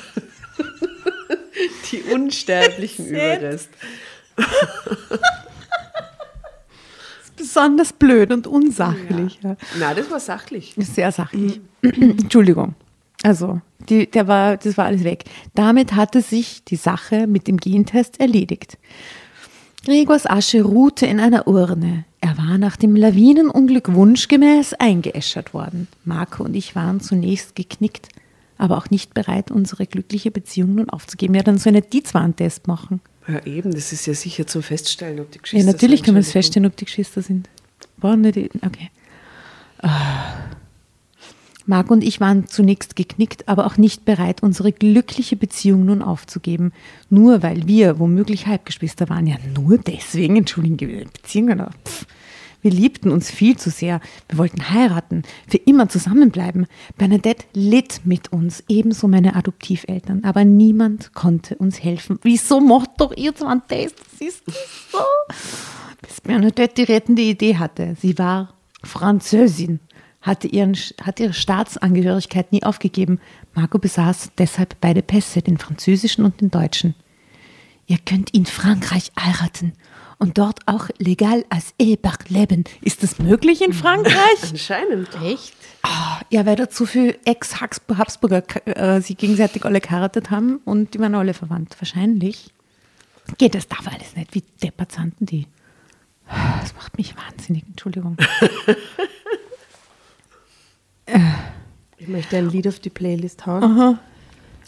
Die 1.91 2.03
unsterblichen 2.13 3.07
Überreste. 3.07 3.71
besonders 7.37 7.93
blöd 7.93 8.33
und 8.33 8.47
unsachlich? 8.47 9.39
Ja. 9.43 9.57
Na, 9.79 9.95
das 9.95 10.11
war 10.11 10.21
sachlich. 10.21 10.75
Sehr 10.77 11.11
sachlich. 11.13 11.61
Entschuldigung. 11.83 12.75
Also, 13.23 13.61
die, 13.89 14.11
der 14.11 14.29
war, 14.29 14.57
das 14.57 14.77
war 14.77 14.87
alles 14.87 15.05
weg. 15.05 15.25
Damit 15.55 15.95
hatte 15.95 16.21
sich 16.21 16.65
die 16.65 16.77
Sache 16.77 17.27
mit 17.27 17.49
dem 17.49 17.57
Gentest 17.57 18.21
erledigt. 18.21 18.79
Gregors 19.85 20.27
Asche 20.27 20.63
ruhte 20.63 21.07
in 21.07 21.21
einer 21.21 21.49
Urne. 21.49 22.05
Er 22.21 22.37
war 22.37 22.59
nach 22.59 22.77
dem 22.77 22.97
Lawinenunglück 22.97 23.93
wunschgemäß 23.93 24.75
eingeäschert 24.75 25.55
worden. 25.55 25.89
Marco 26.05 26.45
und 26.45 26.55
ich 26.55 26.75
waren 26.75 27.01
zunächst 27.01 27.55
geknickt, 27.55 28.09
aber 28.59 28.77
auch 28.77 28.91
nicht 28.91 29.15
bereit, 29.15 29.51
unsere 29.51 29.87
glückliche 29.87 30.31
Beziehung 30.31 30.75
nun 30.75 30.91
aufzugeben. 30.91 31.35
Ja, 31.35 31.43
dann 31.43 31.59
so 31.59 31.69
einen 31.71 31.83
Dietz-Warntest 31.89 32.67
machen. 32.67 33.01
Ja, 33.27 33.45
eben, 33.47 33.73
das 33.73 33.93
ist 33.93 34.07
ja 34.07 34.15
sicher 34.15 34.47
zum 34.47 34.63
Feststellen, 34.63 35.21
ob 35.21 35.31
die 35.31 35.37
Ja, 35.39 35.43
Geschwister 35.43 35.67
natürlich 35.73 35.99
sind, 36.01 36.07
kann 36.07 36.15
man 36.15 36.21
es 36.21 36.27
Entschuldigung. 36.29 36.43
feststellen, 36.43 36.67
ob 36.67 36.77
die 36.77 36.85
Geschwister 36.85 37.23
sind. 37.23 37.49
Waren 37.99 38.21
nicht 38.23 38.37
die, 38.37 38.51
okay. 38.65 38.91
Ah. 39.81 40.35
Marc 41.67 41.91
und 41.91 42.03
ich 42.03 42.19
waren 42.21 42.47
zunächst 42.49 42.97
geknickt, 42.97 43.47
aber 43.47 43.67
auch 43.67 43.77
nicht 43.77 44.07
bereit, 44.07 44.43
unsere 44.43 44.73
glückliche 44.73 45.37
Beziehung 45.37 45.85
nun 45.85 46.03
aufzugeben. 46.03 46.73
Nur 47.11 47.43
weil 47.43 47.69
wir 47.69 47.99
womöglich 47.99 48.47
Halbgeschwister 48.47 49.11
waren. 49.11 49.27
Ja, 49.27 49.37
nur 49.55 49.77
deswegen, 49.77 50.37
entschuldigen, 50.37 51.11
Beziehungen. 51.13 51.61
Pff. 51.85 52.07
Wir 52.61 52.71
liebten 52.71 53.11
uns 53.11 53.31
viel 53.31 53.57
zu 53.57 53.71
sehr. 53.71 54.01
Wir 54.29 54.39
wollten 54.39 54.71
heiraten, 54.71 55.23
für 55.47 55.59
immer 55.59 55.89
zusammenbleiben. 55.89 56.67
Bernadette 56.97 57.47
litt 57.55 58.01
mit 58.05 58.33
uns, 58.33 58.65
ebenso 58.69 59.07
meine 59.09 59.37
Adoptiveltern. 59.37 60.25
Aber 60.25 60.45
niemand 60.45 61.15
konnte 61.15 61.57
uns 61.57 61.83
helfen. 61.83 62.19
Wieso 62.23 62.61
macht 62.61 62.91
doch 62.99 63.17
ihr 63.17 63.33
so 63.37 63.47
einen 63.47 63.67
Test? 63.67 63.97
Das 64.01 64.29
ist 64.29 64.43
so. 64.91 64.99
Bis 66.03 66.21
Bernadette 66.21 66.75
die 66.75 66.93
rettende 66.93 67.23
Idee 67.23 67.57
hatte. 67.57 67.97
Sie 68.01 68.19
war 68.19 68.55
Französin, 68.83 69.81
hatte, 70.21 70.49
ihren, 70.49 70.77
hat 71.03 71.21
ihre 71.21 71.35
Staatsangehörigkeit 71.35 72.53
nie 72.53 72.63
aufgegeben. 72.63 73.21
Marco 73.55 73.79
besaß 73.79 74.33
deshalb 74.39 74.81
beide 74.81 75.03
Pässe, 75.03 75.43
den 75.43 75.59
französischen 75.59 76.25
und 76.25 76.41
den 76.41 76.51
deutschen. 76.51 76.95
Ihr 77.87 77.99
könnt 78.05 78.31
in 78.31 78.47
Frankreich 78.47 79.13
heiraten 79.19 79.73
und 80.19 80.39
dort 80.39 80.61
auch 80.66 80.89
legal 80.99 81.45
als 81.49 81.75
Ehepaar 81.79 82.19
leben. 82.29 82.64
Ist 82.81 83.03
das 83.03 83.19
möglich 83.19 83.62
in 83.62 83.73
Frankreich? 83.73 84.43
Anscheinend. 84.51 85.09
Echt? 85.23 85.55
Ah, 85.83 86.21
ja, 86.31 86.45
weil 86.45 86.57
da 86.57 86.69
zu 86.69 86.87
viele 86.87 87.16
Ex-Habsburger 87.25 88.43
äh, 88.66 89.01
sich 89.01 89.16
gegenseitig 89.16 89.64
alle 89.64 89.81
geheiratet 89.81 90.31
haben 90.31 90.61
und 90.64 90.95
die 90.95 91.01
waren 91.01 91.14
alle 91.14 91.35
verwandt. 91.35 91.77
Wahrscheinlich. 91.81 92.53
Geht 93.37 93.55
das 93.55 93.69
darf 93.69 93.87
alles 93.87 94.16
nicht. 94.16 94.35
Wie 94.35 94.43
denn 94.61 95.12
die? 95.21 95.47
Das 96.61 96.75
macht 96.75 96.97
mich 96.99 97.14
wahnsinnig. 97.16 97.64
Entschuldigung. 97.66 98.16
Ich 102.01 102.07
möchte 102.07 102.37
ein 102.37 102.51
Lied 102.51 102.69
auf 102.69 102.79
die 102.79 102.91
Playlist 102.91 103.47
hauen. 103.47 103.99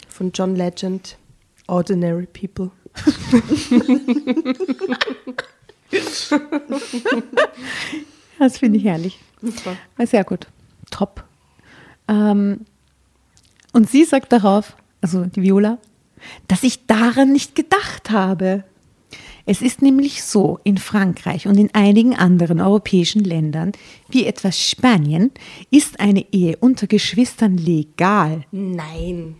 Von 0.09 0.31
John 0.33 0.55
Legend, 0.55 1.17
Ordinary 1.67 2.25
People. 2.27 2.71
Das 8.39 8.57
finde 8.57 8.79
ich 8.79 8.85
herrlich. 8.85 9.19
War 9.97 10.07
Sehr 10.07 10.23
gut. 10.23 10.47
Top. 10.89 11.23
Ähm, 12.07 12.61
und 13.71 13.87
sie 13.87 14.03
sagt 14.03 14.33
darauf, 14.33 14.75
also 14.99 15.25
die 15.25 15.43
Viola, 15.43 15.77
dass 16.47 16.63
ich 16.63 16.87
daran 16.87 17.33
nicht 17.33 17.55
gedacht 17.55 18.09
habe. 18.09 18.63
Es 19.45 19.61
ist 19.61 19.81
nämlich 19.81 20.23
so, 20.23 20.59
in 20.63 20.77
Frankreich 20.77 21.47
und 21.47 21.57
in 21.57 21.73
einigen 21.73 22.15
anderen 22.15 22.61
europäischen 22.61 23.23
Ländern, 23.23 23.71
wie 24.09 24.25
etwa 24.25 24.51
Spanien, 24.51 25.31
ist 25.69 25.99
eine 25.99 26.25
Ehe 26.31 26.57
unter 26.57 26.87
Geschwistern 26.87 27.57
legal. 27.57 28.45
Nein. 28.51 29.35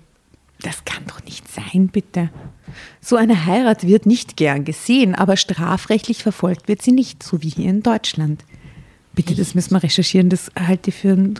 Das 0.63 0.85
kann 0.85 1.05
doch 1.07 1.23
nicht 1.23 1.47
sein, 1.51 1.87
bitte. 1.87 2.29
So 3.01 3.15
eine 3.15 3.45
Heirat 3.45 3.85
wird 3.85 4.05
nicht 4.05 4.37
gern 4.37 4.63
gesehen, 4.63 5.15
aber 5.15 5.37
strafrechtlich 5.37 6.23
verfolgt 6.23 6.67
wird 6.67 6.81
sie 6.81 6.91
nicht, 6.91 7.23
so 7.23 7.41
wie 7.41 7.49
hier 7.49 7.69
in 7.69 7.83
Deutschland. 7.83 8.45
Bitte, 9.13 9.35
das 9.35 9.55
müssen 9.55 9.71
wir 9.71 9.83
recherchieren. 9.83 10.29
Das 10.29 10.51
halte 10.57 10.89
ich 10.89 10.95
für 10.95 11.13
ein, 11.13 11.39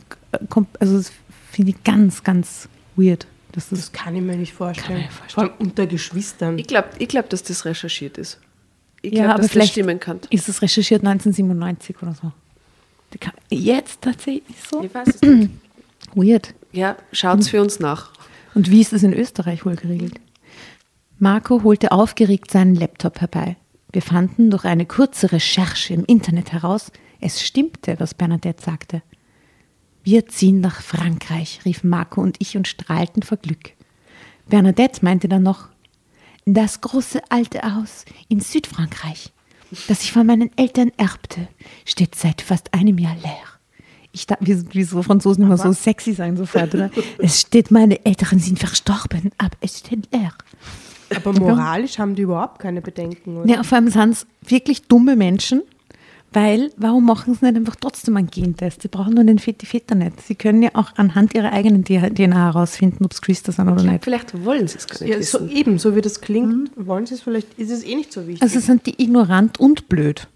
also 0.80 0.98
das 0.98 1.12
finde 1.52 1.72
ich 1.72 1.84
ganz, 1.84 2.24
ganz 2.24 2.68
weird. 2.96 3.28
Das 3.52 3.70
Das 3.70 3.80
ist, 3.80 3.94
kann 3.94 4.16
ich 4.16 4.22
mir 4.22 4.36
nicht 4.36 4.54
vorstellen. 4.54 4.88
Kann 4.88 4.98
ich 4.98 5.06
mir 5.06 5.12
vorstellen. 5.12 5.48
Vor 5.48 5.58
allem 5.58 5.68
unter 5.70 5.88
Geschwistern. 5.88 6.58
Ich 6.58 6.68
glaube, 6.68 6.90
ich 6.98 7.08
glaub, 7.08 7.30
dass 7.30 7.44
das 7.44 7.66
recherchiert 7.66 8.18
ist. 8.18 8.40
Ich 9.02 9.14
ja, 9.14 9.20
glaube, 9.20 9.34
aber 9.34 9.42
dass 9.44 9.52
das 9.52 9.68
stimmen 9.70 10.00
kann. 10.00 10.20
ist 10.30 10.48
es 10.50 10.62
recherchiert 10.62 11.02
1997 11.02 12.02
oder 12.02 12.16
so. 12.16 12.32
Jetzt 13.50 14.02
tatsächlich 14.02 14.56
so? 14.70 14.84
Ich 14.84 14.94
weiß 14.94 15.08
es 15.08 15.22
nicht. 15.22 15.52
Weird. 16.16 16.54
Ja, 16.72 16.96
schaut's 17.12 17.50
für 17.50 17.62
uns 17.62 17.80
nach. 17.80 18.12
Und 18.54 18.70
wie 18.70 18.82
ist 18.82 18.94
es 18.94 19.04
in 19.04 19.14
Österreich 19.14 19.66
wohl 19.66 19.76
geregelt? 19.76 20.20
Marco 21.20 21.64
holte 21.64 21.92
aufgeregt 21.92 22.52
seinen 22.52 22.76
Laptop 22.76 23.22
herbei. 23.22 23.56
Wir 23.92 24.02
fanden 24.02 24.50
durch 24.50 24.66
eine 24.66 24.86
kurze 24.86 25.32
Recherche 25.32 25.94
im 25.94 26.06
Internet 26.06 26.52
heraus, 26.52 26.92
es 27.20 27.42
stimmte, 27.42 28.00
was 28.00 28.14
Bernadette 28.14 28.64
sagte. 28.64 29.04
Wir 30.04 30.28
ziehen 30.28 30.62
nach 30.62 30.82
Frankreich, 30.82 31.60
riefen 31.66 31.90
Marco 31.90 32.22
und 32.22 32.38
ich 32.40 32.58
und 32.58 32.68
strahlten 32.68 33.22
vor 33.22 33.38
Glück. 33.38 33.74
Bernadette 34.48 35.04
meinte 35.04 35.28
dann 35.28 35.44
noch, 35.44 35.70
das 36.46 36.82
große 36.82 37.22
alte 37.30 37.62
Haus 37.62 38.06
in 38.28 38.40
Südfrankreich, 38.40 39.32
das 39.88 40.02
ich 40.02 40.12
von 40.12 40.26
meinen 40.26 40.50
Eltern 40.58 40.92
erbte, 40.98 41.48
steht 41.86 42.16
seit 42.16 42.42
fast 42.42 42.74
einem 42.74 42.98
Jahr 42.98 43.16
leer. 43.16 43.61
Ich 44.14 44.28
dachte, 44.28 44.46
wie, 44.46 44.62
wie 44.74 44.84
so 44.84 45.02
Franzosen 45.04 45.44
immer 45.46 45.58
so 45.58 45.72
sexy 45.72 46.14
sein 46.14 46.36
sofort, 46.38 46.74
oder? 46.76 46.90
Es 47.18 47.42
steht, 47.42 47.72
meine 47.72 48.06
Eltern 48.06 48.40
sind 48.40 48.60
verstorben, 48.60 49.32
aber 49.38 49.56
es 49.62 49.80
steht 49.80 50.10
leer. 50.14 50.34
Aber 51.16 51.34
moralisch 51.34 51.98
haben 52.00 52.16
die 52.16 52.22
überhaupt 52.24 52.60
keine 52.60 52.82
Bedenken, 52.82 53.38
oder? 53.38 53.50
Ja, 53.50 53.64
vor 53.64 53.78
allem 53.78 53.90
sind 53.90 54.12
es 54.12 54.26
wirklich 54.48 54.84
dumme 54.84 55.16
Menschen, 55.16 55.62
weil, 56.34 56.72
warum 56.78 57.06
machen 57.06 57.34
sie 57.34 57.46
nicht 57.46 57.58
einfach 57.58 57.76
trotzdem 57.76 58.16
einen 58.16 58.28
Gentest? 58.32 58.82
Sie 58.82 58.88
brauchen 58.88 59.14
nur 59.16 59.24
den 59.26 59.38
Fet- 59.40 59.62
die 59.62 59.66
Väter 59.66 59.96
nicht. 59.96 60.22
Sie 60.22 60.36
können 60.36 60.64
ja 60.64 60.70
auch 60.74 60.96
anhand 60.96 61.34
ihrer 61.34 61.52
eigenen 61.52 61.84
DNA 61.84 62.36
herausfinden, 62.54 63.04
ob 63.04 63.12
es 63.12 63.20
Geschwister 63.20 63.52
sind 63.52 63.68
oder 63.68 63.84
nicht. 63.84 64.06
Vielleicht 64.06 64.46
wollen 64.46 64.66
sie 64.68 64.78
es 64.78 64.88
gar 64.88 65.06
nicht 65.06 65.14
Ja, 65.14 65.22
so 65.22 65.46
eben, 65.48 65.78
so 65.78 65.94
wie 65.96 66.02
das 66.02 66.22
klingt, 66.22 66.72
wollen 66.78 67.06
sie 67.06 67.16
es 67.16 67.22
vielleicht, 67.22 67.54
ist 67.60 67.70
es 67.72 67.84
eh 67.84 67.96
nicht 67.96 68.14
so 68.14 68.26
wichtig. 68.28 68.42
Also 68.42 68.60
sind 68.62 68.86
die 68.86 69.02
ignorant 69.04 69.60
und 69.60 69.90
blöd. 69.90 70.28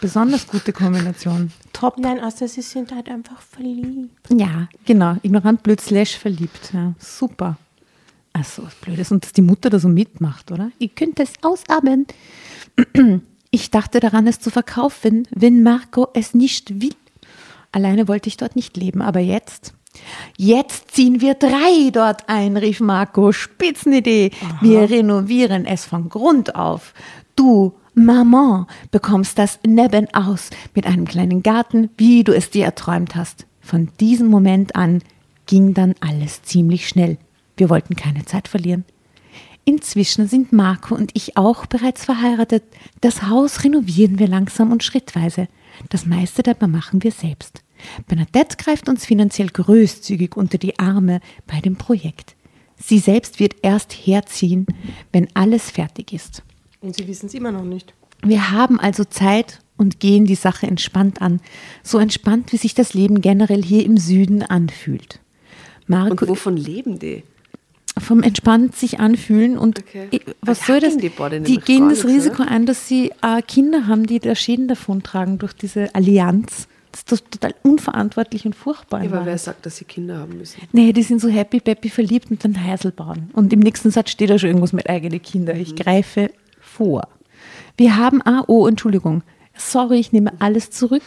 Besonders 0.00 0.46
gute 0.46 0.72
Kombination. 0.72 1.52
Top. 1.72 1.98
Nein, 1.98 2.20
außer 2.20 2.48
sie 2.48 2.62
sind 2.62 2.92
halt 2.92 3.08
einfach 3.08 3.40
verliebt. 3.40 4.28
Ja, 4.30 4.68
genau. 4.84 5.16
Ignorant, 5.22 5.62
blöd, 5.62 5.80
slash 5.80 6.16
verliebt. 6.16 6.72
Ja, 6.72 6.94
super. 6.98 7.56
Also, 8.32 8.64
was 8.64 8.74
Blödes. 8.74 9.12
Und 9.12 9.24
dass 9.24 9.32
die 9.32 9.42
Mutter 9.42 9.70
da 9.70 9.78
so 9.78 9.88
mitmacht, 9.88 10.50
oder? 10.50 10.70
Ihr 10.78 10.88
könnt 10.88 11.20
es 11.20 11.32
ausarbeiten. 11.42 12.06
Ich 13.50 13.70
dachte 13.70 14.00
daran, 14.00 14.26
es 14.26 14.40
zu 14.40 14.50
verkaufen, 14.50 15.28
wenn 15.30 15.62
Marco 15.62 16.08
es 16.14 16.34
nicht 16.34 16.82
will. 16.82 16.94
Alleine 17.70 18.08
wollte 18.08 18.28
ich 18.28 18.36
dort 18.36 18.56
nicht 18.56 18.76
leben, 18.76 19.00
aber 19.02 19.20
jetzt. 19.20 19.74
Jetzt 20.36 20.90
ziehen 20.90 21.20
wir 21.20 21.34
drei 21.34 21.90
dort 21.92 22.28
ein, 22.28 22.56
rief 22.56 22.80
Marco. 22.80 23.30
Spitzenidee. 23.30 24.32
Wir 24.60 24.90
renovieren 24.90 25.66
es 25.66 25.84
von 25.84 26.08
Grund 26.08 26.56
auf. 26.56 26.94
Du, 27.36 27.74
Maman, 27.94 28.66
bekommst 28.90 29.38
das 29.38 29.60
Nebenaus 29.66 30.50
mit 30.74 30.86
einem 30.86 31.04
kleinen 31.04 31.42
Garten, 31.42 31.90
wie 31.96 32.24
du 32.24 32.34
es 32.34 32.50
dir 32.50 32.64
erträumt 32.64 33.14
hast. 33.14 33.46
Von 33.60 33.88
diesem 34.00 34.28
Moment 34.28 34.74
an 34.76 35.02
ging 35.46 35.74
dann 35.74 35.94
alles 36.00 36.42
ziemlich 36.42 36.88
schnell. 36.88 37.18
Wir 37.56 37.70
wollten 37.70 37.94
keine 37.94 38.24
Zeit 38.24 38.48
verlieren. 38.48 38.84
Inzwischen 39.64 40.28
sind 40.28 40.52
Marco 40.52 40.94
und 40.94 41.12
ich 41.14 41.36
auch 41.36 41.66
bereits 41.66 42.04
verheiratet. 42.04 42.64
Das 43.00 43.22
Haus 43.22 43.64
renovieren 43.64 44.18
wir 44.18 44.28
langsam 44.28 44.72
und 44.72 44.82
schrittweise. 44.82 45.48
Das 45.88 46.04
meiste 46.04 46.42
dabei 46.42 46.66
machen 46.66 47.02
wir 47.02 47.12
selbst. 47.12 47.62
Bernadette 48.06 48.56
greift 48.56 48.88
uns 48.88 49.06
finanziell 49.06 49.48
großzügig 49.48 50.36
unter 50.36 50.58
die 50.58 50.78
Arme 50.78 51.20
bei 51.46 51.60
dem 51.60 51.76
Projekt. 51.76 52.36
Sie 52.76 52.98
selbst 52.98 53.40
wird 53.40 53.56
erst 53.62 53.92
herziehen, 53.92 54.66
wenn 55.12 55.28
alles 55.34 55.70
fertig 55.70 56.12
ist. 56.12 56.42
Und 56.84 56.94
sie 56.96 57.06
wissen 57.08 57.26
es 57.26 57.34
immer 57.34 57.50
noch 57.52 57.64
nicht. 57.64 57.94
Wir 58.22 58.50
haben 58.50 58.78
also 58.78 59.04
Zeit 59.04 59.60
und 59.76 60.00
gehen 60.00 60.24
die 60.26 60.34
Sache 60.34 60.66
entspannt 60.66 61.20
an. 61.20 61.40
So 61.82 61.98
entspannt, 61.98 62.52
wie 62.52 62.56
sich 62.58 62.74
das 62.74 62.94
Leben 62.94 63.20
generell 63.20 63.62
hier 63.62 63.84
im 63.84 63.96
Süden 63.96 64.42
anfühlt. 64.42 65.20
Marco, 65.86 66.10
Und 66.24 66.28
wovon 66.28 66.56
leben 66.56 66.98
die? 66.98 67.22
vom 67.96 68.22
entspannt 68.24 68.74
sich 68.74 68.98
anfühlen 68.98 69.56
und 69.56 69.78
Okay. 69.78 70.08
was 70.40 70.58
Die 70.60 70.64
soll 70.66 70.80
das? 70.80 70.96
die 70.96 71.10
Die 71.44 71.58
gehen 71.58 71.88
das 71.88 72.02
nichts, 72.02 72.04
Risiko 72.04 72.42
ein, 72.42 72.66
dass 72.66 72.88
sie 72.88 73.12
äh, 73.22 73.40
Kinder 73.42 73.86
haben, 73.86 74.04
die 74.06 74.18
da 74.18 74.34
Schäden 74.34 74.66
davontragen 74.66 75.38
durch 75.38 75.52
diese 75.52 75.94
Allianz. 75.94 76.66
Das 76.90 77.20
ist 77.20 77.30
total 77.30 77.54
unverantwortlich 77.62 78.46
und 78.46 78.54
furchtbar. 78.56 79.02
in 79.02 79.10
Ja, 79.10 79.16
aber 79.18 79.26
wer 79.26 79.38
sagt, 79.38 79.64
dass 79.66 79.76
sie 79.76 79.84
Kinder 79.84 80.18
haben 80.18 80.38
müssen? 80.38 80.60
Nee, 80.72 80.92
die 80.92 81.02
sind 81.04 81.20
so 81.20 81.28
happy, 81.28 81.60
peppy 81.60 81.88
verliebt 81.88 82.30
und 82.30 82.44
dann 82.44 82.60
Heisel 82.64 82.90
bauen. 82.90 83.30
Und 83.32 83.52
im 83.52 83.60
nächsten 83.60 83.90
Satz 83.90 84.10
steht 84.10 84.30
da 84.30 84.38
schon 84.38 84.48
irgendwas 84.50 84.72
mit 84.72 84.88
eigene 84.90 85.20
Kinder. 85.20 85.54
Ich 85.54 85.76
greife 85.76 86.30
vor. 86.74 87.08
Wir 87.76 87.96
haben, 87.96 88.20
ah, 88.24 88.44
oh, 88.46 88.66
Entschuldigung. 88.66 89.22
Sorry, 89.56 90.00
ich 90.00 90.12
nehme 90.12 90.32
alles 90.40 90.70
zurück. 90.70 91.02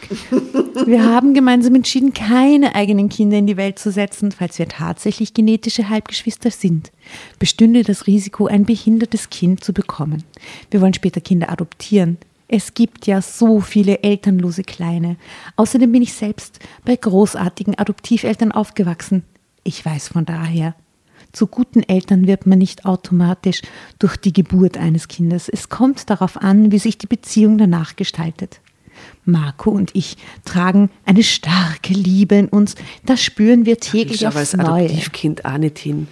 Wir 0.86 1.04
haben 1.04 1.34
gemeinsam 1.34 1.74
entschieden, 1.74 2.14
keine 2.14 2.74
eigenen 2.74 3.10
Kinder 3.10 3.36
in 3.36 3.46
die 3.46 3.58
Welt 3.58 3.78
zu 3.78 3.90
setzen, 3.90 4.32
falls 4.32 4.58
wir 4.58 4.68
tatsächlich 4.68 5.34
genetische 5.34 5.90
Halbgeschwister 5.90 6.50
sind. 6.50 6.90
Bestünde 7.38 7.82
das 7.82 8.06
Risiko, 8.06 8.46
ein 8.46 8.64
behindertes 8.64 9.28
Kind 9.28 9.62
zu 9.62 9.74
bekommen. 9.74 10.24
Wir 10.70 10.80
wollen 10.80 10.94
später 10.94 11.20
Kinder 11.20 11.50
adoptieren. 11.50 12.16
Es 12.48 12.72
gibt 12.72 13.06
ja 13.06 13.20
so 13.20 13.60
viele 13.60 14.02
elternlose 14.02 14.62
Kleine. 14.62 15.16
Außerdem 15.56 15.92
bin 15.92 16.00
ich 16.00 16.14
selbst 16.14 16.60
bei 16.86 16.96
großartigen 16.96 17.74
Adoptiveltern 17.78 18.52
aufgewachsen. 18.52 19.24
Ich 19.64 19.84
weiß 19.84 20.08
von 20.08 20.24
daher, 20.24 20.74
zu 21.32 21.46
guten 21.46 21.82
Eltern 21.82 22.26
wird 22.26 22.46
man 22.46 22.58
nicht 22.58 22.84
automatisch 22.84 23.62
durch 23.98 24.16
die 24.16 24.32
Geburt 24.32 24.76
eines 24.76 25.08
Kindes. 25.08 25.48
Es 25.48 25.68
kommt 25.68 26.10
darauf 26.10 26.36
an, 26.36 26.72
wie 26.72 26.78
sich 26.78 26.98
die 26.98 27.06
Beziehung 27.06 27.58
danach 27.58 27.96
gestaltet. 27.96 28.60
Marco 29.24 29.70
und 29.70 29.94
ich 29.94 30.16
tragen 30.44 30.90
eine 31.04 31.22
starke 31.22 31.92
Liebe 31.92 32.34
in 32.34 32.48
uns. 32.48 32.74
Das 33.04 33.22
spüren 33.22 33.66
wir 33.66 33.74
Ich 33.74 33.90
täglich 33.90 34.26
aber 34.26 34.40
aufs 34.40 34.54
als 34.54 34.66
Neue. 34.66 34.86
Adoptivkind 34.86 35.44
auch 35.44 35.58
nicht 35.58 35.78
hin 35.78 36.08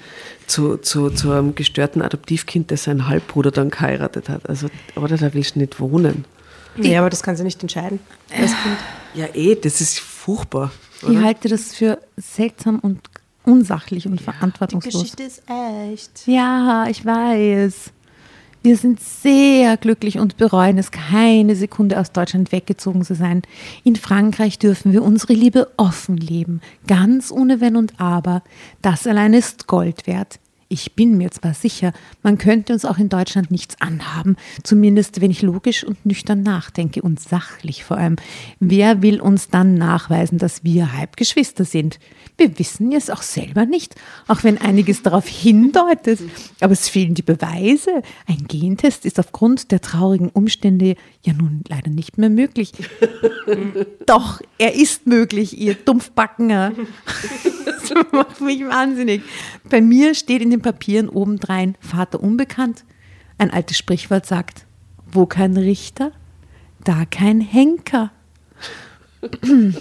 zu, 0.46 0.76
zu, 0.76 1.10
zu 1.10 1.32
einem 1.32 1.54
gestörten 1.54 2.02
Adoptivkind, 2.02 2.70
das 2.70 2.84
seinen 2.84 3.08
Halbbruder 3.08 3.50
dann 3.50 3.70
geheiratet 3.70 4.28
hat. 4.28 4.48
Also, 4.48 4.68
oder 4.94 5.16
da 5.16 5.34
willst 5.34 5.56
du 5.56 5.60
nicht 5.60 5.80
wohnen. 5.80 6.24
Ja, 6.76 7.00
aber 7.00 7.10
das 7.10 7.22
kann 7.22 7.36
sie 7.36 7.42
nicht 7.42 7.62
entscheiden. 7.62 8.00
Das 8.28 8.50
Kind. 8.50 8.76
Ja, 9.14 9.26
eh, 9.34 9.54
das 9.54 9.80
ist 9.80 9.98
furchtbar. 9.98 10.70
Ich 11.02 11.08
Oder? 11.08 11.22
halte 11.22 11.48
das 11.48 11.74
für 11.74 11.98
seltsam 12.16 12.78
und 12.78 13.00
unsachlich 13.46 14.06
und 14.06 14.20
verantwortungslos. 14.20 15.14
ist 15.14 15.42
echt. 15.48 16.26
Ja, 16.26 16.86
ich 16.88 17.04
weiß. 17.04 17.92
Wir 18.62 18.76
sind 18.76 18.98
sehr 19.00 19.76
glücklich 19.76 20.18
und 20.18 20.36
bereuen 20.38 20.76
es 20.76 20.90
keine 20.90 21.54
Sekunde 21.54 22.00
aus 22.00 22.10
Deutschland 22.10 22.50
weggezogen 22.50 23.04
zu 23.04 23.14
sein. 23.14 23.42
In 23.84 23.94
Frankreich 23.94 24.58
dürfen 24.58 24.92
wir 24.92 25.04
unsere 25.04 25.34
Liebe 25.34 25.68
offen 25.76 26.16
leben, 26.16 26.60
ganz 26.88 27.30
ohne 27.30 27.60
Wenn 27.60 27.76
und 27.76 28.00
Aber. 28.00 28.42
Das 28.82 29.06
allein 29.06 29.34
ist 29.34 29.68
Gold 29.68 30.08
wert. 30.08 30.40
Ich 30.68 30.94
bin 30.94 31.16
mir 31.16 31.30
zwar 31.30 31.54
sicher, 31.54 31.92
man 32.24 32.38
könnte 32.38 32.72
uns 32.72 32.84
auch 32.84 32.98
in 32.98 33.08
Deutschland 33.08 33.52
nichts 33.52 33.80
anhaben, 33.80 34.36
zumindest 34.64 35.20
wenn 35.20 35.30
ich 35.30 35.42
logisch 35.42 35.84
und 35.84 36.04
nüchtern 36.04 36.42
nachdenke 36.42 37.02
und 37.02 37.20
sachlich 37.20 37.84
vor 37.84 37.98
allem. 37.98 38.16
Wer 38.58 39.00
will 39.00 39.20
uns 39.20 39.48
dann 39.48 39.74
nachweisen, 39.74 40.38
dass 40.38 40.64
wir 40.64 40.92
Halbgeschwister 40.92 41.64
sind? 41.64 42.00
Wir 42.36 42.58
wissen 42.58 42.90
es 42.92 43.10
auch 43.10 43.22
selber 43.22 43.64
nicht, 43.64 43.94
auch 44.26 44.42
wenn 44.42 44.58
einiges 44.58 45.02
darauf 45.02 45.28
hindeutet. 45.28 46.20
Aber 46.60 46.72
es 46.72 46.88
fehlen 46.88 47.14
die 47.14 47.22
Beweise. 47.22 48.02
Ein 48.26 48.46
Gentest 48.48 49.06
ist 49.06 49.20
aufgrund 49.20 49.70
der 49.70 49.80
traurigen 49.80 50.30
Umstände 50.30 50.96
ja 51.26 51.32
nun 51.32 51.62
leider 51.68 51.90
nicht 51.90 52.18
mehr 52.18 52.30
möglich. 52.30 52.72
Doch, 54.06 54.40
er 54.58 54.74
ist 54.74 55.06
möglich, 55.06 55.58
ihr 55.58 55.74
Dumpfbackener. 55.74 56.72
Das 57.64 57.92
macht 58.12 58.40
mich 58.40 58.62
wahnsinnig. 58.66 59.22
Bei 59.68 59.80
mir 59.80 60.14
steht 60.14 60.42
in 60.42 60.50
den 60.50 60.62
Papieren 60.62 61.08
obendrein 61.08 61.76
Vater 61.80 62.22
unbekannt. 62.22 62.84
Ein 63.38 63.50
altes 63.50 63.76
Sprichwort 63.76 64.26
sagt, 64.26 64.66
wo 65.06 65.26
kein 65.26 65.56
Richter, 65.56 66.12
da 66.84 67.04
kein 67.04 67.40
Henker. 67.40 68.10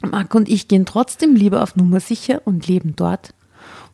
Marc 0.00 0.34
und 0.34 0.48
ich 0.48 0.68
gehen 0.68 0.86
trotzdem 0.86 1.36
lieber 1.36 1.62
auf 1.62 1.76
Nummer 1.76 2.00
sicher 2.00 2.42
und 2.44 2.66
leben 2.66 2.96
dort, 2.96 3.34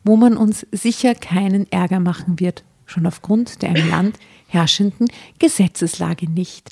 wo 0.05 0.17
man 0.17 0.37
uns 0.37 0.67
sicher 0.73 1.15
keinen 1.15 1.71
Ärger 1.71 2.01
machen 2.01 2.41
wird, 2.41 2.65
schon 2.89 3.07
aufgrund 3.07 3.63
der 3.63 3.77
im 3.77 3.91
Land 3.91 4.19
herrschenden 4.49 5.09
Gesetzeslage 5.39 6.29
nicht. 6.29 6.71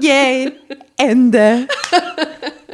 Yay! 0.00 0.52
Ende. 0.96 1.68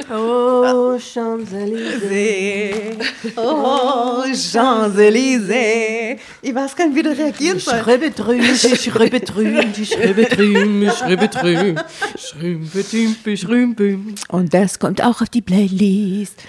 Oh, 0.09 0.97
Champs-Élysées. 0.97 2.97
Oh, 3.35 4.23
Champs-Élysées. 4.33 6.17
Ich 6.41 6.55
weiß 6.55 6.75
gar 6.75 6.87
nicht, 6.87 6.97
wie 6.97 7.03
du 7.03 7.15
reagieren 7.15 7.59
soll. 7.59 7.79
Schreibe 7.81 8.09
drüben, 8.11 8.41
die 8.41 8.75
schreibe 8.75 9.19
drüben, 9.19 9.73
die 9.73 9.85
schreibe 9.85 10.25
drüben, 10.25 10.91
schreibe 10.91 11.27
drüben, 11.27 11.79
schrümpe, 12.17 12.83
dümpe, 12.83 13.37
schrümpe. 13.37 13.99
Und 14.29 14.51
das 14.53 14.79
kommt 14.79 15.03
auch 15.03 15.21
auf 15.21 15.29
die 15.29 15.41
Playlist. 15.41 16.41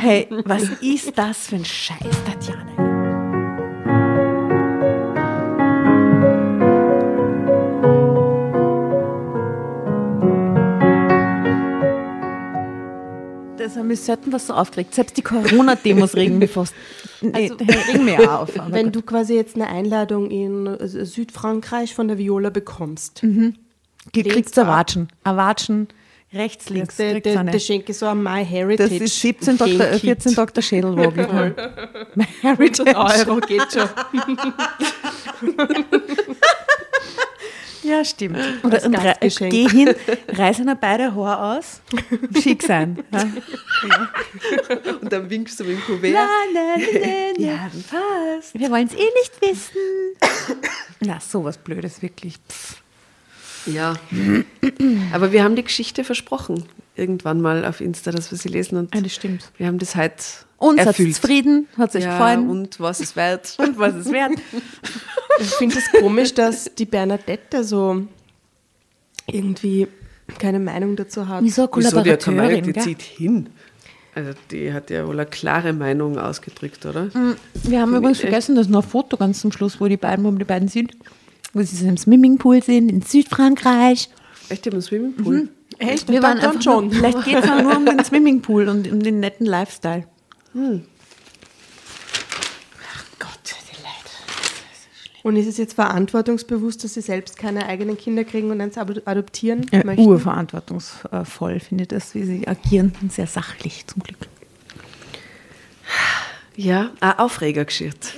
Hey, 0.00 0.28
was 0.44 0.64
ist 0.80 1.12
das 1.16 1.48
für 1.48 1.56
ein 1.56 1.64
Scheiß, 1.64 1.98
Tatjana? 2.24 2.83
Das 13.64 13.76
haben 13.76 13.88
wir 13.88 13.96
selten 13.96 14.30
was 14.30 14.48
so 14.48 14.52
aufgeregt. 14.52 14.94
Selbst 14.94 15.16
die 15.16 15.22
Corona-Demos 15.22 16.14
regen 16.16 16.36
mich 16.38 16.50
fast. 16.50 16.74
Nee, 17.22 17.50
Also, 17.50 17.54
regen 17.92 18.04
mir 18.04 18.20
auch 18.30 18.42
auf. 18.42 18.50
Wenn 18.68 18.92
du 18.92 19.00
quasi 19.00 19.34
jetzt 19.34 19.54
eine 19.54 19.68
Einladung 19.68 20.30
in 20.30 20.76
Südfrankreich 20.86 21.94
von 21.94 22.06
der 22.08 22.18
Viola 22.18 22.50
bekommst, 22.50 23.22
Ge- 24.12 24.22
kriegst 24.22 24.56
du 24.58 24.60
ein 24.60 24.66
Watschen. 24.66 25.08
Ein 25.24 25.36
Watschen 25.38 25.88
rechts, 26.34 26.68
links. 26.68 26.96
der, 26.96 27.20
der, 27.20 27.42
der 27.44 27.58
schenke 27.58 27.94
so 27.94 28.04
ein 28.06 28.22
My 28.22 28.44
Heritage. 28.44 28.90
Das 28.98 29.00
ist 29.00 29.20
17 29.20 29.56
Dr., 29.56 29.72
äh, 29.74 29.78
Genkit. 29.78 30.00
14 30.00 30.34
Dr. 30.34 30.62
Schädelwogen. 30.62 31.54
My 32.16 32.26
Heritage. 32.42 32.94
Euro 32.96 33.36
geht 33.40 33.72
schon. 33.72 33.88
Ja, 37.84 38.04
stimmt. 38.04 38.38
Oder 38.62 38.82
rei- 38.82 38.88
Gastgeschenk. 39.20 39.52
geh 39.52 39.68
hin, 39.68 39.94
reiß 40.28 40.60
einer 40.60 40.74
beide 40.74 41.14
Haare 41.14 41.58
aus, 41.58 41.80
schick 42.42 42.62
sein. 42.62 42.98
Ja. 43.12 44.08
Und 45.00 45.12
dann 45.12 45.28
winkst 45.28 45.60
du 45.60 45.64
mit 45.64 45.76
dem 45.76 45.82
Kuvert. 45.84 46.12
La, 46.12 46.26
la, 46.54 46.76
la. 46.76 47.38
Ja, 47.38 47.70
passt. 47.90 48.58
Wir 48.58 48.70
wollen 48.70 48.86
es 48.86 48.94
eh 48.94 48.96
nicht 48.96 49.40
wissen. 49.40 49.76
Na, 51.00 51.20
sowas 51.20 51.58
Blödes, 51.58 52.00
wirklich. 52.00 52.36
Pff. 52.48 52.76
Ja. 53.66 53.94
Aber 55.12 55.32
wir 55.32 55.42
haben 55.44 55.56
die 55.56 55.64
Geschichte 55.64 56.04
versprochen, 56.04 56.64
irgendwann 56.96 57.40
mal 57.42 57.64
auf 57.66 57.80
Insta, 57.82 58.10
dass 58.10 58.30
wir 58.30 58.38
sie 58.38 58.48
lesen 58.48 58.78
und 58.78 58.94
Ja, 58.94 59.00
das 59.02 59.12
stimmt. 59.14 59.50
wir 59.58 59.66
haben 59.66 59.78
das 59.78 59.96
heute 59.96 60.22
Uns 60.58 60.80
hat 60.80 60.98
es 60.98 61.14
zufrieden, 61.16 61.68
hat 61.76 61.94
euch 61.94 62.04
ja, 62.04 62.12
gefallen. 62.12 62.48
Und 62.48 62.80
was 62.80 63.00
es 63.00 63.16
wert. 63.16 63.54
und 63.58 63.78
was 63.78 63.94
es 63.94 64.10
wert. 64.12 64.32
Ich 65.40 65.54
finde 65.54 65.78
es 65.78 66.00
komisch, 66.00 66.34
dass 66.34 66.74
die 66.74 66.84
Bernadette 66.84 67.64
so 67.64 68.02
irgendwie 69.26 69.88
keine 70.38 70.58
Meinung 70.58 70.96
dazu 70.96 71.28
hat. 71.28 71.42
Wieso 71.42 71.68
Wieso, 71.74 72.02
die 72.02 72.12
hat 72.12 72.26
Meinung, 72.26 72.62
die 72.62 72.72
zieht 72.74 73.02
hin. 73.02 73.48
Also 74.14 74.30
die 74.50 74.72
hat 74.72 74.90
ja 74.90 75.06
wohl 75.06 75.18
eine 75.18 75.28
klare 75.28 75.72
Meinung 75.72 76.18
ausgedrückt, 76.18 76.86
oder? 76.86 77.08
Wir 77.64 77.80
haben 77.80 77.96
übrigens 77.96 78.20
vergessen, 78.20 78.54
dass 78.54 78.68
noch 78.68 78.84
ein 78.84 78.88
Foto 78.88 79.16
ganz 79.16 79.40
zum 79.40 79.50
Schluss, 79.50 79.80
wo 79.80 79.88
die 79.88 79.96
beiden, 79.96 80.24
wo 80.24 80.30
die 80.30 80.44
beiden 80.44 80.68
sieht, 80.68 80.96
wo 81.52 81.62
sie 81.62 81.74
so 81.74 81.86
im 81.86 81.96
Swimmingpool 81.96 82.62
sind, 82.62 82.90
in 82.90 83.02
Südfrankreich. 83.02 84.08
Echt, 84.48 84.70
einen 84.70 84.82
Swimmingpool? 84.82 85.48
Echt? 85.78 86.08
Wir 86.08 86.22
waren 86.22 86.38
dann 86.38 86.50
einfach 86.50 86.62
schon. 86.62 86.86
Nur, 86.86 86.94
vielleicht 86.94 87.24
geht 87.24 87.38
es 87.38 87.46
nur 87.46 87.76
um 87.76 87.86
den 87.86 88.04
Swimmingpool 88.04 88.68
und 88.68 88.90
um 88.90 89.02
den 89.02 89.18
netten 89.18 89.46
Lifestyle. 89.46 90.06
Gott, 90.52 90.82
die 93.44 93.82
Leute. 93.82 94.14
Und 95.24 95.36
ist 95.36 95.46
es 95.48 95.56
jetzt 95.56 95.72
verantwortungsbewusst, 95.72 96.84
dass 96.84 96.94
sie 96.94 97.00
selbst 97.00 97.38
keine 97.38 97.66
eigenen 97.66 97.96
Kinder 97.96 98.24
kriegen 98.24 98.50
und 98.50 98.60
eins 98.60 98.76
ado- 98.76 99.00
adoptieren 99.06 99.66
Ja, 99.72 99.82
möchten? 99.82 100.04
urverantwortungsvoll 100.04 101.60
finde 101.60 101.82
ich 101.84 101.88
das, 101.88 102.14
wie 102.14 102.24
sie 102.24 102.46
agieren. 102.46 102.92
Sehr 103.10 103.26
sachlich 103.26 103.86
zum 103.86 104.02
Glück. 104.02 104.18
Ja, 106.56 106.90
ein 107.00 107.18
Aufregergeschichte. 107.18 108.08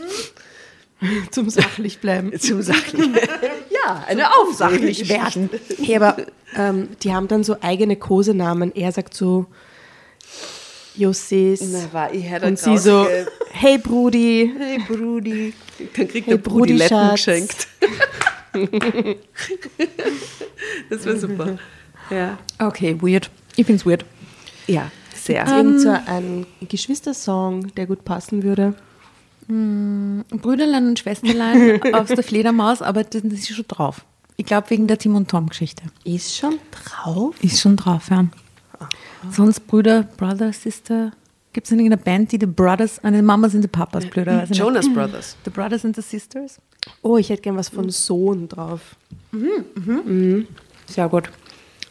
Zum 1.30 1.48
sachlich 1.50 2.00
bleiben. 2.00 2.32
Zum 2.40 2.60
Sachlichen. 2.62 3.14
ja, 3.70 4.04
eine 4.08 4.26
Sachlich 4.54 5.08
werden. 5.08 5.50
Hey, 5.78 5.96
aber 5.96 6.16
ähm, 6.56 6.88
die 7.02 7.12
haben 7.14 7.28
dann 7.28 7.44
so 7.44 7.56
eigene 7.60 7.96
Kosenamen. 7.96 8.74
Er 8.74 8.90
sagt 8.92 9.14
so 9.14 9.46
Josses. 10.96 11.60
Na, 11.70 11.92
war 11.92 12.12
ich 12.14 12.24
und 12.42 12.58
sie 12.58 12.78
so, 12.78 13.06
hey 13.52 13.78
Brudi. 13.78 14.52
hey 14.58 14.78
Brudi. 14.78 15.52
Dann 15.78 16.08
kriegt 16.08 16.26
Hey, 16.26 16.34
der 16.34 16.38
Brudi 16.38 16.74
Letten 16.74 17.10
geschenkt. 17.10 17.68
das 20.90 21.04
wäre 21.04 21.18
super. 21.18 21.58
Ja. 22.10 22.38
Okay, 22.58 22.96
weird. 23.00 23.30
Ich 23.56 23.66
finde 23.66 23.80
es 23.80 23.86
weird. 23.86 24.04
Ja, 24.66 24.90
sehr. 25.14 25.46
Irgend 25.46 25.80
so 25.80 25.90
ein 25.90 26.46
Geschwistersong, 26.68 27.74
der 27.74 27.86
gut 27.86 28.04
passen 28.04 28.42
würde. 28.42 28.74
Brüderlein 29.48 30.88
und 30.88 30.98
Schwesterlein 30.98 31.80
aus 31.94 32.08
der 32.08 32.24
Fledermaus, 32.24 32.82
aber 32.82 33.04
das 33.04 33.22
ist 33.22 33.48
schon 33.48 33.64
drauf. 33.68 34.04
Ich 34.36 34.44
glaube, 34.44 34.70
wegen 34.70 34.86
der 34.86 34.98
Tim 34.98 35.14
und 35.14 35.30
Tom 35.30 35.48
Geschichte. 35.48 35.84
Ist 36.04 36.36
schon 36.36 36.58
drauf. 36.70 37.36
Ist 37.42 37.60
schon 37.60 37.76
drauf, 37.76 38.10
ja. 38.10 38.26
Sonst 39.30 39.60
Brüder, 39.66 40.02
Brother, 40.02 40.52
Sister. 40.52 41.12
Gibt 41.56 41.68
es 41.68 41.72
in 41.72 41.78
irgendeiner 41.78 42.02
Band, 42.02 42.32
die 42.32 42.38
The 42.38 42.44
Brothers, 42.44 43.02
eine 43.02 43.22
Mama 43.22 43.48
sind 43.48 43.62
die 43.62 43.68
Papas, 43.68 44.04
blöderweise. 44.04 44.52
nicht. 44.52 44.58
Jonas 44.58 44.92
Brothers. 44.92 45.38
The 45.46 45.50
Brothers 45.50 45.86
and 45.86 45.96
the 45.96 46.02
Sisters. 46.02 46.60
Oh, 47.00 47.16
ich 47.16 47.30
hätte 47.30 47.40
gern 47.40 47.56
was 47.56 47.70
von 47.70 47.88
Sohn 47.88 48.46
drauf. 48.46 48.94
Sehr 50.86 51.08
gut. 51.08 51.30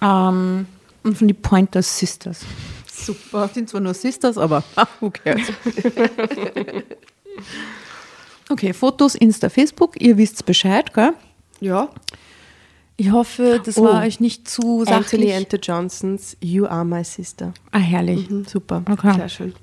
Ähm, 0.04 0.68
und 1.02 1.18
von 1.18 1.28
die 1.28 1.34
Pointer 1.34 1.82
Sisters. 1.82 2.42
Super. 2.94 3.50
Sind 3.52 3.68
zwar 3.68 3.82
nur 3.82 3.96
Sisters, 3.96 4.38
aber 4.38 4.64
ah, 4.76 4.86
who 5.00 5.10
cares? 5.10 5.48
okay, 8.52 8.72
Fotos, 8.72 9.16
Insta, 9.16 9.50
Facebook. 9.50 10.00
Ihr 10.00 10.16
wisst 10.16 10.46
Bescheid, 10.46 10.94
gell? 10.94 11.14
Ja. 11.60 11.90
Ich 12.98 13.12
hoffe, 13.12 13.62
das 13.64 13.78
Oh. 13.78 13.84
war 13.86 14.04
euch 14.04 14.20
nicht 14.20 14.48
zu 14.48 14.80
Anthony 14.88 15.04
sachlich. 15.30 15.36
and 15.36 15.48
the 15.52 15.58
Johnsons, 15.62 16.38
You 16.42 16.66
Are 16.66 16.86
My 16.86 17.04
Sister. 17.04 17.54
ah, 17.72 17.78
herrlich. 17.80 18.28
Super. 18.48 18.84
Okay. 18.90 19.14
Sehr 19.16 19.30
schön. 19.30 19.54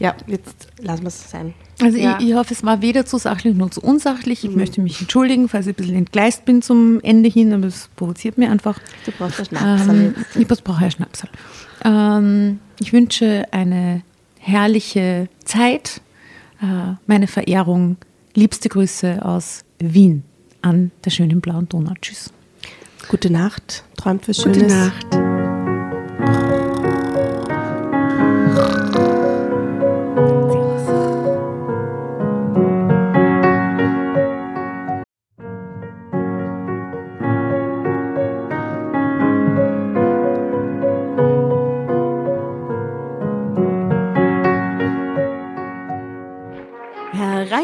Ja, 0.00 0.14
jetzt 0.28 0.68
lassen 0.80 1.02
wir 1.02 1.08
es 1.08 1.28
sein. 1.30 1.54
Also 1.82 1.98
Ja. 1.98 2.18
ich, 2.20 2.28
ich 2.28 2.34
hoffe, 2.34 2.54
es 2.54 2.62
war 2.64 2.82
weder 2.82 3.04
zu 3.04 3.18
sachlich 3.18 3.56
noch 3.56 3.70
zu 3.70 3.80
unsachlich. 3.80 4.44
Ich 4.44 4.54
möchte 4.54 4.80
mich 4.80 5.00
entschuldigen, 5.00 5.48
falls 5.48 5.66
ich 5.66 5.72
ein 5.72 5.76
bisschen 5.76 5.96
entgleist 5.96 6.44
bin 6.44 6.62
zum 6.62 7.00
Ende 7.00 7.28
hin, 7.28 7.52
aber 7.52 7.66
es 7.66 7.88
provoziert 7.96 8.38
mir 8.38 8.50
einfach. 8.50 8.78
Du 9.06 9.10
brauchst 9.12 9.38
einen 9.40 9.46
Schnaps. 9.48 9.88
Ähm, 9.88 10.14
ich 10.36 10.46
brauche 10.46 10.84
ja 10.84 10.90
Schnapsal. 10.90 11.30
Ähm, 11.84 12.60
ich 12.78 12.92
wünsche 12.92 13.46
eine 13.50 14.02
herrliche 14.38 15.28
Zeit. 15.44 16.00
Äh, 16.62 16.94
meine 17.06 17.26
Verehrung, 17.26 17.96
liebste 18.34 18.68
Grüße 18.68 19.24
aus 19.24 19.64
Wien 19.80 20.22
an 20.62 20.90
der 21.04 21.10
schönen 21.10 21.40
blauen 21.40 21.68
Donau. 21.68 21.94
Tschüss. 22.00 22.32
Gute 23.08 23.30
Nacht. 23.30 23.84
Träumt 23.96 24.28
was 24.28 24.38
Gute 24.38 24.60
Schönes. 24.60 24.72
Nacht. 24.72 25.27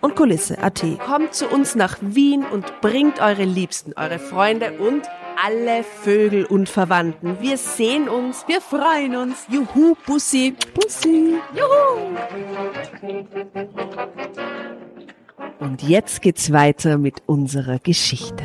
und 0.00 0.16
Kulisse.at. 0.16 0.84
Kommt 1.04 1.34
zu 1.34 1.48
uns 1.48 1.74
nach 1.74 1.98
Wien 2.00 2.44
und 2.44 2.80
bringt 2.80 3.20
eure 3.20 3.44
Liebsten, 3.44 3.92
eure 3.96 4.18
Freunde 4.18 4.72
und 4.78 5.02
alle 5.44 5.84
Vögel 5.84 6.44
und 6.44 6.68
Verwandten. 6.68 7.38
Wir 7.40 7.56
sehen 7.56 8.08
uns. 8.08 8.44
Wir 8.48 8.60
freuen 8.60 9.16
uns. 9.16 9.46
Juhu, 9.48 9.94
Bussi. 10.06 10.56
Bussi. 10.74 11.34
Juhu. 11.54 12.16
Und 15.60 15.82
jetzt 15.82 16.22
geht's 16.22 16.52
weiter 16.52 16.98
mit 16.98 17.22
unserer 17.26 17.78
Geschichte. 17.78 18.44